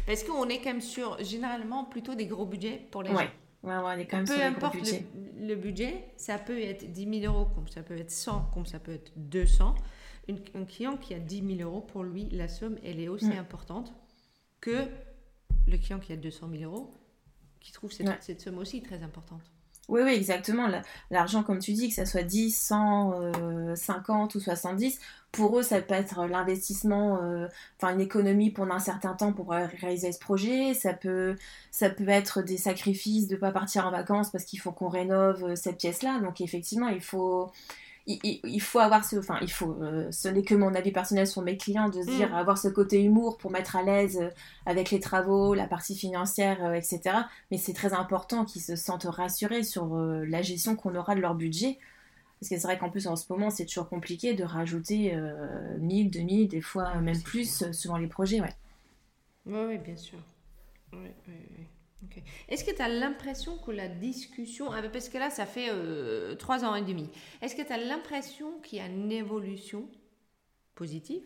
parce 0.07 0.25
qu'on 0.25 0.49
est 0.49 0.59
quand 0.59 0.71
même 0.71 0.81
sur, 0.81 1.23
généralement, 1.23 1.85
plutôt 1.85 2.15
des 2.15 2.27
gros 2.27 2.47
budgets 2.47 2.87
pour 2.91 3.03
les 3.03 3.11
Ouais. 3.11 3.25
gens. 3.25 3.31
Ouais, 3.69 3.77
ouais, 3.77 3.83
on 3.97 3.99
est 4.01 4.07
quand 4.07 4.17
même 4.19 4.27
Peu 4.27 4.33
sur 4.35 4.43
des 4.43 4.49
gros 4.49 4.57
importe 4.67 4.75
budgets. 4.77 5.05
le, 5.39 5.47
le 5.49 5.55
budget, 5.57 6.05
ça 6.17 6.39
peut 6.39 6.61
être 6.61 6.91
10 6.93 7.21
000 7.21 7.33
euros, 7.33 7.47
comme 7.55 7.69
ça 7.69 7.83
peut 7.83 7.97
être 7.97 8.11
100, 8.11 8.51
comme 8.53 8.67
ça 8.67 8.79
peut 8.81 8.93
être 8.93 9.13
200. 9.17 9.75
Une- 10.29 10.41
un 10.55 10.65
client 10.65 10.97
qui 10.97 11.15
a 11.15 11.19
10 11.21 11.57
000 11.59 11.69
euros, 11.69 11.81
pour 11.81 12.03
lui, 12.03 12.29
la 12.31 12.49
somme, 12.49 12.77
elle 12.85 12.99
est 13.01 13.09
aussi 13.09 13.27
Mm. 13.27 13.39
importante 13.39 13.93
que 14.61 14.87
le 15.69 15.77
client 15.79 16.01
qui 16.01 16.13
a 16.13 16.17
200 16.17 16.49
000 16.51 16.65
euros, 16.65 16.91
qui 17.61 17.71
trouve 17.73 17.93
cette, 17.93 18.21
cette 18.23 18.41
somme 18.41 18.59
aussi 18.59 18.83
très 18.83 19.03
importante. 19.05 19.43
Oui, 19.89 20.01
oui, 20.05 20.13
exactement. 20.13 20.69
La- 20.69 20.83
L'argent, 21.11 21.43
comme 21.43 21.59
tu 21.59 21.73
dis, 21.73 21.89
que 21.89 21.95
ça 21.95 22.07
soit 22.07 22.23
10, 22.23 22.51
100, 22.57 23.13
euh, 23.21 23.75
50 23.75 24.35
ou 24.37 24.41
70, 24.41 24.99
pour 25.33 25.59
eux, 25.59 25.63
ça 25.63 25.81
peut 25.83 25.95
être 25.95 26.25
l'investissement, 26.27 27.23
euh, 27.23 27.47
enfin 27.81 27.93
une 27.95 28.01
économie 28.01 28.51
pendant 28.51 28.75
un 28.75 28.79
certain 28.79 29.15
temps 29.15 29.33
pour 29.33 29.53
euh, 29.53 29.67
réaliser 29.81 30.13
ce 30.13 30.19
projet. 30.19 30.75
Ça 30.75 30.93
peut, 30.95 31.37
ça 31.71 31.91
peut 31.91 32.09
être 32.09 32.43
des 32.43 32.57
sacrifices 32.59 33.27
de 33.29 33.35
ne 33.35 33.41
pas 33.41 33.51
partir 33.51 33.87
en 33.87 33.91
vacances 33.91 34.31
parce 34.31 34.45
qu'il 34.45 34.61
faut 34.61 34.73
qu'on 34.73 34.89
rénove 34.89 35.45
euh, 35.45 35.57
cette 35.57 35.79
pièce-là. 35.79 36.21
Donc, 36.21 36.41
effectivement, 36.41 36.89
il 36.89 37.01
faut, 37.03 37.51
il, 38.07 38.19
il- 38.25 38.41
il 38.45 38.61
faut 38.61 38.79
avoir 38.79 39.05
ce, 39.05 39.17
enfin, 39.17 39.39
il 39.43 39.51
faut, 39.51 39.77
euh, 39.83 40.11
ce 40.13 40.29
n'est 40.29 40.43
que 40.43 40.55
mon 40.55 40.75
avis 40.75 40.93
personnel 40.93 41.27
sur 41.27 41.43
mes 41.43 41.57
clients, 41.57 41.89
de 41.89 42.03
se 42.03 42.11
Mm. 42.11 42.15
dire, 42.17 42.35
avoir 42.37 42.59
ce 42.59 42.69
côté 42.69 43.03
humour 43.03 43.39
pour 43.39 43.51
mettre 43.51 43.77
à 43.77 43.83
l'aise 43.83 44.19
euh, 44.21 44.31
avec 44.67 44.91
les 44.91 45.01
travaux, 45.01 45.55
la 45.55 45.67
partie 45.67 45.97
financière, 45.97 46.65
euh, 46.65 46.75
etc. 46.75 47.29
Mais 47.51 47.59
c'est 47.59 47.73
très 47.75 47.93
important 47.93 48.45
qu'ils 48.45 48.63
se 48.63 48.77
sentent 48.77 49.05
rassurés 49.05 49.63
sur 49.63 49.95
euh, 49.97 50.25
la 50.27 50.43
gestion 50.43 50.77
qu'on 50.77 50.95
aura 50.97 51.15
de 51.15 51.21
leur 51.21 51.35
budget. 51.35 51.79
Parce 52.41 52.51
que 52.51 52.57
c'est 52.57 52.67
vrai 52.67 52.79
qu'en 52.79 52.91
plus, 52.91 53.07
en 53.07 53.15
ce 53.17 53.33
moment, 53.33 53.51
c'est 53.51 53.67
toujours 53.67 53.89
compliqué 53.89 54.35
de 54.35 54.43
rajouter 54.45 55.15
euh, 55.15 55.79
1000, 55.79 56.11
2000, 56.11 56.49
des 56.49 56.61
fois 56.61 56.91
Ah, 56.95 57.01
même 57.01 57.21
plus, 57.23 57.71
selon 57.73 57.97
les 57.97 58.09
projets. 58.09 58.41
Ouais. 58.41 58.53
Oui, 59.47 59.59
oui, 59.69 59.79
bien 59.79 59.97
sûr. 59.97 60.19
Oui, 60.93 61.09
oui, 61.29 61.35
oui. 61.59 61.67
Est-ce 62.49 62.65
que 62.65 62.75
tu 62.75 62.83
as 62.83 62.89
l'impression 62.89 63.57
que 63.59 63.71
la 63.71 63.89
discussion, 63.89 64.71
ah 64.71 64.83
parce 64.93 65.09
que 65.09 65.19
là, 65.19 65.31
ça 65.31 65.47
fait 65.47 65.69
euh, 65.71 66.35
trois 66.35 66.65
ans 66.65 66.75
et 66.75 66.83
demi, 66.83 67.09
est-ce 67.41 67.55
que 67.55 67.63
tu 67.63 67.73
as 67.73 67.79
l'impression 67.79 68.61
qu'il 68.61 68.79
y 68.79 68.81
a 68.81 68.87
une 68.87 69.13
évolution 69.13 69.89
positive 70.75 71.23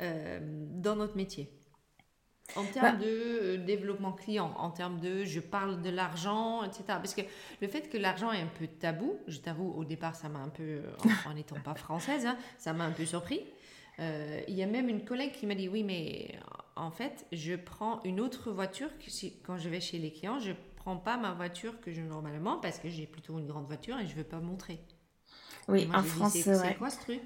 euh, 0.00 0.38
dans 0.42 0.96
notre 0.96 1.16
métier? 1.16 1.50
En 2.56 2.64
termes 2.64 2.98
de 2.98 3.06
euh, 3.06 3.56
développement 3.56 4.12
client, 4.12 4.52
en 4.58 4.70
termes 4.70 5.00
de 5.00 5.24
je 5.24 5.40
parle 5.40 5.80
de 5.80 5.88
l'argent, 5.88 6.62
etc. 6.62 6.84
Parce 6.88 7.14
que 7.14 7.22
le 7.62 7.68
fait 7.68 7.88
que 7.88 7.96
l'argent 7.96 8.32
est 8.32 8.42
un 8.42 8.50
peu 8.58 8.66
tabou, 8.66 9.16
je 9.28 9.38
t'avoue, 9.38 9.72
au 9.72 9.84
départ, 9.84 10.14
ça 10.14 10.28
m'a 10.28 10.40
un 10.40 10.50
peu, 10.50 10.82
en 11.26 11.32
n'étant 11.32 11.58
pas 11.60 11.74
française, 11.74 12.26
hein, 12.26 12.36
ça 12.58 12.74
m'a 12.74 12.84
un 12.84 12.92
peu 12.92 13.06
surpris. 13.06 13.40
Euh, 14.00 14.40
il 14.48 14.54
y 14.54 14.62
a 14.62 14.66
même 14.66 14.88
une 14.88 15.04
collègue 15.04 15.32
qui 15.32 15.46
m'a 15.46 15.54
dit 15.54 15.68
oui, 15.68 15.82
mais 15.82 16.38
en 16.76 16.90
fait, 16.90 17.26
je 17.32 17.54
prends 17.54 18.02
une 18.04 18.20
autre 18.20 18.50
voiture 18.52 18.90
que 18.98 19.10
si- 19.10 19.40
quand 19.42 19.58
je 19.58 19.68
vais 19.68 19.80
chez 19.80 19.98
les 19.98 20.12
clients, 20.12 20.38
je 20.40 20.52
prends 20.76 20.96
pas 20.96 21.16
ma 21.16 21.32
voiture 21.32 21.80
que 21.80 21.92
je 21.92 22.00
normalement 22.02 22.58
parce 22.58 22.78
que 22.78 22.88
j'ai 22.88 23.06
plutôt 23.06 23.38
une 23.38 23.46
grande 23.46 23.66
voiture 23.66 23.98
et 24.00 24.06
je 24.06 24.14
veux 24.14 24.24
pas 24.24 24.40
montrer. 24.40 24.80
Oui, 25.68 25.88
moi, 25.88 25.98
en 25.98 26.04
France, 26.04 26.34
c'est 26.42 26.52
c'est 26.52 26.52
ouais. 26.56 26.76
quoi 26.76 26.90
ce 26.90 27.00
truc? 27.00 27.22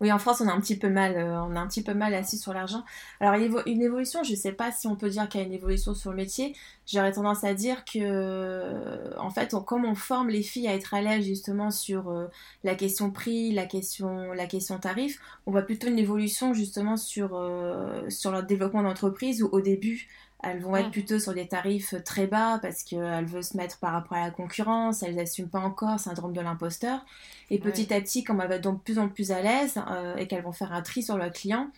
Oui, 0.00 0.12
en 0.12 0.18
France, 0.20 0.40
on 0.40 0.46
a 0.48 0.52
un 0.52 0.60
petit 0.60 0.78
peu 0.78 0.88
mal, 0.88 1.16
euh, 1.16 1.42
on 1.42 1.56
a 1.56 1.60
un 1.60 1.66
petit 1.66 1.82
peu 1.82 1.92
mal 1.92 2.14
assis 2.14 2.38
sur 2.38 2.52
l'argent. 2.54 2.84
Alors, 3.18 3.34
une 3.34 3.50
évo- 3.52 3.62
une 3.66 3.82
évolution, 3.82 4.22
je 4.22 4.32
sais 4.36 4.52
pas 4.52 4.70
si 4.70 4.86
on 4.86 4.94
peut 4.94 5.08
dire 5.10 5.28
qu'il 5.28 5.40
y 5.40 5.42
a 5.42 5.46
une 5.46 5.52
évolution 5.52 5.92
sur 5.92 6.10
le 6.10 6.16
métier. 6.16 6.54
J'aurais 6.86 7.10
tendance 7.12 7.42
à 7.42 7.52
dire 7.52 7.84
que, 7.84 7.98
euh, 8.00 9.10
en 9.18 9.30
fait, 9.30 9.56
comme 9.66 9.84
on 9.84 9.96
forme 9.96 10.28
les 10.28 10.42
filles 10.44 10.68
à 10.68 10.74
être 10.74 10.94
à 10.94 11.00
l'aise 11.02 11.24
justement 11.24 11.72
sur 11.72 12.10
euh, 12.10 12.26
la 12.62 12.76
question 12.76 13.10
prix, 13.10 13.50
la 13.52 13.66
question, 13.66 14.32
la 14.32 14.46
question 14.46 14.78
tarif, 14.78 15.18
on 15.46 15.50
voit 15.50 15.62
plutôt 15.62 15.88
une 15.88 15.98
évolution 15.98 16.54
justement 16.54 16.96
sur, 16.96 17.30
euh, 17.34 18.08
sur 18.08 18.30
leur 18.30 18.44
développement 18.44 18.84
d'entreprise 18.84 19.42
où 19.42 19.48
au 19.50 19.60
début, 19.60 20.08
elles 20.42 20.60
vont 20.60 20.76
être 20.76 20.88
Mm. 20.88 20.92
plutôt 20.92 21.18
sur 21.18 21.34
des 21.34 21.48
tarifs 21.48 21.94
très 22.04 22.26
bas 22.28 22.58
parce 22.62 22.84
qu'elles 22.84 23.26
veulent 23.26 23.42
se 23.42 23.56
mettre 23.56 23.78
par 23.78 23.92
rapport 23.92 24.16
à 24.16 24.24
la 24.24 24.30
concurrence, 24.30 25.02
elles 25.02 25.16
n'assument 25.16 25.48
pas 25.48 25.58
encore, 25.58 25.98
syndrome 25.98 26.32
de 26.32 26.40
l'imposteur. 26.40 27.04
Et 27.50 27.58
petit 27.58 27.92
à 27.92 28.00
petit, 28.00 28.22
comme 28.22 28.40
elles 28.40 28.48
vont 28.48 28.54
être 28.54 28.70
de 28.70 28.78
plus 28.78 28.98
en 28.98 29.08
plus 29.08 29.32
à 29.32 29.42
l'aise 29.42 29.74
euh, 29.90 30.16
et 30.16 30.28
qu'elles 30.28 30.44
vont 30.44 30.52
faire 30.52 30.72
un 30.72 30.82
tri 30.82 31.02
sur 31.02 31.16
leurs 31.16 31.32
clients, 31.32 31.70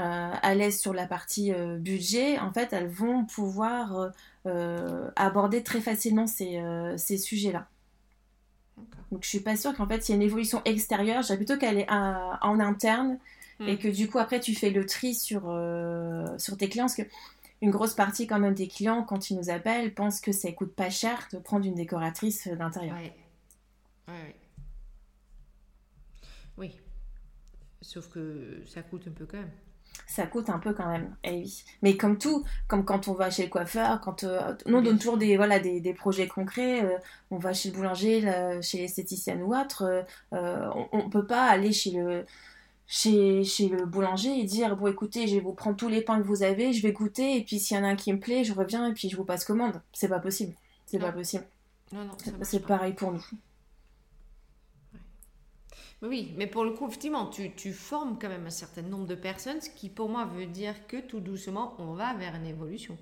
euh, 0.00 0.30
à 0.40 0.54
l'aise 0.54 0.78
sur 0.80 0.94
la 0.94 1.06
partie 1.06 1.52
euh, 1.52 1.76
budget, 1.76 2.38
en 2.38 2.52
fait, 2.52 2.72
elles 2.72 2.88
vont 2.88 3.24
pouvoir 3.24 4.12
euh, 4.46 5.10
aborder 5.16 5.62
très 5.62 5.80
facilement 5.80 6.26
ces, 6.26 6.62
ces 6.96 7.18
sujets-là. 7.18 7.66
Donc 9.12 9.22
je 9.24 9.28
suis 9.28 9.40
pas 9.40 9.56
sûre 9.56 9.74
qu'en 9.76 9.86
fait 9.86 10.08
il 10.08 10.12
y 10.12 10.14
a 10.14 10.16
une 10.16 10.22
évolution 10.22 10.62
extérieure, 10.64 11.22
dirais 11.22 11.36
plutôt 11.36 11.56
qu'elle 11.56 11.78
est 11.78 11.90
en 11.90 12.60
interne 12.60 13.18
Mm. 13.58 13.68
et 13.68 13.78
que 13.78 13.88
du 13.88 14.06
coup 14.08 14.18
après 14.18 14.38
tu 14.38 14.54
fais 14.54 14.68
le 14.68 14.84
tri 14.84 15.14
sur, 15.14 15.42
sur 16.38 16.56
tes 16.58 16.68
clients 16.68 16.84
parce 16.84 16.96
que 16.96 17.02
une 17.62 17.70
grosse 17.70 17.94
partie 17.94 18.26
quand 18.26 18.38
même 18.38 18.54
des 18.54 18.68
clients 18.68 19.02
quand 19.02 19.30
ils 19.30 19.36
nous 19.36 19.50
appellent 19.50 19.94
pensent 19.94 20.20
que 20.20 20.32
ça 20.32 20.52
coûte 20.52 20.74
pas 20.74 20.90
cher 20.90 21.26
de 21.32 21.38
prendre 21.38 21.66
une 21.66 21.74
décoratrice 21.74 22.48
d'intérieur. 22.48 22.96
Ouais. 22.96 24.36
Oui. 26.58 26.80
Sauf 27.80 28.08
que 28.08 28.62
ça 28.66 28.82
coûte 28.82 29.06
un 29.08 29.12
peu 29.12 29.26
quand 29.26 29.38
même. 29.38 29.50
Ça 30.06 30.26
coûte 30.26 30.50
un 30.50 30.58
peu 30.58 30.74
quand 30.74 30.88
même, 30.88 31.16
eh 31.24 31.30
oui. 31.30 31.64
Mais 31.82 31.96
comme 31.96 32.18
tout, 32.18 32.44
comme 32.68 32.84
quand 32.84 33.08
on 33.08 33.14
va 33.14 33.30
chez 33.30 33.44
le 33.44 33.48
coiffeur, 33.48 34.00
quand 34.00 34.24
euh, 34.24 34.54
nous 34.66 34.78
on 34.78 34.82
donne 34.82 34.98
toujours 34.98 35.16
des, 35.16 35.36
voilà, 35.36 35.58
des, 35.58 35.80
des 35.80 35.94
projets 35.94 36.28
concrets, 36.28 36.84
euh, 36.84 36.98
on 37.30 37.38
va 37.38 37.54
chez 37.54 37.70
le 37.70 37.76
boulanger, 37.76 38.20
là, 38.20 38.60
chez 38.60 38.78
l'esthéticienne 38.78 39.42
ou 39.42 39.54
autre, 39.56 39.82
euh, 39.84 40.02
euh, 40.34 40.68
on, 40.74 40.88
on 40.92 41.10
peut 41.10 41.26
pas 41.26 41.46
aller 41.46 41.72
chez 41.72 41.92
le, 41.92 42.26
chez, 42.86 43.42
chez 43.44 43.68
le 43.68 43.84
boulanger 43.84 44.38
et 44.38 44.44
dire 44.44 44.76
bon 44.76 44.86
écoutez, 44.88 45.26
je 45.26 45.34
vais 45.34 45.40
vous 45.40 45.52
prendre 45.52 45.76
tous 45.76 45.88
les 45.88 46.02
pains 46.02 46.20
que 46.20 46.26
vous 46.26 46.42
avez, 46.42 46.72
je 46.72 46.82
vais 46.82 46.92
goûter 46.92 47.36
et 47.36 47.42
puis 47.42 47.58
s'il 47.58 47.76
y 47.76 47.80
en 47.80 47.84
a 47.84 47.88
un 47.88 47.96
qui 47.96 48.12
me 48.12 48.20
plaît, 48.20 48.44
je 48.44 48.52
reviens 48.52 48.88
et 48.88 48.92
puis 48.92 49.08
je 49.08 49.16
vous 49.16 49.24
passe 49.24 49.44
commande. 49.44 49.82
C'est 49.92 50.08
pas 50.08 50.20
possible. 50.20 50.54
C'est 50.86 50.98
pas 50.98 51.12
possible. 51.12 51.46
Non, 51.92 52.04
non, 52.04 52.12
C'est 52.42 52.64
pareil 52.64 52.92
pour 52.94 53.12
nous. 53.12 53.24
Oui, 56.02 56.34
mais 56.36 56.46
pour 56.46 56.64
le 56.64 56.72
coup, 56.72 56.86
effectivement, 56.86 57.26
tu, 57.26 57.54
tu 57.54 57.72
formes 57.72 58.18
quand 58.18 58.28
même 58.28 58.46
un 58.46 58.50
certain 58.50 58.82
nombre 58.82 59.06
de 59.06 59.14
personnes, 59.14 59.60
ce 59.60 59.70
qui 59.70 59.88
pour 59.88 60.08
moi 60.08 60.26
veut 60.26 60.46
dire 60.46 60.86
que 60.86 61.00
tout 61.00 61.20
doucement, 61.20 61.74
on 61.78 61.94
va 61.94 62.14
vers 62.14 62.34
une 62.34 62.46
évolution. 62.46 62.98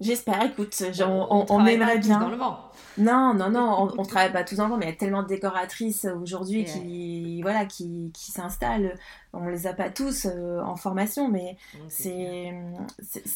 J'espère, 0.00 0.42
écoute, 0.42 0.74
genre, 0.92 1.26
on, 1.30 1.40
on 1.40 1.44
travaille 1.46 1.78
pas 1.78 1.84
aimerait 1.84 2.00
tous 2.00 2.08
bien. 2.08 2.20
dans 2.20 2.28
le 2.28 2.36
vent. 2.36 2.70
Non, 2.98 3.32
non, 3.34 3.48
non, 3.50 3.90
on, 3.94 3.94
on 4.00 4.04
travaille 4.04 4.32
pas 4.32 4.44
tous 4.44 4.54
ensemble, 4.60 4.78
mais 4.80 4.86
il 4.86 4.90
y 4.90 4.92
a 4.92 4.96
tellement 4.96 5.22
de 5.22 5.28
décoratrices 5.28 6.06
aujourd'hui 6.20 6.64
qui, 6.64 7.40
voilà, 7.42 7.64
qui, 7.64 8.10
qui 8.14 8.30
s'installent. 8.30 8.98
On 9.32 9.48
les 9.48 9.66
a 9.66 9.72
pas 9.72 9.88
tous 9.90 10.26
euh, 10.26 10.60
en 10.60 10.76
formation, 10.76 11.28
mais 11.28 11.56
c'est 11.88 12.52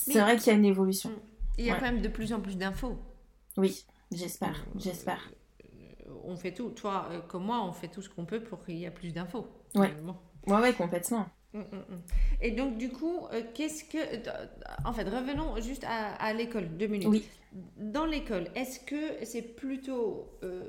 Mais- 0.08 0.20
vrai 0.20 0.36
qu'il 0.36 0.48
y 0.52 0.56
a 0.56 0.58
une 0.58 0.64
évolution. 0.66 1.11
Il 1.58 1.64
y 1.64 1.70
a 1.70 1.74
ouais. 1.74 1.78
quand 1.80 1.86
même 1.86 2.02
de 2.02 2.08
plus 2.08 2.32
en 2.32 2.40
plus 2.40 2.56
d'infos. 2.56 2.96
Oui, 3.56 3.84
j'espère, 4.12 4.50
Euh, 4.66 4.78
j'espère. 4.78 5.30
euh, 5.64 6.12
On 6.24 6.36
fait 6.36 6.52
tout, 6.52 6.70
toi 6.70 7.08
euh, 7.11 7.20
comme 7.26 7.44
moi, 7.44 7.62
on 7.64 7.72
fait 7.72 7.88
tout 7.88 8.02
ce 8.02 8.08
qu'on 8.08 8.24
peut 8.24 8.40
pour 8.42 8.64
qu'il 8.64 8.76
y 8.76 8.84
ait 8.84 8.90
plus 8.90 9.12
d'infos. 9.12 9.46
Ouais. 9.74 9.88
finalement. 9.88 10.20
Ouais, 10.46 10.58
ouais, 10.61 10.72
complètement. 10.74 11.26
Mm, 11.53 11.59
mm, 11.59 11.62
mm. 11.62 12.01
Et 12.42 12.51
donc, 12.53 12.78
du 12.78 12.90
coup, 12.90 13.26
euh, 13.32 13.42
qu'est-ce 13.55 13.84
que. 13.84 13.98
euh, 13.98 14.46
En 14.84 14.92
fait, 14.92 15.05
revenons 15.05 15.61
juste 15.61 15.84
à, 15.84 16.14
à 16.14 16.32
l'école, 16.32 16.68
deux 16.76 16.86
minutes. 16.86 17.09
Oui. 17.09 17.24
Dans 17.76 18.07
l'école, 18.07 18.46
est-ce 18.55 18.78
que 18.78 19.24
c'est 19.24 19.42
plutôt 19.42 20.28
euh, 20.44 20.62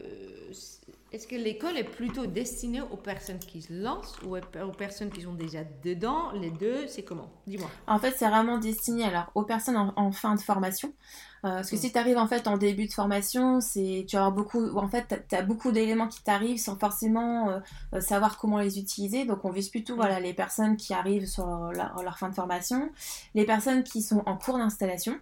Est-ce 1.11 1.27
que 1.27 1.35
l'école 1.35 1.77
est 1.77 1.83
plutôt 1.83 2.25
destinée 2.25 2.81
aux 2.81 2.97
personnes 2.97 3.37
qui 3.37 3.61
se 3.61 3.71
lancent 3.71 4.17
ou 4.23 4.35
aux 4.35 4.71
personnes 4.71 5.11
qui 5.11 5.21
sont 5.21 5.35
déjà 5.35 5.59
dedans 5.83 6.31
Les 6.31 6.49
deux, 6.49 6.87
c'est 6.87 7.03
comment? 7.03 7.29
Dis-moi. 7.45 7.69
En 7.85 7.99
fait, 7.99 8.15
c'est 8.17 8.27
vraiment 8.27 8.57
destiné 8.57 9.03
alors 9.03 9.29
aux 9.35 9.43
personnes 9.43 9.93
en, 9.95 10.11
fin 10.11 10.33
de 10.33 10.41
formation. 10.41 10.91
Euh, 11.43 11.55
parce 11.55 11.71
que 11.71 11.75
mm. 11.75 11.79
si 11.79 11.91
tu 11.91 11.97
arrives 11.97 12.17
en 12.17 12.27
fait 12.27 12.47
en 12.47 12.57
début 12.57 12.85
de 12.85 12.93
formation, 12.93 13.61
c'est 13.61 14.05
tu 14.07 14.15
as 14.15 14.29
beaucoup 14.29 14.77
en 14.77 14.87
fait 14.87 15.25
tu 15.27 15.35
as 15.35 15.41
beaucoup 15.41 15.71
d'éléments 15.71 16.07
qui 16.07 16.21
t'arrivent 16.21 16.59
sans 16.59 16.77
forcément 16.77 17.49
euh, 17.49 17.59
euh, 17.95 18.01
savoir 18.01 18.37
comment 18.37 18.59
les 18.59 18.77
utiliser. 18.77 19.25
Donc 19.25 19.43
on 19.43 19.49
vise 19.49 19.69
plutôt 19.69 19.95
voilà 19.95 20.19
les 20.19 20.33
personnes 20.33 20.77
qui 20.77 20.93
arrivent 20.93 21.27
sur 21.27 21.47
leur, 21.47 22.17
fin 22.19 22.29
de 22.29 22.35
formation, 22.35 22.91
les 23.33 23.45
personnes 23.45 23.83
qui 23.83 24.03
sont 24.03 24.21
en 24.25 24.37
cours 24.37 24.57
d'installation, 24.57 25.17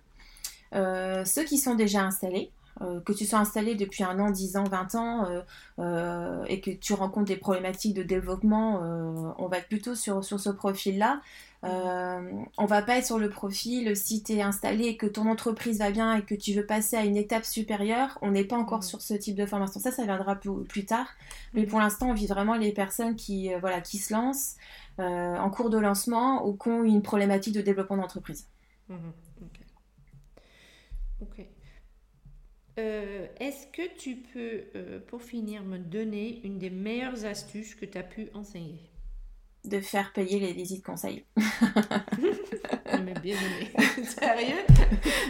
ceux 0.73 1.43
qui 1.45 1.57
sont 1.57 1.75
déjà 1.75 2.03
installés. 2.03 2.51
Euh, 2.81 3.01
que 3.01 3.11
tu 3.11 3.25
sois 3.25 3.39
installé 3.39 3.75
depuis 3.75 4.03
un 4.03 4.19
an, 4.19 4.31
10 4.31 4.57
ans, 4.57 4.63
20 4.63 4.95
ans, 4.95 5.25
euh, 5.25 5.41
euh, 5.79 6.45
et 6.47 6.61
que 6.61 6.71
tu 6.71 6.93
rencontres 6.93 7.27
des 7.27 7.35
problématiques 7.35 7.93
de 7.93 8.03
développement, 8.03 8.79
on 9.37 9.47
va 9.47 9.57
être 9.57 9.67
plutôt 9.67 9.95
sur, 9.95 10.23
sur 10.23 10.39
ce 10.39 10.49
profil-là. 10.49 11.21
on 11.63 12.65
va 12.65 12.81
pas 12.81 12.97
être 12.97 13.05
sur 13.05 13.19
le 13.19 13.29
profil 13.29 13.95
si 13.95 14.23
tu 14.23 14.33
es 14.33 14.41
installé 14.41 14.85
et 14.85 14.97
que 14.97 15.07
ton 15.07 15.29
entreprise 15.29 15.79
va 15.79 15.91
bien 15.91 16.15
et 16.15 16.23
que 16.23 16.35
tu 16.35 16.53
veux 16.53 16.65
passer 16.65 16.95
à 16.95 17.03
une 17.03 17.17
étape 17.17 17.43
supérieure, 17.43 18.17
on 18.21 18.31
n'est 18.31 18.45
pas 18.45 18.57
encore 18.57 18.83
sur 18.83 19.01
ce 19.01 19.13
type 19.13 19.35
de 19.35 19.45
formation. 19.45 19.79
Ça, 19.79 19.91
ça 19.91 20.05
viendra 20.05 20.35
plus, 20.35 20.85
tard. 20.85 21.07
Mais 21.53 21.65
pour 21.65 21.79
l'instant, 21.79 22.09
on 22.09 22.13
vit 22.13 22.27
vraiment 22.27 22.55
les 22.55 22.71
personnes 22.71 23.15
qui, 23.15 23.51
voilà, 23.59 23.81
qui 23.81 23.97
se 23.97 24.13
lancent 24.13 24.55
en 24.97 25.49
cours 25.49 25.69
de 25.69 25.77
lancement 25.77 26.45
ou 26.47 26.55
qui 26.55 26.69
ont 26.69 26.83
une 26.83 27.01
problématique 27.01 27.53
de 27.53 27.61
développement 27.61 27.97
d'entreprise. 27.97 28.47
Mmh 28.87 28.95
ok. 31.21 31.47
Euh, 32.79 33.27
est-ce 33.39 33.67
que 33.67 33.93
tu 33.97 34.15
peux, 34.15 34.63
euh, 34.75 34.99
pour 35.07 35.21
finir, 35.21 35.63
me 35.63 35.77
donner 35.77 36.41
une 36.45 36.57
des 36.57 36.69
meilleures 36.69 37.25
astuces 37.25 37.75
que 37.75 37.85
tu 37.85 37.97
as 37.97 38.03
pu 38.03 38.29
enseigner? 38.33 38.79
De 39.65 39.81
faire 39.81 40.13
payer 40.13 40.39
les 40.39 40.53
visites 40.53 40.85
conseils. 40.85 41.25
Mais 43.03 43.13
bien 43.21 43.35
Sérieux? 44.03 44.63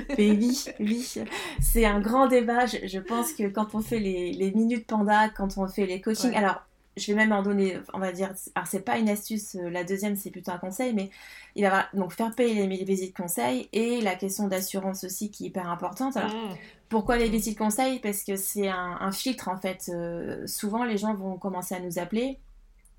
Mais 0.09 0.31
oui, 0.31 0.65
oui. 0.79 1.15
C'est 1.59 1.85
un 1.85 1.99
grand 1.99 2.27
débat. 2.27 2.67
Je, 2.67 2.99
pense 2.99 3.33
que 3.33 3.47
quand 3.47 3.73
on 3.73 3.81
fait 3.81 3.99
les, 3.99 4.51
minutes 4.51 4.85
panda, 4.85 5.29
quand 5.29 5.57
on 5.57 5.67
fait 5.67 5.87
les 5.87 6.01
coachings, 6.01 6.35
alors 6.35 6.61
je 6.97 7.07
vais 7.07 7.15
même 7.15 7.31
en 7.31 7.41
donner, 7.41 7.79
on 7.93 7.99
va 7.99 8.11
dire, 8.11 8.33
alors 8.55 8.67
c'est 8.67 8.83
pas 8.83 8.97
une 8.97 9.09
astuce, 9.09 9.55
euh, 9.55 9.69
la 9.69 9.83
deuxième 9.83 10.15
c'est 10.15 10.31
plutôt 10.31 10.51
un 10.51 10.57
conseil, 10.57 10.93
mais 10.93 11.09
il 11.55 11.63
va 11.63 11.87
donc 11.93 12.11
faire 12.11 12.35
payer 12.35 12.67
les 12.67 12.83
visites 12.83 13.15
conseils 13.15 13.69
et 13.71 14.01
la 14.01 14.15
question 14.15 14.47
d'assurance 14.47 15.03
aussi 15.05 15.31
qui 15.31 15.45
est 15.45 15.47
hyper 15.47 15.69
importante. 15.69 16.17
Alors, 16.17 16.33
mmh. 16.33 16.57
Pourquoi 16.89 17.17
les 17.17 17.29
visites 17.29 17.57
conseils? 17.57 17.99
Parce 17.99 18.23
que 18.23 18.35
c'est 18.35 18.67
un, 18.67 19.11
filtre 19.11 19.47
en 19.47 19.57
fait. 19.57 19.89
Euh, 19.93 20.45
souvent 20.47 20.83
les 20.83 20.97
gens 20.97 21.13
vont 21.13 21.37
commencer 21.37 21.75
à 21.75 21.79
nous 21.79 21.99
appeler, 21.99 22.39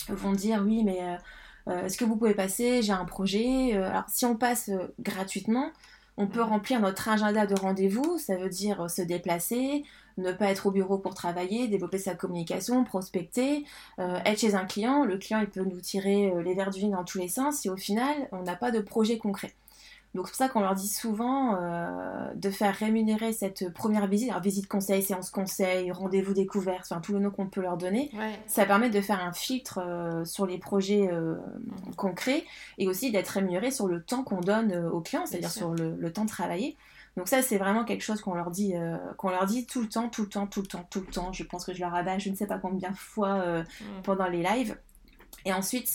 vont 0.09 0.33
dire 0.33 0.63
oui 0.65 0.83
mais 0.85 1.01
euh, 1.69 1.85
est-ce 1.85 1.97
que 1.99 2.05
vous 2.05 2.17
pouvez 2.17 2.35
passer? 2.35 2.83
J'ai 2.83 2.93
un 2.93 3.05
projet. 3.05 3.75
alors 3.75 4.05
si 4.09 4.25
on 4.25 4.37
passe 4.37 4.71
gratuitement, 5.01 5.71
on 6.17 6.27
peut 6.27 6.43
remplir 6.43 6.81
notre 6.81 7.09
agenda 7.09 7.47
de 7.47 7.55
rendez-vous, 7.55 8.19
ça 8.19 8.37
veut 8.37 8.49
dire 8.49 8.91
se 8.91 9.03
déplacer, 9.03 9.85
ne 10.21 10.33
pas 10.33 10.47
être 10.47 10.67
au 10.67 10.71
bureau 10.71 10.99
pour 10.99 11.15
travailler, 11.15 11.69
développer 11.69 11.99
sa 11.99 12.15
communication, 12.15 12.85
prospecter, 12.85 13.65
euh, 13.99 14.19
être 14.25 14.41
chez 14.41 14.55
un 14.55 14.65
client. 14.65 15.05
Le 15.05 15.19
client, 15.19 15.41
il 15.41 15.49
peut 15.49 15.65
nous 15.65 15.81
tirer 15.81 16.31
euh, 16.31 16.43
les 16.43 16.55
verres 16.55 16.71
du 16.71 16.81
vin 16.81 16.89
dans 16.89 17.05
tous 17.05 17.19
les 17.19 17.29
sens 17.29 17.65
et 17.67 17.71
au 17.71 17.77
final, 17.77 18.29
on 18.33 18.43
n'a 18.43 18.57
pas 18.57 18.71
de 18.71 18.81
projet 18.81 19.19
concret. 19.19 19.53
Donc 20.15 20.27
c'est 20.27 20.33
pour 20.33 20.39
ça 20.39 20.49
qu'on 20.49 20.61
leur 20.61 20.75
dit 20.75 20.89
souvent 20.89 21.55
euh, 21.55 22.35
de 22.35 22.51
faire 22.51 22.75
rémunérer 22.75 23.33
cette 23.33 23.73
première 23.73 24.07
visite, 24.09 24.31
alors 24.31 24.43
visite 24.43 24.67
conseil, 24.67 25.03
séance 25.03 25.31
conseil, 25.31 25.93
rendez-vous 25.93 26.35
découverte, 26.35 26.83
enfin 26.91 27.01
tout 27.01 27.13
le 27.13 27.21
nom 27.21 27.31
qu'on 27.31 27.47
peut 27.47 27.61
leur 27.61 27.77
donner. 27.77 28.11
Ça 28.47 28.67
permet 28.67 28.91
de 28.91 29.01
faire 29.01 29.25
un 29.25 29.33
filtre 29.33 29.81
sur 30.25 30.47
les 30.47 30.59
projets 30.59 31.09
mmh. 31.13 31.95
concrets 31.97 32.45
et 32.79 32.89
aussi 32.89 33.13
d'être 33.13 33.29
rémunéré 33.29 33.71
sur 33.71 33.87
le 33.87 34.03
temps 34.03 34.25
qu'on 34.25 34.41
donne 34.41 34.75
aux 34.87 35.01
clients, 35.01 35.27
c'est-à-dire 35.27 35.51
sur 35.51 35.75
le, 35.75 35.95
le, 35.97 36.13
temps 36.13 36.25
de 36.25 36.29
travailler. 36.31 36.77
Donc 37.17 37.29
ça, 37.29 37.43
c'est 37.43 37.59
vraiment 37.59 37.85
quelque 37.85 38.03
chose 38.03 38.21
qu'on 38.21 38.35
leur 38.35 38.51
dit, 38.51 38.75
euh, 38.75 38.97
qu'on 39.17 39.31
leur 39.31 39.47
dit 39.47 39.67
tout 39.67 39.83
le 39.83 39.89
temps, 39.89 40.09
tout 40.09 40.23
le 40.23 40.29
temps, 40.29 40.47
tout 40.47 40.61
le 40.61 40.67
temps, 40.67 40.87
tout 40.91 41.01
le 41.01 41.07
temps. 41.07 41.33
Je 41.33 41.43
pense 41.43 41.65
que 41.65 41.75
je 41.75 41.81
leur 41.81 41.91
rabats, 41.91 42.19
je 42.19 42.31
ne 42.31 42.35
sais 42.37 42.47
pas 42.47 42.59
combien 42.59 42.91
de 42.91 42.97
fois 42.97 43.41
euh, 43.41 43.63
mm. 43.63 44.03
pendant 44.05 44.29
les 44.29 44.43
lives. 44.43 44.77
Et 45.45 45.53
ensuite, 45.53 45.89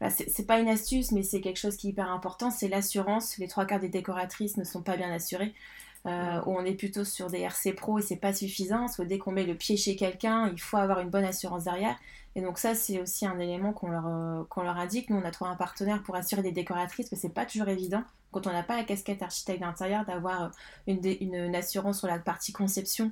bah, 0.00 0.10
c'est 0.10 0.28
c'est 0.30 0.46
pas 0.46 0.58
une 0.60 0.68
astuce, 0.68 1.12
mais 1.12 1.22
c'est 1.22 1.40
quelque 1.40 1.58
chose 1.58 1.76
qui 1.76 1.88
est 1.88 1.90
hyper 1.90 2.10
important, 2.10 2.50
c'est 2.50 2.68
l'assurance. 2.68 3.38
Les 3.38 3.48
trois 3.48 3.66
quarts 3.66 3.80
des 3.80 3.88
décoratrices 3.88 4.56
ne 4.56 4.64
sont 4.64 4.82
pas 4.82 4.96
bien 4.96 5.12
assurées. 5.12 5.54
Euh, 6.06 6.40
où 6.46 6.56
on 6.56 6.64
est 6.64 6.74
plutôt 6.74 7.02
sur 7.04 7.28
des 7.28 7.40
RC 7.40 7.72
Pro 7.72 7.98
et 7.98 8.02
c'est 8.02 8.16
pas 8.16 8.32
suffisant, 8.32 8.86
que 8.86 9.02
dès 9.02 9.18
qu'on 9.18 9.32
met 9.32 9.44
le 9.44 9.56
pied 9.56 9.76
chez 9.76 9.96
quelqu'un, 9.96 10.48
il 10.52 10.60
faut 10.60 10.76
avoir 10.76 11.00
une 11.00 11.10
bonne 11.10 11.24
assurance 11.24 11.64
derrière. 11.64 11.96
Et 12.36 12.42
donc 12.42 12.58
ça, 12.58 12.76
c'est 12.76 13.00
aussi 13.00 13.26
un 13.26 13.40
élément 13.40 13.72
qu'on 13.72 13.88
leur, 13.88 14.06
euh, 14.06 14.44
qu'on 14.48 14.62
leur 14.62 14.76
indique. 14.76 15.10
Nous, 15.10 15.16
on 15.16 15.24
a 15.24 15.32
trouvé 15.32 15.50
un 15.50 15.56
partenaire 15.56 16.02
pour 16.04 16.14
assurer 16.14 16.42
des 16.42 16.52
décoratrices, 16.52 17.08
que 17.08 17.16
c'est 17.16 17.30
pas 17.30 17.44
toujours 17.44 17.68
évident 17.68 18.02
quand 18.30 18.46
on 18.46 18.52
n'a 18.52 18.62
pas 18.62 18.76
la 18.76 18.84
casquette 18.84 19.22
architecte 19.22 19.60
d'intérieur 19.60 20.04
d'avoir 20.04 20.42
euh, 20.42 20.48
une, 20.86 21.00
une, 21.20 21.54
assurance 21.56 22.00
sur 22.00 22.06
la 22.06 22.18
partie 22.18 22.52
conception 22.52 23.10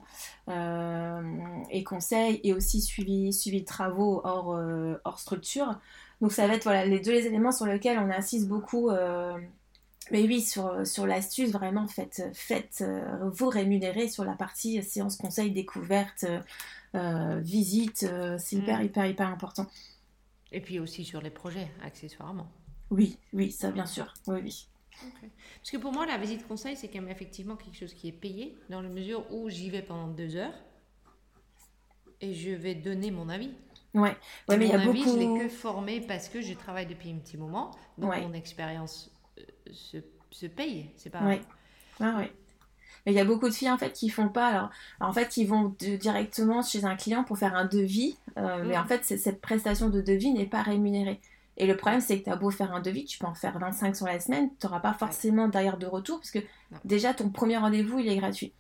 et 0.49 1.85
conseil 1.85 2.41
et 2.45 2.53
aussi 2.53 2.83
suivi, 2.83 3.33
suivi 3.33 3.63
de 3.63 3.65
travaux 3.65 4.21
hors, 4.25 4.61
hors 5.05 5.19
structure. 5.19 5.81
Donc 6.21 6.33
ça 6.33 6.47
va 6.47 6.55
être 6.55 6.65
voilà, 6.65 6.85
les 6.85 7.01
deux 7.01 7.13
éléments 7.13 7.53
sur 7.53 7.65
lesquels 7.65 7.99
on 7.99 8.11
insiste 8.11 8.49
beaucoup 8.49 8.91
mais 10.11 10.23
oui, 10.25 10.43
sur, 10.43 10.87
sur 10.87 11.07
l'astuce, 11.07 11.51
vraiment, 11.51 11.87
faites, 11.87 12.23
faites 12.35 12.83
euh, 12.83 13.31
vous 13.31 13.49
rémunérer 13.49 14.09
sur 14.09 14.25
la 14.25 14.35
partie 14.35 14.83
séance 14.83 15.17
conseil, 15.17 15.51
découverte, 15.51 16.27
euh, 16.95 17.41
visite. 17.41 18.07
Euh, 18.09 18.37
c'est 18.39 18.57
hyper, 18.57 18.81
mm. 18.81 18.85
hyper, 18.85 19.07
hyper 19.07 19.29
important. 19.29 19.67
Et 20.53 20.61
puis 20.61 20.79
aussi 20.79 21.05
sur 21.05 21.21
les 21.21 21.31
projets, 21.31 21.69
accessoirement. 21.83 22.49
Oui, 22.91 23.19
oui, 23.33 23.51
ça 23.51 23.71
bien 23.71 23.87
sûr. 23.87 24.13
Oui, 24.27 24.39
oui. 24.43 24.69
Parce 25.57 25.71
que 25.73 25.77
pour 25.79 25.93
moi, 25.93 26.07
la 26.07 26.19
visite 26.19 26.47
conseil, 26.47 26.77
c'est 26.77 26.89
quand 26.89 27.01
même 27.01 27.11
effectivement 27.11 27.57
quelque 27.57 27.77
chose 27.77 27.95
qui 27.95 28.09
est 28.09 28.13
payé, 28.13 28.57
dans 28.69 28.81
la 28.81 28.89
mesure 28.89 29.25
où 29.33 29.49
j'y 29.49 29.71
vais 29.71 29.83
pendant 29.83 30.09
deux 30.09 30.37
heures 30.37 30.55
et 32.21 32.35
je 32.35 32.51
vais 32.51 32.75
donner 32.75 33.11
mon 33.11 33.29
avis. 33.29 33.51
Ouais, 33.95 34.17
ouais 34.49 34.57
mais 34.57 34.67
il 34.67 34.71
y 34.71 34.73
a 34.73 34.81
avis, 34.81 34.87
beaucoup... 34.87 35.19
je 35.19 35.19
l'ai 35.19 35.41
que 35.41 35.49
formé 35.49 36.01
parce 36.01 36.29
que 36.29 36.41
je 36.41 36.53
travaille 36.55 36.87
depuis 36.87 37.11
un 37.11 37.17
petit 37.17 37.37
moment, 37.37 37.73
donc 37.99 38.17
mon 38.17 38.33
expérience 38.33 39.14
se, 39.73 39.99
se 40.31 40.47
paye. 40.47 40.91
C'est 40.97 41.11
pas. 41.11 41.23
Ouais. 41.23 41.41
Ah 42.01 42.17
ouais. 42.19 42.33
Mais 43.07 43.13
il 43.13 43.17
y 43.17 43.21
a 43.21 43.25
beaucoup 43.25 43.49
de 43.49 43.55
filles 43.55 43.71
en 43.71 43.79
fait 43.79 43.93
qui 43.93 44.09
font 44.09 44.29
pas. 44.29 44.49
Alors, 44.49 44.71
en 45.01 45.13
fait, 45.13 45.37
ils 45.37 45.47
vont 45.47 45.75
directement 45.79 46.63
chez 46.63 46.85
un 46.85 46.97
client 46.97 47.25
pour 47.25 47.39
faire 47.39 47.55
un 47.55 47.67
devis, 47.67 48.17
euh, 48.39 48.65
mais 48.67 48.79
en 48.79 48.85
mm. 48.85 48.89
fait, 48.89 49.05
cette 49.05 49.41
prestation 49.41 49.91
de 49.91 50.01
devis 50.01 50.33
n'est 50.33 50.47
pas 50.47 50.63
rémunérée. 50.63 51.21
Et 51.57 51.67
le 51.67 51.77
problème, 51.77 52.01
c'est 52.01 52.19
que 52.19 52.25
tu 52.25 52.31
as 52.31 52.37
beau 52.37 52.51
faire 52.51 52.73
un 52.73 52.81
devis, 52.81 53.05
tu 53.05 53.19
peux 53.19 53.27
en 53.27 53.35
faire 53.35 53.59
25 53.59 53.95
sur 53.95 54.07
la 54.07 54.19
semaine, 54.19 54.51
tu 54.59 54.67
n'auras 54.67 54.81
pas 54.81 54.93
forcément 54.93 55.49
derrière 55.49 55.77
de 55.77 55.87
retour, 55.87 56.19
parce 56.19 56.33
que 56.33 56.41
déjà, 56.85 57.15
ton 57.15 57.29
premier 57.29 57.59
rendez-vous, 57.59 58.01
il 58.01 58.09
est 58.09 58.17
gratuit. 58.17 58.53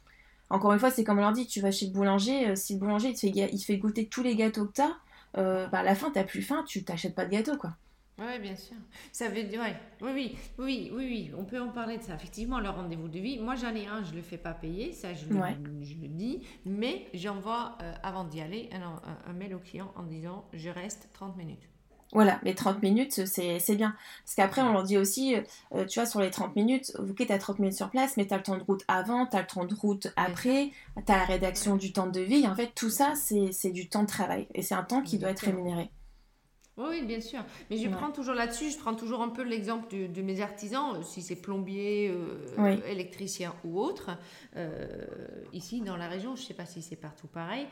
Encore 0.51 0.73
une 0.73 0.79
fois, 0.79 0.91
c'est 0.91 1.03
comme 1.03 1.19
on 1.19 1.23
leur 1.23 1.33
dit, 1.33 1.47
tu 1.47 1.61
vas 1.61 1.73
chez 1.73 1.87
le 1.87 1.93
boulanger, 1.93 2.51
euh, 2.51 2.57
si 2.57 2.75
le 2.75 2.81
boulanger, 2.81 3.09
il 3.09 3.15
te, 3.15 3.21
fait, 3.21 3.51
il 3.53 3.59
fait 3.59 3.79
goûter 3.79 4.07
tous 4.07 4.23
les 4.23 4.37
gâteaux 4.37 4.67
que 4.67 4.75
tu 4.75 4.83
as, 4.83 4.97
euh, 5.39 5.67
bah, 5.69 5.79
à 5.79 5.83
la 5.83 5.97
fin, 5.97 6.13
tu 6.13 6.25
plus 6.25 6.43
faim, 6.43 6.63
tu 6.69 6.85
t'achètes 6.85 7.17
pas 7.17 7.25
de 7.25 7.31
gâteau, 7.31 7.57
quoi. 7.57 7.73
Oui, 8.19 8.39
bien 8.41 8.55
sûr. 8.55 8.77
Ça 9.11 9.29
veut 9.29 9.43
dire, 9.43 9.61
ouais. 9.61 9.75
oui, 10.01 10.13
oui, 10.13 10.39
oui, 10.59 10.91
oui, 10.93 11.05
oui, 11.07 11.31
on 11.37 11.45
peut 11.45 11.61
en 11.61 11.71
parler 11.71 11.99
de 11.99 12.03
ça. 12.03 12.15
Effectivement, 12.15 12.61
le 12.61 12.69
rendez-vous 12.69 13.09
de 13.09 13.19
vie, 13.19 13.39
moi 13.41 13.57
j'en 13.57 13.75
ai 13.75 13.87
un, 13.87 14.05
je 14.05 14.13
ne 14.13 14.17
le 14.17 14.23
fais 14.23 14.39
pas 14.39 14.53
payer, 14.53 14.93
ça 14.93 15.15
je, 15.15 15.27
le, 15.27 15.41
je 15.83 15.95
le 15.95 16.09
dis, 16.09 16.43
mais 16.65 17.07
j'envoie 17.13 17.77
euh, 17.83 17.93
avant 18.05 18.25
d'y 18.25 18.41
aller 18.41 18.71
un, 18.73 19.03
un, 19.29 19.33
mail 19.33 19.55
au 19.55 19.59
client 19.59 19.93
en 19.97 20.05
disant 20.05 20.45
je 20.53 20.71
reste 20.71 21.09
30 21.13 21.37
minutes. 21.37 21.69
Voilà, 22.13 22.39
mais 22.45 22.55
30 22.55 22.81
minutes, 22.81 23.27
c'est 23.27 23.75
bien. 23.75 23.97
Parce 24.25 24.37
qu'après, 24.37 24.63
on 24.63 24.73
leur 24.73 24.85
dit 24.85 24.97
aussi, 24.97 25.35
euh, 25.75 25.85
tu 25.85 25.99
vois, 25.99 26.07
sur 26.07 26.21
les 26.21 26.31
30 26.31 26.55
minutes, 26.55 26.93
ok, 27.01 27.27
tu 27.27 27.33
as 27.33 27.39
30 27.39 27.59
minutes 27.59 27.77
sur 27.77 27.91
place, 27.91 28.17
mais 28.17 28.25
tu 28.25 28.33
as 28.35 28.37
le 28.37 28.45
temps 28.45 28.57
de 28.57 28.63
route 28.63 28.85
avant, 28.87 29.27
tu 29.27 29.37
as 29.37 29.41
le 29.41 29.47
temps 29.49 29.65
de 29.65 29.75
route 29.75 30.07
après, 30.15 30.71
tu 31.05 31.13
as 31.13 31.17
la 31.17 31.25
rédaction 31.25 31.75
du 31.75 31.93
temps 31.93 32.07
de 32.07 32.21
vie. 32.21 32.47
En 32.47 32.55
fait, 32.55 32.71
tout 32.77 32.91
ça, 32.91 33.15
c'est 33.17 33.73
du 33.73 33.89
temps 33.89 34.03
de 34.03 34.09
travail. 34.09 34.47
Et 34.55 34.63
c'est 34.63 34.77
un 34.77 34.85
temps 34.85 35.03
qui 35.03 35.19
doit 35.19 35.31
être 35.31 35.41
rémunéré. 35.41 35.91
Oui, 36.77 37.03
bien 37.05 37.21
sûr. 37.21 37.41
Mais 37.71 37.77
je 37.77 37.89
prends 37.89 38.11
toujours 38.11 38.35
là-dessus, 38.35 38.71
je 38.71 38.79
prends 38.79 38.95
toujours 38.95 39.23
un 39.23 39.29
peu 39.29 39.43
l'exemple 39.43 39.87
de, 39.91 40.23
mes 40.23 40.41
artisans, 40.41 40.97
euh, 40.97 41.03
si 41.03 41.23
c'est 41.23 41.37
plombier, 41.37 42.11
euh, 42.11 42.77
électricien 42.89 43.55
ou 43.65 43.79
autre. 43.81 44.11
Euh, 44.57 45.07
ici, 45.53 45.83
dans 45.83 45.97
la 45.97 46.09
région, 46.09 46.35
je 46.35 46.43
ne 46.43 46.47
sais 46.47 46.55
pas 46.55 46.67
si 46.67 46.83
c'est 46.83 46.97
partout 46.97 47.29
pareil. 47.29 47.67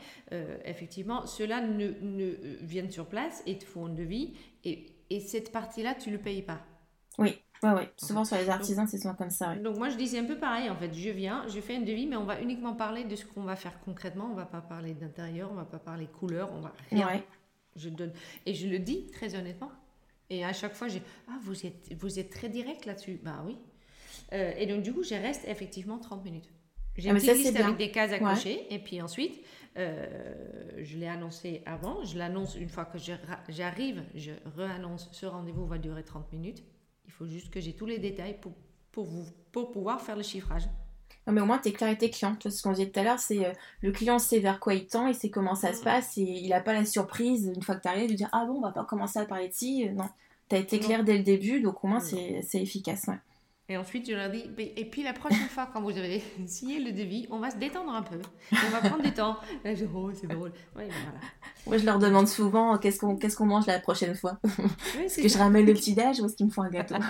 effectivement, 0.63 1.25
ceux-là 1.25 1.61
ne, 1.61 1.89
ne, 2.01 2.33
viennent 2.61 2.91
sur 2.91 3.07
place 3.07 3.43
et 3.45 3.57
te 3.57 3.65
font 3.65 3.87
un 3.87 3.93
devis. 3.93 4.35
Et, 4.63 4.85
et 5.09 5.19
cette 5.19 5.51
partie-là, 5.51 5.95
tu 5.95 6.09
ne 6.09 6.15
le 6.15 6.21
payes 6.21 6.41
pas. 6.41 6.61
Oui. 7.17 7.37
Oui, 7.61 7.69
oui. 7.77 7.83
Souvent 7.95 8.25
sur 8.25 8.35
les 8.35 8.49
artisans, 8.49 8.85
c'est 8.87 8.97
souvent 8.97 9.13
comme 9.15 9.29
ça. 9.29 9.55
Donc 9.55 9.77
moi, 9.77 9.87
je 9.87 9.95
dis 9.95 10.07
c'est 10.07 10.19
un 10.19 10.25
peu 10.25 10.37
pareil. 10.37 10.69
En 10.69 10.75
fait, 10.75 10.93
je 10.93 11.09
viens, 11.09 11.45
je 11.47 11.61
fais 11.61 11.77
un 11.77 11.81
devis, 11.81 12.07
mais 12.07 12.17
on 12.17 12.25
va 12.25 12.41
uniquement 12.41 12.73
parler 12.73 13.05
de 13.05 13.15
ce 13.15 13.25
qu'on 13.25 13.43
va 13.43 13.55
faire 13.55 13.79
concrètement. 13.85 14.29
On 14.31 14.35
va 14.35 14.45
pas 14.45 14.59
parler 14.59 14.93
d'intérieur, 14.93 15.49
on 15.51 15.55
va 15.55 15.63
pas 15.63 15.79
parler 15.79 16.07
couleur, 16.07 16.49
on 16.53 16.59
va 16.59 16.73
rien. 16.89 17.21
Je 17.75 17.89
donne. 17.89 18.11
Et 18.45 18.53
je 18.53 18.67
le 18.67 18.79
dis 18.79 19.07
très 19.07 19.35
honnêtement. 19.35 19.71
Et 20.29 20.43
à 20.45 20.53
chaque 20.53 20.73
fois, 20.73 20.87
j'ai 20.87 21.01
Ah, 21.27 21.37
vous 21.41 21.65
êtes, 21.65 21.93
vous 21.97 22.19
êtes 22.19 22.29
très 22.29 22.49
direct 22.49 22.85
là-dessus. 22.85 23.19
Bah 23.23 23.43
oui. 23.45 23.57
Euh, 24.31 24.53
et 24.57 24.65
donc, 24.65 24.83
du 24.83 24.93
coup, 24.93 25.03
je 25.03 25.15
reste 25.15 25.47
effectivement 25.47 25.99
30 25.99 26.23
minutes. 26.23 26.49
J'ai 26.97 27.09
une 27.09 27.15
petite 27.15 27.33
liste 27.35 27.55
avec 27.55 27.77
des 27.77 27.91
cases 27.91 28.11
à 28.11 28.19
cocher. 28.19 28.67
Et 28.69 28.79
puis 28.79 29.01
ensuite, 29.01 29.43
je 29.75 30.97
l'ai 30.97 31.07
annoncé 31.07 31.63
avant. 31.65 32.03
Je 32.03 32.17
l'annonce 32.17 32.55
une 32.55 32.69
fois 32.69 32.85
que 32.85 32.99
j'arrive. 33.49 34.03
Je 34.13 34.31
réannonce 34.55 35.09
ce 35.11 35.25
rendez-vous 35.25 35.65
va 35.65 35.79
durer 35.79 36.03
30 36.03 36.31
minutes. 36.31 36.63
Il 37.05 37.11
faut 37.11 37.25
juste 37.25 37.49
que 37.49 37.59
j'ai 37.59 37.73
tous 37.73 37.85
les 37.85 37.97
détails 37.97 38.39
pour, 38.39 38.53
pour, 38.91 39.05
vous, 39.05 39.25
pour 39.51 39.71
pouvoir 39.71 40.01
faire 40.01 40.15
le 40.15 40.23
chiffrage. 40.23 40.63
Non, 41.25 41.33
mais 41.33 41.41
au 41.41 41.45
moins, 41.45 41.57
tu 41.57 41.69
es 41.69 41.71
clair 41.71 41.89
avec 41.89 42.11
client. 42.11 42.35
Tu 42.35 42.47
vois, 42.47 42.55
ce 42.55 42.61
qu'on 42.61 42.71
disait 42.71 42.89
tout 42.89 42.99
à 42.99 43.03
l'heure, 43.03 43.19
c'est 43.19 43.45
euh, 43.45 43.51
le 43.81 43.91
client 43.91 44.19
sait 44.19 44.39
vers 44.39 44.59
quoi 44.59 44.73
il 44.73 44.87
tend, 44.87 45.07
il 45.07 45.15
sait 45.15 45.29
comment 45.29 45.55
ça 45.55 45.73
se 45.73 45.81
mm. 45.81 45.83
passe, 45.83 46.17
et 46.17 46.21
il 46.21 46.49
n'a 46.49 46.61
pas 46.61 46.73
la 46.73 46.85
surprise, 46.85 47.51
une 47.55 47.61
fois 47.61 47.75
que 47.75 47.81
tu 47.81 47.87
arrives, 47.87 48.09
de 48.09 48.15
dire 48.15 48.29
Ah 48.31 48.45
bon, 48.45 48.55
on 48.55 48.61
va 48.61 48.71
pas 48.71 48.83
commencer 48.83 49.19
à 49.19 49.25
parler 49.25 49.47
de 49.47 49.53
ci. 49.53 49.89
Non, 49.89 50.09
tu 50.49 50.55
as 50.55 50.59
été 50.59 50.79
clair 50.79 51.03
dès 51.03 51.17
le 51.17 51.23
début, 51.23 51.61
donc 51.61 51.83
au 51.83 51.87
moins, 51.87 51.99
c'est 51.99 52.61
efficace. 52.61 53.05
Ouais. 53.07 53.19
Et 53.69 53.77
ensuite, 53.77 54.09
je 54.09 54.13
leur 54.13 54.29
dis, 54.29 54.43
et 54.57 54.85
puis 54.85 55.03
la 55.03 55.13
prochaine 55.13 55.47
fois, 55.47 55.69
quand 55.71 55.81
vous 55.81 55.97
avez 55.97 56.21
signé 56.47 56.79
le 56.79 56.91
devis, 56.91 57.27
on 57.31 57.39
va 57.39 57.49
se 57.49 57.55
détendre 57.55 57.93
un 57.93 58.01
peu. 58.01 58.19
On 58.51 58.69
va 58.71 58.89
prendre 58.89 59.01
du 59.01 59.13
temps. 59.13 59.37
Là, 59.63 59.73
je 59.73 59.85
oh, 59.95 60.11
c'est 60.13 60.27
drôle. 60.27 60.51
Ouais, 60.75 60.87
ben 60.87 60.93
voilà. 61.03 61.19
Moi, 61.65 61.77
je 61.77 61.85
leur 61.85 61.97
demande 61.97 62.27
souvent, 62.27 62.77
qu'est-ce 62.77 62.99
qu'on 62.99 63.15
qu'est-ce 63.15 63.37
qu'on 63.37 63.45
mange 63.45 63.65
la 63.65 63.79
prochaine 63.79 64.15
fois? 64.15 64.37
Est-ce 65.01 65.21
que 65.21 65.29
je 65.29 65.37
ramène 65.37 65.65
le 65.65 65.73
petit-déj 65.73 66.19
ou 66.19 66.25
est-ce 66.25 66.35
qu'ils 66.35 66.47
me 66.47 66.51
font 66.51 66.63
un 66.63 66.69
gâteau? 66.69 66.95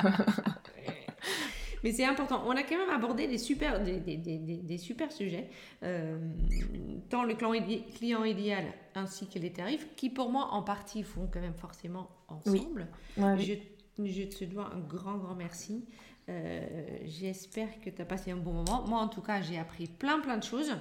Mais 1.84 1.91
c'est 1.91 2.05
important. 2.05 2.43
On 2.47 2.51
a 2.51 2.63
quand 2.63 2.77
même 2.77 2.89
abordé 2.89 3.27
des 3.27 3.38
super, 3.38 3.84
des, 3.84 3.99
des, 3.99 4.17
des, 4.17 4.38
des 4.38 4.77
super 4.77 5.11
sujets, 5.11 5.49
euh, 5.84 6.17
tant 7.09 7.23
le 7.23 7.36
client 7.36 8.23
idéal 8.23 8.65
ainsi 8.95 9.27
que 9.27 9.39
les 9.39 9.51
tarifs, 9.51 9.88
qui 9.95 10.09
pour 10.09 10.29
moi 10.29 10.49
en 10.51 10.63
partie 10.63 11.03
font 11.03 11.27
quand 11.31 11.41
même 11.41 11.55
forcément 11.55 12.09
ensemble. 12.27 12.88
Je, 13.17 13.53
je, 14.03 14.23
te 14.23 14.45
dois 14.45 14.71
un 14.73 14.79
grand, 14.79 15.17
grand 15.17 15.36
merci. 15.36 15.86
Euh, 16.29 16.97
j'espère 17.05 17.81
que 17.81 17.89
tu 17.89 18.01
as 18.01 18.05
passé 18.05 18.31
un 18.31 18.38
bon 18.38 18.53
moment. 18.53 18.88
Moi, 18.88 18.99
en 18.99 19.07
tout 19.09 19.21
cas, 19.21 19.41
j'ai 19.41 19.57
appris 19.57 19.88
plein, 19.88 20.19
plein 20.19 20.38
de 20.38 20.43
choses. 20.43 20.71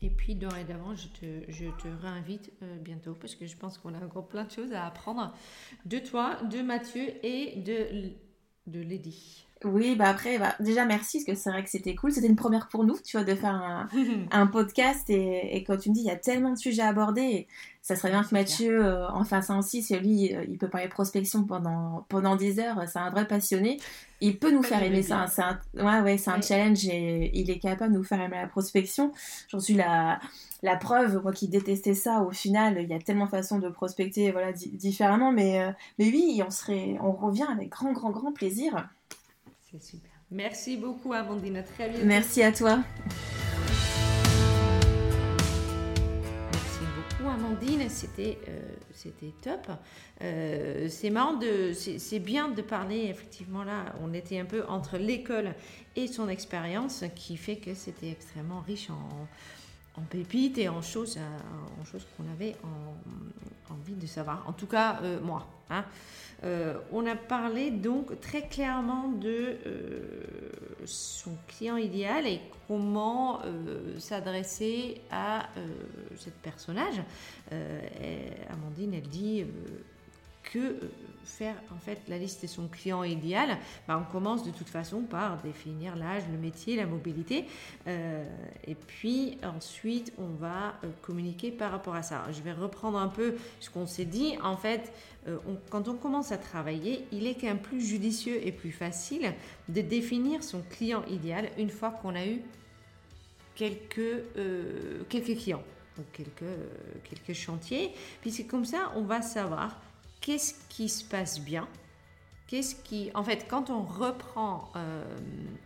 Et 0.00 0.10
puis, 0.10 0.36
dorénavant, 0.36 0.94
je 0.94 1.08
te, 1.08 1.50
je 1.50 1.66
te 1.82 1.88
réinvite 1.88 2.52
euh, 2.62 2.78
bientôt 2.78 3.14
parce 3.14 3.34
que 3.34 3.46
je 3.46 3.56
pense 3.56 3.78
qu'on 3.78 3.94
a 3.94 4.04
encore 4.04 4.28
plein 4.28 4.44
de 4.44 4.50
choses 4.50 4.72
à 4.72 4.86
apprendre 4.86 5.34
de 5.86 5.98
toi, 5.98 6.36
de 6.44 6.62
Mathieu 6.62 7.04
et 7.24 7.56
de, 7.56 8.12
de 8.68 8.80
Lady. 8.80 9.47
Oui, 9.64 9.96
bah 9.96 10.08
après, 10.08 10.38
bah, 10.38 10.54
déjà 10.60 10.84
merci, 10.84 11.18
parce 11.18 11.36
que 11.36 11.42
c'est 11.42 11.50
vrai 11.50 11.64
que 11.64 11.70
c'était 11.70 11.94
cool. 11.94 12.12
C'était 12.12 12.28
une 12.28 12.36
première 12.36 12.68
pour 12.68 12.84
nous, 12.84 12.96
tu 13.04 13.16
vois, 13.16 13.24
de 13.24 13.34
faire 13.34 13.54
un, 13.54 13.88
un 14.30 14.46
podcast. 14.46 15.10
Et, 15.10 15.56
et, 15.56 15.64
quand 15.64 15.76
tu 15.76 15.90
me 15.90 15.94
dis, 15.94 16.00
il 16.00 16.06
y 16.06 16.10
a 16.10 16.16
tellement 16.16 16.52
de 16.52 16.58
sujets 16.58 16.82
à 16.82 16.88
aborder, 16.88 17.48
ça 17.88 17.96
serait 17.96 18.10
bien 18.10 18.22
que 18.22 18.34
Mathieu 18.34 18.84
euh, 18.84 19.08
en 19.08 19.24
fasse 19.24 19.48
un 19.48 19.60
aussi, 19.60 19.82
lui, 19.98 20.34
euh, 20.34 20.44
il 20.46 20.58
peut 20.58 20.68
parler 20.68 20.88
prospection 20.88 21.44
pendant, 21.44 22.04
pendant 22.10 22.36
10 22.36 22.60
heures. 22.60 22.82
C'est 22.86 22.98
un 22.98 23.08
vrai 23.08 23.26
passionné. 23.26 23.78
Il 24.20 24.38
peut 24.38 24.50
nous 24.50 24.62
faire 24.62 24.82
aimer 24.82 25.02
ça. 25.02 25.26
C'est 25.26 25.40
un, 25.40 25.58
ouais, 25.74 26.00
ouais, 26.02 26.18
c'est 26.18 26.30
un 26.30 26.42
challenge 26.42 26.86
et 26.86 27.30
il 27.32 27.50
est 27.50 27.58
capable 27.58 27.94
de 27.94 27.98
nous 27.98 28.04
faire 28.04 28.20
aimer 28.20 28.36
la 28.36 28.46
prospection. 28.46 29.12
J'en 29.48 29.58
suis 29.58 29.72
la, 29.72 30.20
la 30.62 30.76
preuve, 30.76 31.22
moi 31.22 31.32
qui 31.32 31.48
détestais 31.48 31.94
ça, 31.94 32.20
au 32.20 32.30
final, 32.30 32.78
il 32.78 32.90
y 32.90 32.94
a 32.94 32.98
tellement 32.98 33.24
de 33.24 33.30
façons 33.30 33.58
de 33.58 33.70
prospecter 33.70 34.32
voilà, 34.32 34.52
différemment. 34.52 35.32
Mais, 35.32 35.62
euh, 35.62 35.70
mais 35.98 36.10
oui, 36.10 36.42
on, 36.46 36.50
serait, 36.50 36.98
on 37.00 37.12
revient 37.12 37.46
avec 37.50 37.70
grand, 37.70 37.92
grand, 37.92 38.10
grand 38.10 38.32
plaisir. 38.32 38.88
C'est 39.70 39.82
super. 39.82 40.10
Merci 40.30 40.78
beaucoup, 40.78 41.12
Amandine. 41.12 41.62
très 41.74 41.90
bien. 41.90 42.00
Merci 42.04 42.42
à 42.42 42.52
toi. 42.52 42.78
Merci 46.52 46.80
beaucoup, 46.96 47.28
Amandine. 47.28 47.88
C'était 47.90 48.38
euh, 48.48 48.60
c'était 48.92 49.32
top. 49.42 49.68
Euh, 50.22 50.88
c'est 50.88 51.10
marrant 51.10 51.34
de, 51.34 51.72
c'est 51.74 52.18
bien 52.18 52.48
de 52.48 52.62
parler 52.62 53.08
effectivement 53.10 53.62
là. 53.62 53.94
On 54.02 54.14
était 54.14 54.38
un 54.38 54.46
peu 54.46 54.64
entre 54.68 54.96
l'école 54.96 55.54
et 55.96 56.06
son 56.06 56.28
expérience, 56.28 57.04
qui 57.14 57.36
fait 57.36 57.56
que 57.56 57.74
c'était 57.74 58.10
extrêmement 58.10 58.60
riche 58.60 58.88
en, 58.88 58.94
en 58.94 59.28
pépites 60.00 60.58
et 60.58 60.68
en 60.68 60.82
choses, 60.82 61.18
en 61.80 61.84
choses 61.84 62.06
qu'on 62.16 62.24
avait 62.32 62.56
envie 63.70 63.94
de 63.94 64.06
savoir. 64.06 64.44
En 64.46 64.52
tout 64.52 64.66
cas, 64.66 65.00
euh, 65.02 65.20
moi. 65.20 65.46
Hein. 65.70 65.84
Euh, 66.44 66.78
on 66.92 67.04
a 67.06 67.16
parlé 67.16 67.70
donc 67.70 68.20
très 68.20 68.42
clairement 68.42 69.08
de 69.08 69.56
euh, 69.66 70.00
son 70.84 71.32
client 71.48 71.76
idéal 71.76 72.28
et 72.28 72.40
comment 72.68 73.40
euh, 73.44 73.98
s'adresser 73.98 75.00
à 75.10 75.48
ce 76.16 76.30
personnage. 76.30 77.02
Amandine, 78.50 78.94
elle 78.94 79.08
dit 79.08 79.44
que 80.52 80.80
faire 81.24 81.54
en 81.74 81.78
fait 81.78 82.00
la 82.08 82.18
liste 82.18 82.42
de 82.42 82.46
son 82.46 82.68
client 82.68 83.04
idéal, 83.04 83.58
bah, 83.86 84.02
on 84.02 84.10
commence 84.10 84.44
de 84.44 84.50
toute 84.50 84.68
façon 84.68 85.02
par 85.02 85.40
définir 85.42 85.94
l'âge, 85.94 86.22
le 86.32 86.38
métier, 86.38 86.76
la 86.76 86.86
mobilité, 86.86 87.44
euh, 87.86 88.24
et 88.66 88.74
puis 88.74 89.38
ensuite 89.44 90.12
on 90.18 90.28
va 90.28 90.74
euh, 90.82 90.90
communiquer 91.02 91.50
par 91.50 91.70
rapport 91.70 91.94
à 91.94 92.02
ça. 92.02 92.24
Je 92.32 92.40
vais 92.42 92.52
reprendre 92.52 92.98
un 92.98 93.08
peu 93.08 93.36
ce 93.60 93.70
qu'on 93.70 93.86
s'est 93.86 94.06
dit. 94.06 94.36
En 94.42 94.56
fait, 94.56 94.92
euh, 95.28 95.36
quand 95.70 95.88
on 95.88 95.94
commence 95.94 96.32
à 96.32 96.38
travailler, 96.38 97.04
il 97.12 97.26
est 97.26 97.34
quand 97.34 97.46
même 97.46 97.60
plus 97.60 97.80
judicieux 97.80 98.40
et 98.46 98.52
plus 98.52 98.72
facile 98.72 99.34
de 99.68 99.80
définir 99.82 100.42
son 100.42 100.62
client 100.62 101.04
idéal 101.06 101.50
une 101.58 101.70
fois 101.70 101.90
qu'on 101.90 102.14
a 102.14 102.26
eu 102.26 102.40
quelques, 103.54 104.22
quelques 105.08 105.36
clients, 105.36 105.64
donc 105.96 106.06
quelques, 106.12 106.54
quelques 107.04 107.36
chantiers. 107.36 107.92
Puis 108.20 108.30
c'est 108.30 108.44
comme 108.44 108.64
ça, 108.64 108.92
on 108.94 109.02
va 109.02 109.20
savoir 109.20 109.76
qu'est-ce 110.20 110.54
qui 110.68 110.88
se 110.88 111.04
passe 111.04 111.40
bien? 111.40 111.68
Qu'est-ce 112.48 112.74
qui, 112.76 113.10
en 113.14 113.22
fait, 113.22 113.46
quand 113.46 113.68
on 113.68 113.82
reprend, 113.82 114.72
euh, 114.74 115.04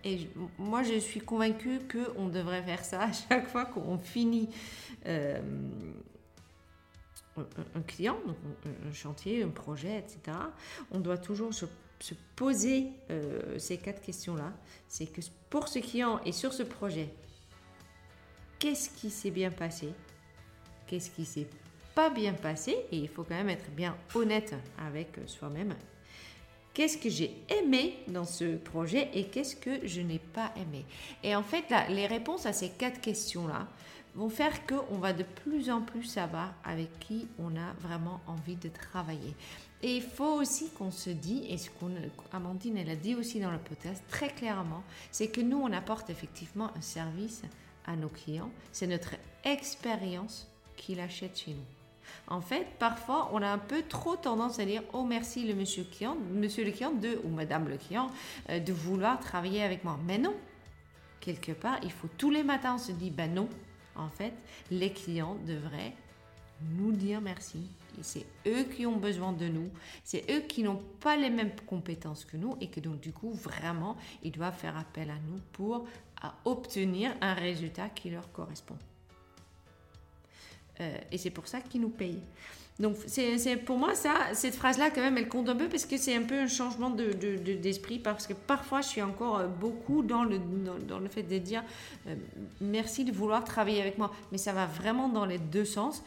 et 0.03 0.29
moi 0.59 0.83
je 0.83 0.99
suis 0.99 1.21
convaincue 1.21 1.79
qu'on 1.89 2.27
devrait 2.27 2.63
faire 2.65 2.85
ça 2.85 3.03
à 3.03 3.13
chaque 3.13 3.47
fois 3.49 3.67
qu'on 3.67 3.99
finit 3.99 4.49
euh, 5.07 5.41
un, 7.37 7.83
client, 7.83 8.19
un 8.65 8.93
chantier, 8.93 9.45
un 9.45 9.51
projet, 9.51 9.97
etc. 9.97 10.37
On 10.91 10.99
doit 10.99 11.19
toujours 11.19 11.55
se, 11.55 11.67
poser 12.35 12.89
euh, 13.11 13.57
ces 13.61 13.79
quatre 13.79 14.03
questions-là. 14.03 14.53
C'est 14.89 15.07
que 15.07 15.21
pour 15.51 15.69
ce 15.69 15.79
client 15.79 16.21
et 16.25 16.33
sur 16.33 16.53
ce 16.53 16.65
projet, 16.65 17.15
qu'est-ce 18.59 18.91
qui 18.91 19.09
s'est 19.09 19.31
bien 19.31 19.53
passé? 19.53 19.95
Qu'est-ce 20.89 21.13
qui 21.13 21.25
s'est 21.25 21.47
pas 21.95 22.11
bien 22.11 22.33
passé, 22.33 22.77
et 22.91 22.97
il 22.97 23.09
faut 23.09 23.25
quand 23.25 23.35
même 23.35 23.51
être 23.51 23.71
bien 23.71 23.97
honnête 24.15 24.55
avec 24.79 25.09
soi-même, 25.27 25.75
qu'est-ce 26.75 26.99
que 26.99 27.11
j'ai 27.11 27.37
aimé 27.49 27.99
dans 28.09 28.25
ce 28.25 28.57
projet 28.57 29.11
et 29.15 29.25
qu'est-ce 29.25 29.57
que 29.57 29.87
je 29.87 30.01
n'ai 30.01 30.19
pas 30.19 30.53
aimé? 30.57 30.85
Et 31.23 31.37
en 31.37 31.43
fait, 31.43 31.69
là, 31.71 31.89
les 31.89 32.07
réponses 32.07 32.47
à 32.47 32.53
ces 32.53 32.71
quatre 32.71 33.01
questions-là 33.01 33.69
vont 34.15 34.29
faire 34.29 34.67
qu'on 34.67 34.99
va 34.99 35.13
de 35.13 35.23
plus 35.23 35.71
en 35.71 35.81
plus 35.81 36.05
savoir 36.05 36.55
avec 36.65 36.99
qui 36.99 37.29
on 37.39 37.57
a 37.57 37.73
vraiment 37.81 38.21
envie 38.27 38.57
de 38.57 38.69
travailler. 38.69 39.35
Et 39.83 39.97
il 39.97 40.03
faut 40.03 40.35
aussi 40.35 40.71
qu'on 40.71 40.91
se 40.91 41.11
dise, 41.11 41.45
et 41.49 41.59
ce 41.59 41.71
qu'Amandine 41.71 42.77
elle 42.77 42.91
a 42.91 42.97
dit 42.97 43.15
aussi 43.15 43.41
dans 43.41 43.51
le 43.51 43.59
podcast 43.59 44.03
très 44.09 44.29
clairement, 44.29 44.83
c'est 45.11 45.29
que 45.29 45.41
nous 45.41 45.59
on 45.59 45.73
apporte 45.73 46.11
effectivement 46.11 46.71
un 46.77 46.83
service 46.83 47.43
à 47.87 47.97
nos 47.97 48.09
clients. 48.09 48.51
C'est 48.71 48.87
notre 48.87 49.15
expérience 49.45 50.49
qui 50.77 50.95
l'achète 50.95 51.37
chez 51.39 51.53
nous. 51.53 51.82
En 52.29 52.41
fait, 52.41 52.67
parfois, 52.79 53.31
on 53.33 53.43
a 53.43 53.49
un 53.49 53.59
peu 53.59 53.83
trop 53.83 54.17
tendance 54.17 54.59
à 54.59 54.65
dire 54.65 54.83
Oh, 54.93 55.05
merci 55.05 55.47
le 55.47 55.55
monsieur 55.55 55.85
client, 55.85 56.17
monsieur 56.33 56.65
le 56.65 56.71
client 56.71 56.93
de, 56.93 57.21
ou 57.25 57.29
madame 57.29 57.69
le 57.69 57.77
client, 57.77 58.11
euh, 58.51 58.59
de 58.61 58.73
vouloir 58.73 59.21
travailler 59.21 59.63
avec 59.63 59.85
moi. 59.85 59.99
Mais 60.07 60.19
non, 60.19 60.35
quelque 61.21 61.53
part, 61.53 61.79
il 61.83 61.93
faut 61.93 62.09
tous 62.19 62.31
les 62.31 62.43
matins, 62.43 62.79
se 62.79 62.93
dit 62.93 63.11
Ben 63.11 63.33
non, 63.33 63.49
en 63.97 64.09
fait, 64.09 64.35
les 64.71 64.93
clients 64.93 65.37
devraient 65.47 65.95
nous 66.77 66.93
dire 66.93 67.21
merci. 67.21 67.69
C'est 68.01 68.25
eux 68.47 68.65
qui 68.65 68.87
ont 68.87 68.97
besoin 68.97 69.33
de 69.33 69.49
nous, 69.49 69.69
c'est 70.03 70.25
eux 70.31 70.41
qui 70.41 70.63
n'ont 70.63 70.83
pas 71.01 71.17
les 71.17 71.29
mêmes 71.29 71.53
compétences 71.67 72.25
que 72.25 72.37
nous 72.37 72.57
et 72.61 72.69
que 72.69 72.81
donc 72.81 73.01
du 73.01 73.13
coup 73.13 73.33
vraiment 73.33 73.97
ils 74.23 74.33
doivent 74.33 74.57
faire 74.57 74.79
appel 74.79 75.11
à 75.11 75.19
nous 75.29 75.39
pour 75.53 75.87
obtenir 76.45 77.15
un 77.21 77.35
résultat 77.35 77.91
qui 77.91 78.11
leur 78.11 78.33
correspond. 78.33 78.79
Euh, 80.83 80.97
et 81.11 81.19
c'est 81.19 81.31
pour 81.31 81.49
ça 81.49 81.61
qu'ils 81.61 81.81
nous 81.81 81.89
payent. 81.89 82.21
Donc, 82.79 82.97
c'est 83.07 83.57
pour 83.59 83.77
moi, 83.77 83.95
ça, 83.95 84.15
cette 84.33 84.55
phrase-là, 84.55 84.91
quand 84.91 85.03
même, 85.03 85.19
elle 85.19 85.29
compte 85.29 85.49
un 85.49 85.55
peu 85.55 85.69
parce 85.69 85.85
que 85.85 85.99
c'est 85.99 86.17
un 86.17 86.23
peu 86.23 86.41
un 86.41 86.47
changement 86.49 86.91
d'esprit. 86.91 87.99
De, 87.99 88.03
parce 88.03 88.27
que 88.27 88.33
parfois, 88.33 88.81
je 88.81 88.89
suis 88.89 89.03
encore 89.03 89.39
euh, 89.39 89.47
beaucoup 89.47 90.03
dans 90.03 90.25
le, 90.25 90.39
dans, 90.89 90.99
le 90.99 91.09
fait 91.09 91.23
de 91.23 91.37
dire 91.37 91.63
euh, 92.07 92.15
merci 92.61 93.05
de 93.05 93.13
vouloir 93.13 93.45
travailler 93.45 93.81
avec 93.81 93.99
moi. 93.99 94.11
Mais 94.33 94.39
ça 94.39 94.55
va 94.55 94.67
vraiment 94.67 95.09
dans 95.11 95.27
les 95.27 95.39
deux 95.39 95.67
sens. 95.67 96.03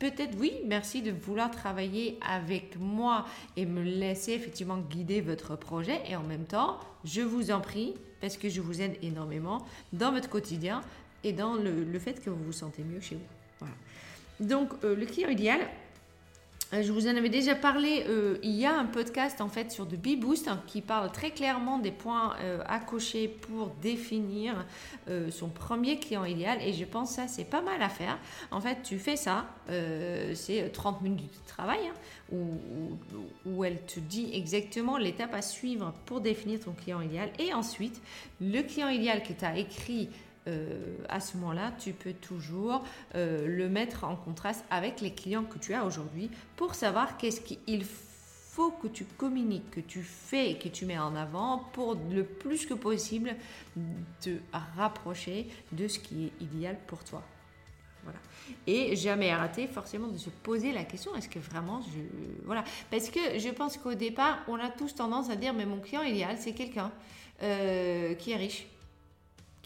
Peut-être, 0.00 0.36
oui, 0.38 0.54
merci 0.64 1.02
de 1.02 1.12
vouloir 1.12 1.50
travailler 1.50 2.18
avec 2.26 2.76
moi 2.78 3.26
et 3.56 3.66
me 3.66 3.82
laisser 3.82 4.32
effectivement 4.32 4.78
guider 4.78 5.20
votre 5.20 5.54
projet. 5.54 6.00
Et 6.08 6.16
en 6.16 6.22
même 6.22 6.46
temps, 6.46 6.80
je 7.04 7.20
vous 7.20 7.50
en 7.50 7.60
prie, 7.60 7.94
parce 8.22 8.38
que 8.38 8.48
je 8.48 8.62
vous 8.62 8.80
aide 8.80 8.96
énormément 9.02 9.66
dans 9.92 10.12
votre 10.12 10.30
quotidien 10.30 10.80
et 11.24 11.32
dans 11.32 11.54
le, 11.54 11.84
le 11.84 11.98
fait 11.98 12.24
que 12.24 12.30
vous 12.30 12.42
vous 12.42 12.52
sentez 12.52 12.82
mieux 12.82 13.00
chez 13.00 13.16
vous. 13.16 13.20
Voilà. 13.60 13.74
Donc, 14.40 14.70
euh, 14.84 14.94
le 14.94 15.06
client 15.06 15.28
idéal, 15.28 15.60
euh, 16.72 16.82
je 16.82 16.92
vous 16.92 17.06
en 17.06 17.16
avais 17.16 17.28
déjà 17.28 17.54
parlé, 17.54 18.04
euh, 18.08 18.38
il 18.42 18.50
y 18.50 18.66
a 18.66 18.76
un 18.76 18.86
podcast 18.86 19.40
en 19.40 19.48
fait 19.48 19.70
sur 19.70 19.86
The 19.86 19.94
Bee 19.94 20.16
Boost 20.16 20.48
hein, 20.48 20.60
qui 20.66 20.82
parle 20.82 21.12
très 21.12 21.30
clairement 21.30 21.78
des 21.78 21.92
points 21.92 22.34
à 22.66 22.80
cocher 22.80 23.28
pour 23.28 23.68
définir 23.80 24.66
son 25.30 25.48
premier 25.48 25.98
client 26.00 26.24
idéal 26.24 26.58
et 26.60 26.72
je 26.72 26.84
pense 26.84 27.10
que 27.10 27.16
ça 27.16 27.28
c'est 27.28 27.44
pas 27.44 27.62
mal 27.62 27.80
à 27.80 27.88
faire. 27.88 28.18
En 28.50 28.60
fait 28.60 28.82
tu 28.82 28.98
fais 28.98 29.14
ça, 29.14 29.46
c'est 30.34 30.72
30 30.72 31.02
minutes 31.02 31.30
de 31.30 31.48
travail 31.48 31.78
hein, 31.86 31.94
où, 32.32 32.58
où, 33.46 33.64
elle 33.64 33.80
te 33.82 34.00
dit 34.00 34.30
exactement 34.34 34.98
l'étape 34.98 35.34
à 35.34 35.42
suivre 35.42 35.94
pour 36.04 36.20
définir 36.20 36.58
ton 36.58 36.72
client 36.72 37.00
idéal 37.00 37.30
et 37.38 37.54
ensuite 37.54 38.02
le 38.40 38.62
client 38.62 38.88
idéal 38.88 39.22
que 39.22 39.32
tu 39.32 39.44
as 39.44 39.56
écrit 39.56 40.08
euh, 40.48 40.96
à 41.08 41.20
ce 41.20 41.36
moment-là, 41.36 41.72
tu 41.78 41.92
peux 41.92 42.12
toujours 42.12 42.84
euh, 43.14 43.46
le 43.46 43.68
mettre 43.68 44.04
en 44.04 44.16
contraste 44.16 44.64
avec 44.70 45.00
les 45.00 45.12
clients 45.12 45.44
que 45.44 45.58
tu 45.58 45.74
as 45.74 45.84
aujourd'hui 45.84 46.30
pour 46.56 46.74
savoir 46.74 47.16
qu'est-ce 47.16 47.40
qu'il 47.40 47.84
faut 47.84 48.70
que 48.70 48.86
tu 48.88 49.04
communiques, 49.04 49.70
que 49.70 49.80
tu 49.80 50.02
fais 50.02 50.54
que 50.54 50.68
tu 50.68 50.86
mets 50.86 50.98
en 50.98 51.14
avant 51.14 51.58
pour 51.72 51.96
le 52.10 52.24
plus 52.24 52.64
que 52.64 52.74
possible 52.74 53.34
te 54.20 54.30
rapprocher 54.76 55.48
de 55.72 55.88
ce 55.88 55.98
qui 55.98 56.26
est 56.26 56.42
idéal 56.42 56.78
pour 56.86 57.04
toi. 57.04 57.22
Voilà. 58.02 58.18
Et 58.66 58.94
jamais 58.94 59.30
arrêter 59.30 59.66
forcément 59.66 60.06
de 60.06 60.16
se 60.16 60.30
poser 60.30 60.72
la 60.72 60.84
question 60.84 61.14
est-ce 61.16 61.28
que 61.28 61.40
vraiment. 61.40 61.80
Voilà. 62.44 62.62
Parce 62.90 63.10
que 63.10 63.38
je 63.38 63.48
pense 63.48 63.76
qu'au 63.76 63.94
départ, 63.94 64.38
on 64.48 64.54
a 64.54 64.70
tous 64.70 64.94
tendance 64.94 65.28
à 65.28 65.36
dire 65.36 65.52
mais 65.52 65.66
mon 65.66 65.80
client 65.80 66.02
idéal, 66.02 66.36
c'est 66.38 66.52
quelqu'un 66.52 66.92
euh, 67.42 68.14
qui 68.14 68.30
est 68.30 68.36
riche, 68.36 68.66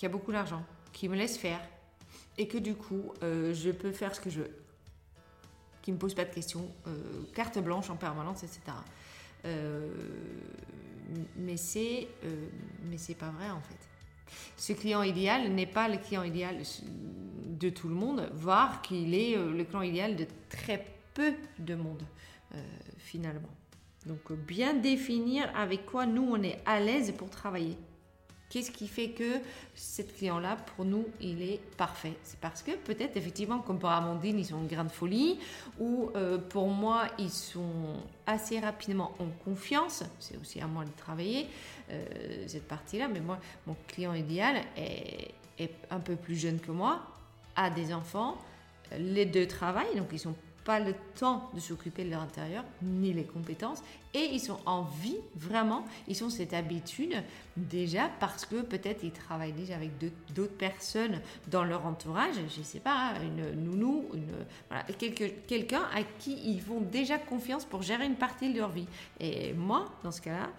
qui 0.01 0.07
a 0.07 0.09
beaucoup 0.09 0.33
d'argent, 0.33 0.65
qui 0.95 1.11
me 1.11 1.15
laisse 1.15 1.37
faire, 1.37 1.61
et 2.39 2.49
que 2.49 2.57
du 2.57 2.75
coup, 2.75 3.13
euh, 3.23 3.53
je 3.53 3.71
peux 3.71 3.93
faire 3.93 4.15
ce 4.15 4.21
que 4.23 4.31
je 4.31 4.41
veux, 4.41 4.57
qui 5.83 5.93
me 5.93 5.99
pose 5.99 6.15
pas 6.15 6.25
de 6.25 6.33
questions, 6.33 6.67
euh, 6.87 6.93
carte 7.35 7.59
blanche 7.59 7.91
en 7.91 7.97
permanence, 7.97 8.43
etc. 8.43 8.63
Euh, 9.45 9.93
mais 11.37 11.59
c'est 11.59 12.09
mais 12.85 13.15
pas 13.15 13.29
vrai 13.29 13.51
en 13.51 13.61
fait. 13.61 13.77
Ce 14.57 14.73
client 14.73 15.03
idéal 15.03 15.53
n'est 15.53 15.67
pas 15.67 15.87
le 15.87 15.99
client 15.99 16.23
idéal 16.23 16.63
de 17.45 17.69
tout 17.69 17.89
le 17.89 17.95
monde, 17.95 18.31
voire 18.33 18.81
qu'il 18.81 19.15
est 19.15 19.37
le 19.37 19.65
client 19.65 19.83
idéal 19.83 20.17
de 20.17 20.27
très 20.49 20.87
peu 21.13 21.35
de 21.59 21.75
monde 21.75 22.05
finalement. 22.97 23.51
Donc 24.07 24.33
bien 24.33 24.73
définir 24.73 25.55
avec 25.55 25.85
quoi 25.85 26.07
nous 26.07 26.23
on 26.23 26.43
est 26.43 26.59
à 26.65 26.81
l'aise 26.81 27.13
pour 27.19 27.29
travailler. 27.29 27.77
Qu'est-ce 28.51 28.73
qui 28.73 28.89
fait 28.89 29.11
que 29.11 29.39
cet 29.77 30.17
client-là, 30.17 30.57
pour 30.57 30.85
nous, 30.85 31.07
il 31.21 31.41
est 31.41 31.61
parfait? 31.77 32.15
C'est 32.25 32.41
parce 32.41 32.63
que 32.63 32.73
peut-être, 32.73 33.17
effectivement, 33.17 33.61
comme 33.61 33.79
pour 33.79 33.91
Amandine, 33.91 34.41
ils 34.41 34.45
sont 34.45 34.59
une 34.59 34.67
grande 34.67 34.91
folie, 34.91 35.39
ou 35.79 36.11
euh, 36.17 36.37
pour 36.37 36.67
moi, 36.67 37.07
ils 37.21 37.31
sont 37.31 38.03
assez 38.27 38.59
rapidement 38.59 39.13
en 39.21 39.27
confiance. 39.45 40.03
C'est 40.19 40.37
aussi 40.37 40.61
à 40.61 40.67
moi 40.67 40.85
de 40.85 40.91
travailler 40.97 41.47
euh, 41.91 42.05
cette 42.49 42.67
partie-là. 42.67 43.07
Mais 43.07 43.21
moi, 43.21 43.39
mon 43.69 43.77
client 43.87 44.15
idéal 44.15 44.57
est, 44.77 45.31
un 45.91 46.01
peu 46.01 46.17
plus 46.17 46.35
jeune 46.35 46.59
que 46.59 46.73
moi, 46.73 47.03
a 47.55 47.71
des 47.71 47.95
enfants, 47.95 48.37
les 48.99 49.27
deux 49.27 49.47
travaillent, 49.47 49.95
donc 49.95 50.09
ils 50.11 50.19
sont 50.19 50.35
pas 50.65 50.81
le 50.81 50.95
temps 51.19 51.51
de 51.55 51.61
s'occuper 51.61 52.05
de 52.05 52.11
leur 52.11 52.23
intérieur, 52.23 52.65
ni 52.83 53.13
les 53.13 53.25
compétences, 53.25 53.83
et 54.15 54.29
ils 54.33 54.41
sont 54.41 54.59
en 54.67 54.83
vie, 54.83 55.17
vraiment, 55.37 55.85
ils 56.09 56.23
ont 56.25 56.31
cette 56.31 56.53
habitude 56.53 57.15
déjà 57.69 58.11
parce 58.21 58.47
que 58.47 58.63
peut-être 58.63 59.03
ils 59.03 59.13
travaillent 59.13 59.53
déjà 59.53 59.77
avec 59.77 59.91
d'autres 60.35 60.57
personnes 60.57 61.21
dans 61.49 61.65
leur 61.65 61.87
entourage, 61.87 62.35
je 62.55 62.59
ne 62.61 62.65
sais 62.65 62.81
pas, 62.81 63.15
une 63.23 63.65
nounou, 63.65 64.09
quelqu'un 65.47 65.83
à 65.95 66.03
qui 66.19 66.39
ils 66.51 66.61
font 66.61 66.81
déjà 66.81 67.19
confiance 67.19 67.65
pour 67.65 67.83
gérer 67.83 68.07
une 68.07 68.17
partie 68.17 68.53
de 68.53 68.59
leur 68.59 68.71
vie. 68.71 68.87
Et 69.19 69.53
moi, 69.53 69.87
dans 70.03 70.13
ce 70.13 70.21
cas-là, 70.21 70.51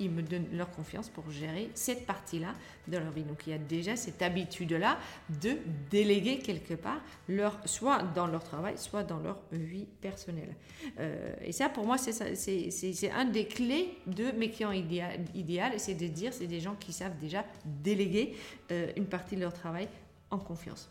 ils 0.00 0.10
me 0.10 0.22
donnent 0.22 0.48
leur 0.52 0.70
confiance 0.70 1.08
pour 1.08 1.30
gérer 1.30 1.70
cette 1.74 2.06
partie-là 2.06 2.54
de 2.88 2.98
leur 2.98 3.10
vie. 3.10 3.22
Donc 3.22 3.46
il 3.46 3.50
y 3.50 3.54
a 3.54 3.58
déjà 3.58 3.96
cette 3.96 4.22
habitude-là 4.22 4.98
de 5.42 5.56
déléguer 5.90 6.38
quelque 6.38 6.74
part, 6.74 7.00
leur, 7.28 7.58
soit 7.64 8.02
dans 8.14 8.26
leur 8.26 8.42
travail, 8.42 8.76
soit 8.76 9.04
dans 9.04 9.18
leur 9.18 9.38
vie 9.52 9.86
personnelle. 10.00 10.54
Euh, 10.98 11.34
et 11.42 11.52
ça, 11.52 11.68
pour 11.68 11.86
moi, 11.86 11.96
c'est 11.98 13.10
un 13.10 13.24
des 13.24 13.46
clés 13.46 13.98
de 14.06 14.32
mes 14.32 14.50
clients 14.50 14.72
idéal, 14.72 15.72
c'est 15.78 15.94
dire, 16.08 16.32
c'est 16.32 16.46
des 16.46 16.60
gens 16.60 16.74
qui 16.74 16.92
savent 16.92 17.16
déjà 17.18 17.44
déléguer 17.64 18.36
euh, 18.70 18.90
une 18.96 19.06
partie 19.06 19.36
de 19.36 19.40
leur 19.40 19.52
travail 19.52 19.88
en 20.30 20.38
confiance. 20.38 20.90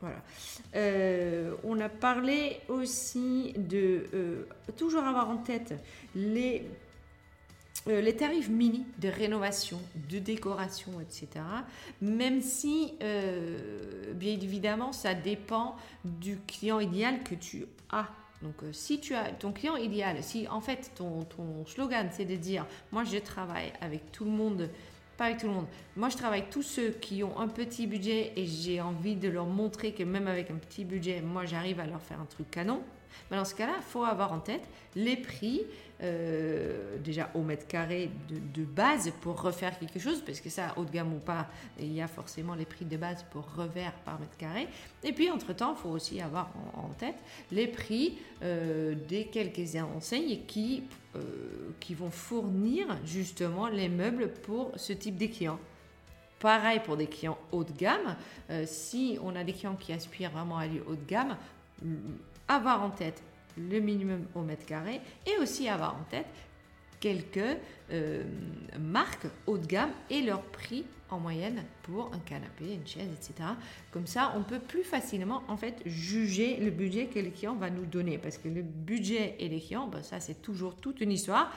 Voilà. 0.00 0.22
Euh, 0.74 1.54
on 1.64 1.80
a 1.80 1.88
parlé 1.88 2.60
aussi 2.68 3.54
de 3.56 4.46
toujours 4.76 5.04
avoir 5.04 5.30
en 5.30 5.38
tête 5.38 5.74
les 6.14 6.64
les 7.86 8.16
tarifs 8.16 8.48
mini 8.48 8.84
de 8.98 9.08
rénovation, 9.08 9.80
de 10.10 10.18
décoration, 10.18 11.00
etc. 11.00 11.28
Même 12.00 12.42
si, 12.42 12.94
bien 12.98 14.32
évidemment, 14.32 14.92
ça 14.92 15.14
dépend 15.14 15.76
du 16.04 16.36
client 16.48 16.80
idéal 16.80 17.22
que 17.22 17.36
tu 17.36 17.66
as 17.90 18.08
donc, 18.46 18.62
euh, 18.62 18.72
si 18.72 19.00
tu 19.00 19.12
as 19.14 19.32
ton 19.32 19.50
client 19.50 19.74
idéal, 19.74 20.22
si 20.22 20.46
en 20.46 20.60
fait 20.60 20.92
ton, 20.94 21.24
ton 21.24 21.66
slogan 21.66 22.08
c'est 22.12 22.24
de 22.24 22.36
dire 22.36 22.64
moi 22.92 23.02
je 23.02 23.18
travaille 23.18 23.72
avec 23.80 24.12
tout 24.12 24.24
le 24.24 24.30
monde, 24.30 24.70
pas 25.16 25.24
avec 25.24 25.38
tout 25.38 25.48
le 25.48 25.52
monde, 25.52 25.66
moi 25.96 26.10
je 26.10 26.16
travaille 26.16 26.40
avec 26.40 26.50
tous 26.50 26.62
ceux 26.62 26.90
qui 26.90 27.24
ont 27.24 27.40
un 27.40 27.48
petit 27.48 27.88
budget 27.88 28.32
et 28.36 28.46
j'ai 28.46 28.80
envie 28.80 29.16
de 29.16 29.28
leur 29.28 29.46
montrer 29.46 29.92
que 29.92 30.04
même 30.04 30.28
avec 30.28 30.52
un 30.52 30.56
petit 30.56 30.84
budget, 30.84 31.22
moi 31.22 31.44
j'arrive 31.44 31.80
à 31.80 31.86
leur 31.86 32.00
faire 32.00 32.20
un 32.20 32.26
truc 32.26 32.48
canon. 32.48 32.82
Mais 33.30 33.36
dans 33.36 33.44
ce 33.44 33.54
cas-là, 33.54 33.74
il 33.76 33.82
faut 33.82 34.04
avoir 34.04 34.32
en 34.32 34.40
tête 34.40 34.68
les 34.96 35.16
prix, 35.16 35.62
euh, 36.02 36.96
déjà 36.98 37.30
au 37.34 37.42
mètre 37.42 37.66
carré 37.66 38.10
de, 38.28 38.64
base 38.64 39.12
pour 39.20 39.40
refaire 39.40 39.78
quelque 39.78 39.98
chose, 39.98 40.22
parce 40.24 40.40
que 40.40 40.48
ça, 40.48 40.72
haut 40.76 40.84
de 40.84 40.90
gamme 40.90 41.12
ou 41.12 41.18
pas, 41.18 41.48
il 41.78 41.92
y 41.92 42.00
a 42.00 42.08
forcément 42.08 42.54
les 42.54 42.64
prix 42.64 42.86
de 42.86 42.96
base 42.96 43.24
pour 43.30 43.46
refaire 43.54 43.92
par 44.04 44.18
mètre 44.18 44.36
carré. 44.36 44.68
Et 45.04 45.12
puis, 45.12 45.30
entre-temps, 45.30 45.74
il 45.76 45.82
faut 45.82 45.90
aussi 45.90 46.20
avoir 46.20 46.50
en, 46.74 46.88
tête 46.98 47.16
les 47.52 47.66
prix 47.66 48.18
euh, 48.42 48.94
des 49.08 49.26
quelques 49.26 49.76
enseignes 49.76 50.40
qui, 50.46 50.84
euh, 51.14 51.20
qui 51.78 51.94
vont 51.94 52.10
fournir 52.10 52.86
justement 53.04 53.68
les 53.68 53.90
meubles 53.90 54.32
pour 54.44 54.72
ce 54.76 54.94
type 54.94 55.18
de 55.18 55.26
clients. 55.26 55.58
Pareil 56.40 56.80
pour 56.84 56.96
des 56.96 57.06
clients 57.06 57.38
haut 57.52 57.64
de 57.64 57.72
gamme. 57.72 58.16
si 58.66 59.18
on 59.22 59.34
a 59.34 59.42
des 59.42 59.52
clients 59.52 59.74
qui 59.74 59.92
aspirent 59.92 60.30
vraiment 60.30 60.58
à 60.58 60.62
aller 60.62 60.82
haut 60.86 60.94
de 60.94 61.04
gamme, 61.06 61.36
avoir 62.48 62.82
en 62.82 62.90
tête 62.90 63.22
le 63.56 63.80
minimum 63.80 64.26
au 64.34 64.42
mètre 64.42 64.66
carré 64.66 65.00
et 65.26 65.40
aussi 65.40 65.68
avoir 65.68 65.94
en 65.94 66.04
tête 66.10 66.26
quelques 67.00 67.58
euh, 67.92 68.24
marques 68.78 69.26
haut 69.46 69.58
de 69.58 69.66
gamme 69.66 69.90
et 70.10 70.22
leur 70.22 70.42
prix 70.42 70.84
en 71.08 71.20
moyenne 71.20 71.62
pour 71.82 72.12
un 72.12 72.18
canapé, 72.18 72.72
une 72.74 72.86
chaise, 72.86 73.08
etc. 73.12 73.50
Comme 73.92 74.06
ça, 74.06 74.34
on 74.36 74.42
peut 74.42 74.58
plus 74.58 74.82
facilement 74.82 75.42
en 75.48 75.56
fait 75.56 75.80
juger 75.86 76.56
le 76.56 76.70
budget 76.70 77.06
que 77.06 77.20
le 77.20 77.30
client 77.30 77.54
va 77.54 77.70
nous 77.70 77.86
donner 77.86 78.18
parce 78.18 78.38
que 78.38 78.48
le 78.48 78.62
budget 78.62 79.36
et 79.38 79.48
les 79.48 79.60
clients, 79.60 79.86
ben, 79.86 80.02
ça 80.02 80.20
c'est 80.20 80.42
toujours 80.42 80.76
toute 80.76 81.00
une 81.00 81.12
histoire 81.12 81.52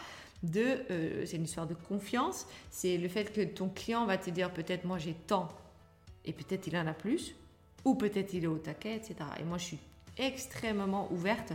euh, 0.56 1.26
c'est 1.26 1.38
une 1.38 1.44
histoire 1.44 1.68
de 1.68 1.74
confiance. 1.74 2.48
C'est 2.70 2.98
le 2.98 3.10
fait 3.10 3.32
que 3.34 3.42
ton 3.42 3.70
client 3.70 4.06
va 4.06 4.18
te 4.18 4.30
dire 4.30 4.52
peut-être 4.52 4.86
moi 4.86 4.98
j'ai 4.98 5.14
tant 5.14 5.50
et 6.26 6.34
peut-être 6.34 6.68
il 6.68 6.78
en 6.78 6.88
a 6.88 6.94
plus 6.94 7.36
ou 7.86 7.96
peut-être 7.96 8.34
il 8.34 8.44
est 8.44 8.48
au 8.48 8.58
taquet, 8.58 8.96
etc. 8.96 9.16
Et 9.40 9.44
moi 9.44 9.58
je 9.58 9.66
suis 9.66 9.80
extrêmement 10.20 11.12
ouverte 11.12 11.54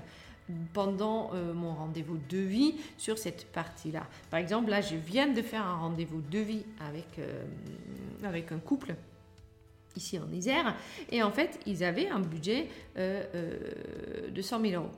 pendant 0.73 1.31
euh, 1.33 1.55
mon 1.55 1.75
rendez-vous 1.75 2.19
de 2.29 2.39
vie 2.39 2.75
sur 2.99 3.19
cette 3.19 3.47
partie-là. 3.53 4.07
Par 4.31 4.41
exemple, 4.41 4.71
là, 4.71 4.81
je 4.81 4.97
viens 4.97 5.29
de 5.29 5.43
faire 5.43 5.65
un 5.65 5.77
rendez-vous 5.77 6.21
de 6.21 6.39
vie 6.39 6.65
avec, 6.81 7.19
euh, 7.19 7.45
avec 8.23 8.53
un 8.53 8.59
couple 8.59 8.95
ici 9.97 10.19
en 10.19 10.31
Isère, 10.33 10.75
et 11.13 11.23
en 11.23 11.31
fait, 11.31 11.61
ils 11.67 11.85
avaient 11.85 12.09
un 12.09 12.19
budget 12.19 12.69
euh, 12.99 13.57
de 14.29 14.43
100 14.43 14.61
000 14.61 14.83
euros. 14.83 14.91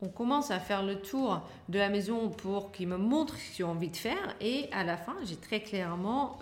On 0.00 0.08
commence 0.08 0.50
à 0.50 0.58
faire 0.58 0.82
le 0.82 1.00
tour 1.00 1.42
de 1.68 1.78
la 1.78 1.90
maison 1.90 2.30
pour 2.30 2.72
qu'ils 2.72 2.88
me 2.88 2.96
montrent 2.96 3.36
ce 3.36 3.56
qu'ils 3.56 3.64
ont 3.66 3.72
envie 3.72 3.90
de 3.90 3.96
faire, 3.96 4.34
et 4.40 4.68
à 4.72 4.84
la 4.84 4.96
fin, 4.96 5.16
j'ai 5.24 5.36
très 5.36 5.60
clairement 5.60 6.38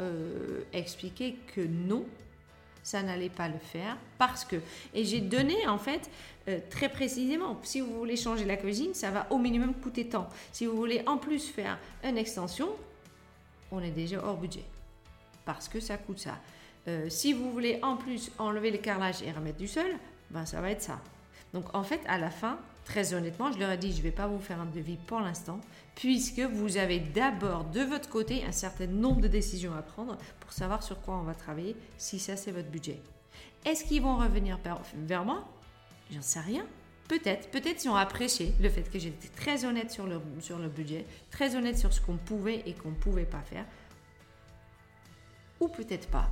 expliqué 0.72 1.36
que 1.52 1.60
non, 1.60 2.04
ça 2.82 3.02
n'allait 3.02 3.28
pas 3.28 3.48
le 3.48 3.58
faire 3.58 3.96
parce 4.18 4.44
que 4.44 4.56
et 4.94 5.04
j'ai 5.04 5.20
donné 5.20 5.66
en 5.68 5.78
fait 5.78 6.10
euh, 6.48 6.58
très 6.70 6.88
précisément 6.88 7.58
si 7.62 7.80
vous 7.80 7.92
voulez 7.98 8.16
changer 8.16 8.44
la 8.44 8.56
cuisine 8.56 8.94
ça 8.94 9.10
va 9.10 9.26
au 9.30 9.38
minimum 9.38 9.74
coûter 9.74 10.08
tant. 10.08 10.28
Si 10.52 10.66
vous 10.66 10.76
voulez 10.76 11.02
en 11.06 11.18
plus 11.18 11.48
faire 11.48 11.78
une 12.04 12.18
extension 12.18 12.68
on 13.70 13.82
est 13.82 13.90
déjà 13.90 14.22
hors 14.24 14.36
budget 14.36 14.64
parce 15.44 15.68
que 15.68 15.80
ça 15.80 15.96
coûte 15.96 16.18
ça. 16.18 16.38
Euh, 16.88 17.08
si 17.08 17.32
vous 17.32 17.50
voulez 17.52 17.78
en 17.82 17.96
plus 17.96 18.30
enlever 18.38 18.70
le 18.70 18.78
carrelage 18.78 19.22
et 19.22 19.30
remettre 19.30 19.58
du 19.58 19.68
sol 19.68 19.90
ben 20.30 20.46
ça 20.46 20.60
va 20.60 20.70
être 20.70 20.82
ça. 20.82 21.00
Donc 21.52 21.74
en 21.74 21.82
fait 21.82 22.00
à 22.06 22.18
la 22.18 22.30
fin 22.30 22.58
très 22.84 23.14
honnêtement 23.14 23.52
je 23.52 23.58
leur 23.58 23.70
ai 23.70 23.78
dit 23.78 23.92
je 23.92 23.98
ne 23.98 24.02
vais 24.02 24.10
pas 24.10 24.26
vous 24.26 24.38
faire 24.38 24.60
un 24.60 24.66
devis 24.66 24.96
pour 25.06 25.20
l'instant 25.20 25.60
puisque 26.00 26.40
vous 26.40 26.78
avez 26.78 26.98
d'abord 26.98 27.64
de 27.64 27.80
votre 27.82 28.08
côté 28.08 28.42
un 28.44 28.52
certain 28.52 28.86
nombre 28.86 29.20
de 29.20 29.28
décisions 29.28 29.74
à 29.74 29.82
prendre 29.82 30.16
pour 30.40 30.52
savoir 30.52 30.82
sur 30.82 31.00
quoi 31.02 31.16
on 31.16 31.24
va 31.24 31.34
travailler, 31.34 31.76
si 31.98 32.18
ça 32.18 32.36
c'est 32.36 32.52
votre 32.52 32.70
budget. 32.70 33.00
Est-ce 33.66 33.84
qu'ils 33.84 34.00
vont 34.00 34.16
revenir 34.16 34.58
vers 34.94 35.24
moi? 35.24 35.46
J'en 36.10 36.22
sais 36.22 36.40
rien. 36.40 36.64
Peut-être, 37.06 37.50
peut-être 37.50 37.84
ils 37.84 37.88
ont 37.88 37.96
apprécié 37.96 38.54
le 38.62 38.70
fait 38.70 38.84
que 38.90 38.98
j'étais 38.98 39.28
très 39.28 39.64
honnête 39.64 39.90
sur 39.90 40.06
le, 40.06 40.22
sur 40.40 40.58
le 40.58 40.68
budget, 40.68 41.04
très 41.30 41.54
honnête 41.54 41.76
sur 41.76 41.92
ce 41.92 42.00
qu'on 42.00 42.16
pouvait 42.16 42.62
et 42.66 42.72
qu'on 42.72 42.90
ne 42.90 42.94
pouvait 42.94 43.24
pas 43.24 43.42
faire. 43.42 43.66
Ou 45.60 45.68
peut-être 45.68 46.08
pas. 46.08 46.30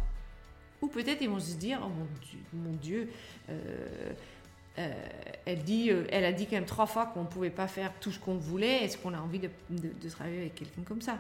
Ou 0.81 0.87
peut-être 0.87 1.21
ils 1.21 1.29
vont 1.29 1.41
se 1.41 1.57
dire, 1.57 1.81
oh 1.85 1.89
mon 1.89 2.07
Dieu, 2.23 2.39
mon 2.53 2.73
Dieu 2.77 3.11
euh, 3.51 4.13
euh, 4.79 4.93
elle, 5.45 5.65
dit, 5.65 5.91
euh, 5.91 6.07
a 6.13 6.33
dit 6.33 6.47
quand 6.47 6.57
même 6.57 6.65
trois 6.65 6.87
fois 6.87 7.07
qu'on 7.07 7.23
ne 7.23 7.27
pouvait 7.27 7.51
pas 7.51 7.67
faire 7.67 7.93
tout 8.01 8.13
ce 8.13 8.19
qu'on 8.19 8.37
voulait. 8.37 8.85
Est-ce 8.85 8.97
qu'on 8.97 9.13
a 9.13 9.19
envie 9.19 9.41
de, 9.41 9.51
de, 9.71 10.09
travailler 10.09 10.39
avec 10.39 10.55
quelqu'un 10.55 10.83
comme 10.83 11.03
ça? 11.03 11.19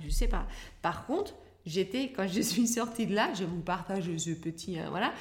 Je 0.00 0.06
ne 0.06 0.10
sais 0.10 0.26
pas. 0.26 0.46
Par 0.80 1.06
contre, 1.06 1.34
j'étais, 1.64 2.10
quand 2.10 2.26
je 2.26 2.40
suis 2.40 2.66
sortie 2.66 3.06
de 3.06 3.14
là, 3.14 3.32
je 3.34 3.44
vous 3.44 3.60
partage 3.60 4.04
ce 4.16 4.30
petit, 4.30 4.78
hein, 4.78 4.88
voilà, 4.90 5.12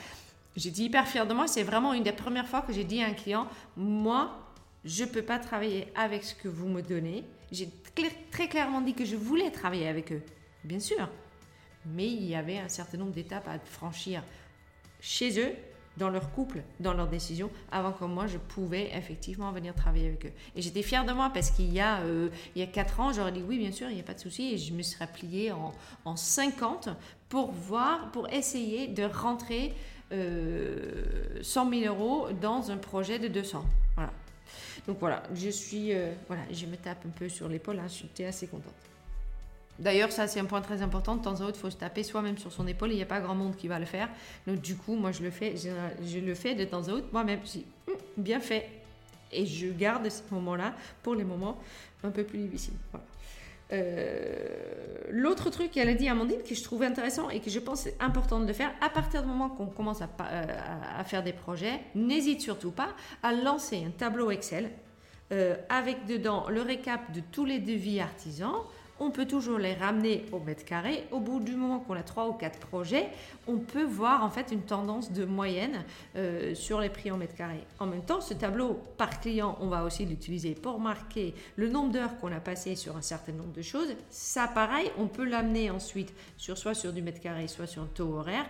j'étais 0.55 0.82
hyper 0.82 1.07
fière 1.07 1.28
de 1.28 1.34
moi. 1.34 1.47
C'est 1.47 1.64
vraiment 1.64 1.93
une 1.93 2.03
des 2.03 2.12
premières 2.14 2.47
fois 2.47 2.62
que 2.62 2.74
j'ai 2.74 2.84
dit 2.84 3.03
à 3.03 3.07
un 3.07 3.14
client, 3.14 3.47
moi, 3.78 4.39
je 4.84 5.03
ne 5.03 5.09
peux 5.09 5.22
pas 5.22 5.38
travailler 5.38 5.88
avec 5.95 6.24
ce 6.24 6.34
que 6.34 6.47
vous 6.47 6.68
me 6.68 6.82
donnez. 6.82 7.24
J'ai 7.51 7.70
très 8.32 8.47
clairement 8.47 8.82
dit 8.82 8.95
que 8.95 9.05
je 9.05 9.16
voulais 9.16 9.51
travailler 9.51 9.88
avec 9.88 10.12
eux, 10.12 10.24
bien 10.64 10.80
sûr. 10.80 11.09
Mais 11.86 12.07
il 12.07 12.26
y 12.26 12.36
avait 12.36 12.57
un 12.57 12.70
certain 12.70 12.97
nombre 12.97 13.12
d'étapes 13.12 13.47
à 13.47 13.59
franchir 13.59 14.24
chez 14.99 15.39
eux 15.39 15.53
dans 15.97 16.09
leur 16.09 16.31
couple, 16.31 16.63
dans 16.79 16.93
leurs 16.93 17.07
décisions, 17.07 17.49
avant 17.71 17.91
que 17.91 18.05
moi 18.05 18.27
je 18.27 18.37
pouvais 18.37 18.89
effectivement 18.95 19.51
venir 19.51 19.75
travailler 19.75 20.07
avec 20.07 20.25
eux. 20.25 20.31
Et 20.55 20.61
j'étais 20.61 20.83
fière 20.83 21.05
de 21.05 21.11
moi 21.11 21.31
parce 21.33 21.51
qu'il 21.51 21.71
y 21.73 21.79
a 21.79 21.99
euh, 22.01 22.29
il 22.55 22.61
y 22.61 22.63
a 22.63 22.67
4 22.67 22.99
ans, 22.99 23.13
j'aurais 23.13 23.31
dit 23.31 23.43
oui, 23.47 23.57
bien 23.57 23.71
sûr, 23.71 23.89
il 23.89 23.95
n'y 23.95 24.01
a 24.01 24.03
pas 24.03 24.13
de 24.13 24.19
souci, 24.19 24.53
et 24.53 24.57
je 24.57 24.73
me 24.73 24.81
serais 24.81 25.07
pliée 25.07 25.51
en, 25.51 25.73
en 26.05 26.15
50 26.15 26.89
pour 27.29 27.51
voir, 27.51 28.11
pour 28.11 28.29
essayer 28.29 28.87
de 28.87 29.03
rentrer 29.03 29.73
euh, 30.11 31.41
100 31.41 31.69
000 31.69 31.93
euros 31.93 32.27
dans 32.41 32.71
un 32.71 32.77
projet 32.77 33.19
de 33.19 33.27
200. 33.27 33.63
Voilà. 33.95 34.11
Donc 34.87 34.97
voilà, 34.99 35.23
je 35.33 35.49
suis, 35.49 35.93
euh, 35.93 36.11
voilà, 36.27 36.43
je 36.51 36.65
me 36.65 36.75
tape 36.75 37.05
un 37.05 37.09
peu 37.09 37.29
sur 37.29 37.47
l'épaule, 37.47 37.79
hein, 37.79 37.87
j'étais 37.87 38.25
assez 38.25 38.47
contente. 38.47 38.73
D'ailleurs, 39.82 40.11
ça 40.11 40.27
c'est 40.27 40.39
un 40.39 40.45
point 40.45 40.61
très 40.61 40.82
important. 40.82 41.15
De 41.15 41.23
temps 41.23 41.34
en 41.34 41.38
temps, 41.38 41.49
il 41.49 41.55
faut 41.55 41.69
se 41.69 41.77
taper 41.77 42.03
soi-même 42.03 42.38
sur 42.38 42.51
son 42.51 42.67
épaule. 42.67 42.91
Il 42.91 42.95
n'y 42.95 43.01
a 43.01 43.07
pas 43.07 43.19
grand 43.19 43.36
monde 43.36 43.55
qui 43.55 43.67
va 43.67 43.79
le 43.79 43.86
faire. 43.86 44.09
Donc 44.47 44.61
du 44.61 44.75
coup, 44.75 44.95
moi 44.95 45.11
je 45.11 45.23
le 45.23 45.32
fais. 45.32 45.55
Je, 45.57 46.19
le 46.19 46.36
fais 46.36 46.55
de 46.55 46.65
temps 46.65 46.88
en 46.88 46.99
temps 46.99 47.05
moi-même. 47.11 47.39
Je 47.43 47.51
dis 47.51 47.65
hum, 47.88 47.95
bien 48.17 48.39
fait. 48.39 48.69
Et 49.32 49.45
je 49.45 49.67
garde 49.67 50.07
ces 50.09 50.23
moments-là 50.32 50.73
pour 51.01 51.15
les 51.15 51.23
moments 51.23 51.57
un 52.03 52.11
peu 52.11 52.23
plus 52.23 52.39
difficiles. 52.39 52.73
Euh, 53.73 54.36
l'autre 55.11 55.49
truc 55.49 55.71
qu'elle 55.71 55.88
a 55.88 55.93
dit 55.93 56.09
à 56.09 56.11
Amandine 56.11 56.43
que 56.47 56.53
je 56.53 56.61
trouvais 56.61 56.86
intéressant 56.86 57.29
et 57.29 57.39
que 57.39 57.49
je 57.49 57.59
pense 57.59 57.82
c'est 57.82 57.95
important 58.01 58.41
de 58.41 58.51
faire, 58.51 58.71
à 58.82 58.89
partir 58.89 59.21
du 59.21 59.29
moment 59.29 59.47
qu'on 59.49 59.67
commence 59.67 60.01
à, 60.01 60.09
euh, 60.23 60.43
à, 60.99 61.03
faire 61.05 61.23
des 61.23 61.32
projets, 61.32 61.79
n'hésite 61.95 62.41
surtout 62.41 62.71
pas 62.71 62.89
à 63.23 63.32
lancer 63.32 63.82
un 63.88 63.91
tableau 63.91 64.29
Excel 64.29 64.69
euh, 65.32 65.55
avec 65.69 66.05
dedans 66.05 66.47
le 66.49 66.61
récap 66.61 67.13
de 67.13 67.21
tous 67.32 67.45
les 67.45 67.59
devis 67.59 68.01
artisans, 68.01 68.55
on 69.01 69.09
peut 69.09 69.25
toujours 69.25 69.57
les 69.57 69.73
ramener 69.73 70.25
au 70.31 70.39
mètre 70.39 70.63
carré. 70.63 71.05
Au 71.11 71.19
bout 71.19 71.39
du 71.39 71.55
moment 71.55 71.79
qu'on 71.79 71.95
a 71.95 72.03
trois 72.03 72.29
ou 72.29 72.33
quatre 72.33 72.59
projets, 72.59 73.09
on 73.47 73.57
peut 73.57 73.83
voir 73.83 74.23
en 74.23 74.29
fait 74.29 74.51
une 74.51 74.61
tendance 74.61 75.11
de 75.11 75.25
moyenne 75.25 75.83
euh, 76.15 76.53
sur 76.53 76.79
les 76.79 76.89
prix 76.89 77.09
en 77.09 77.17
mètre 77.17 77.33
carré. 77.33 77.61
En 77.79 77.87
même 77.87 78.05
temps, 78.05 78.21
ce 78.21 78.35
tableau 78.35 78.79
par 78.97 79.19
client, 79.19 79.57
on 79.59 79.69
va 79.69 79.83
aussi 79.83 80.05
l'utiliser 80.05 80.53
pour 80.53 80.79
marquer 80.79 81.33
le 81.55 81.67
nombre 81.67 81.91
d'heures 81.91 82.15
qu'on 82.19 82.31
a 82.31 82.39
passé 82.39 82.75
sur 82.75 82.95
un 82.95 83.01
certain 83.01 83.31
nombre 83.31 83.51
de 83.51 83.63
choses. 83.63 83.89
Ça, 84.11 84.47
pareil, 84.47 84.91
on 84.99 85.07
peut 85.07 85.25
l'amener 85.25 85.71
ensuite 85.71 86.13
sur 86.37 86.59
soit 86.59 86.75
sur 86.75 86.93
du 86.93 87.01
mètre 87.01 87.21
carré, 87.21 87.47
soit 87.47 87.65
sur 87.65 87.81
un 87.81 87.87
taux 87.87 88.13
horaire. 88.13 88.45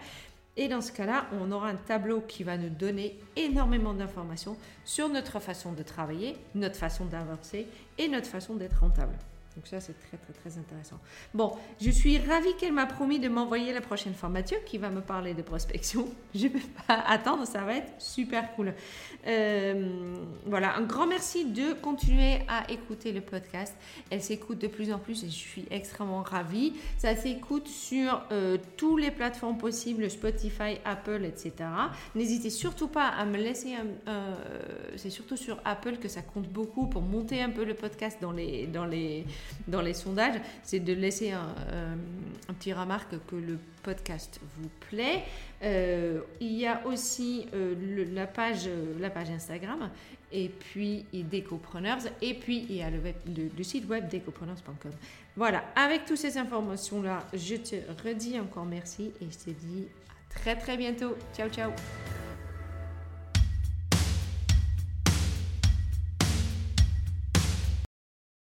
Et 0.58 0.68
dans 0.68 0.82
ce 0.82 0.92
cas-là, 0.92 1.28
on 1.40 1.50
aura 1.54 1.70
un 1.70 1.76
tableau 1.76 2.20
qui 2.28 2.44
va 2.44 2.58
nous 2.58 2.70
donner 2.70 3.18
énormément 3.38 3.94
d'informations 3.94 4.58
sur 4.84 5.08
notre 5.08 5.40
façon 5.40 5.72
de 5.72 5.82
travailler, 5.82 6.36
notre 6.56 6.76
façon 6.76 7.06
d'avancer 7.06 7.68
et 7.98 8.10
notre 8.10 8.28
façon 8.28 8.56
d'être 8.56 8.82
rentable. 8.82 9.18
Donc 9.56 9.68
ça, 9.68 9.82
c'est 9.82 9.94
très, 9.94 10.18
très, 10.18 10.34
très 10.34 10.58
intéressant. 10.58 10.98
Bon, 11.34 11.58
je 11.82 11.90
suis 11.90 12.18
ravie 12.18 12.56
qu'elle 12.58 12.72
m'a 12.72 12.86
promis 12.86 13.20
de 13.20 13.28
m'envoyer 13.28 13.74
la 13.74 13.82
prochaine 13.82 14.14
fois 14.14 14.30
Mathieu, 14.30 14.58
qui 14.66 14.78
va 14.78 14.90
me 14.90 15.02
parler 15.02 15.34
de 15.34 15.42
prospection. 15.42 16.08
Je 16.34 16.46
ne 16.46 16.50
peux 16.50 16.60
pas 16.88 17.04
attendre, 17.08 17.46
ça 17.46 17.62
va 17.62 17.76
être 17.76 17.92
super 18.00 18.54
cool. 18.54 18.74
Euh, 19.28 20.16
voilà, 20.46 20.76
un 20.78 20.84
grand 20.84 21.06
merci 21.06 21.46
de 21.46 21.74
continuer 21.74 22.40
à 22.48 22.72
écouter 22.72 23.12
le 23.12 23.20
podcast. 23.20 23.76
Elle 24.10 24.22
s'écoute 24.22 24.60
de 24.60 24.68
plus 24.68 24.92
en 24.94 25.00
plus 25.00 25.24
et 25.26 25.28
je 25.28 25.36
suis 25.36 25.66
extrêmement 25.70 26.24
ravie. 26.24 26.74
Ça 26.98 27.14
s'écoute 27.16 27.68
sur 27.68 28.24
euh, 28.32 28.58
toutes 28.78 29.02
les 29.02 29.12
plateformes 29.12 29.58
possibles, 29.58 30.10
Spotify, 30.10 30.80
Apple, 30.86 31.26
etc. 31.26 31.52
N'hésitez 32.16 32.50
surtout 32.50 32.88
pas 32.88 33.08
à 33.08 33.26
me 33.26 33.38
laisser 33.38 33.74
un... 33.76 33.86
c'est 34.96 35.10
surtout 35.10 35.36
sur 35.36 35.60
Apple 35.66 35.98
que 35.98 36.08
ça 36.08 36.22
compte 36.22 36.48
beaucoup 36.48 36.88
pour 36.88 37.02
monter 37.02 37.42
un 37.42 37.50
peu 37.50 37.66
le 37.66 37.74
podcast 37.74 38.18
dans 38.22 38.32
les... 38.32 38.68
Dans 38.68 38.86
les 38.86 39.26
dans 39.68 39.82
les 39.82 39.94
sondages, 39.94 40.40
c'est 40.64 40.80
de 40.80 40.94
laisser 40.94 41.32
un, 41.32 41.56
euh, 41.70 41.96
petit 42.60 42.74
remarque 42.74 43.16
que 43.28 43.36
le 43.36 43.58
podcast 43.84 44.40
vous 44.58 44.70
plaît. 44.90 45.24
Euh, 45.64 46.22
il 46.40 46.54
y 46.54 46.68
a 46.68 46.86
aussi 46.86 47.48
euh, 47.54 47.76
la, 48.14 48.28
page, 48.28 48.70
la 49.00 49.10
page 49.10 49.30
Instagram 49.30 49.90
et 50.32 50.50
puis 50.50 51.06
Decopreneurs 51.14 52.00
et 52.22 52.34
puis 52.34 52.66
il 52.70 52.78
y 52.78 52.82
a 52.82 52.90
le, 52.90 53.00
le, 53.58 53.64
site 53.64 53.88
web 53.88 54.08
decopreneurs.com. 54.10 54.92
Voilà, 55.36 55.64
avec 55.76 56.06
toutes 56.06 56.18
ces 56.18 56.38
informations-là, 56.38 57.26
je 57.34 57.56
te 57.56 57.76
redis 58.04 58.40
encore 58.40 58.66
merci 58.66 59.12
et 59.22 59.26
je 59.30 59.38
te 59.38 59.50
dis 59.52 59.88
à 60.10 60.34
très 60.34 60.56
très 60.56 60.78
bientôt. 60.78 61.16
Ciao 61.36 61.50
ciao 61.50 61.72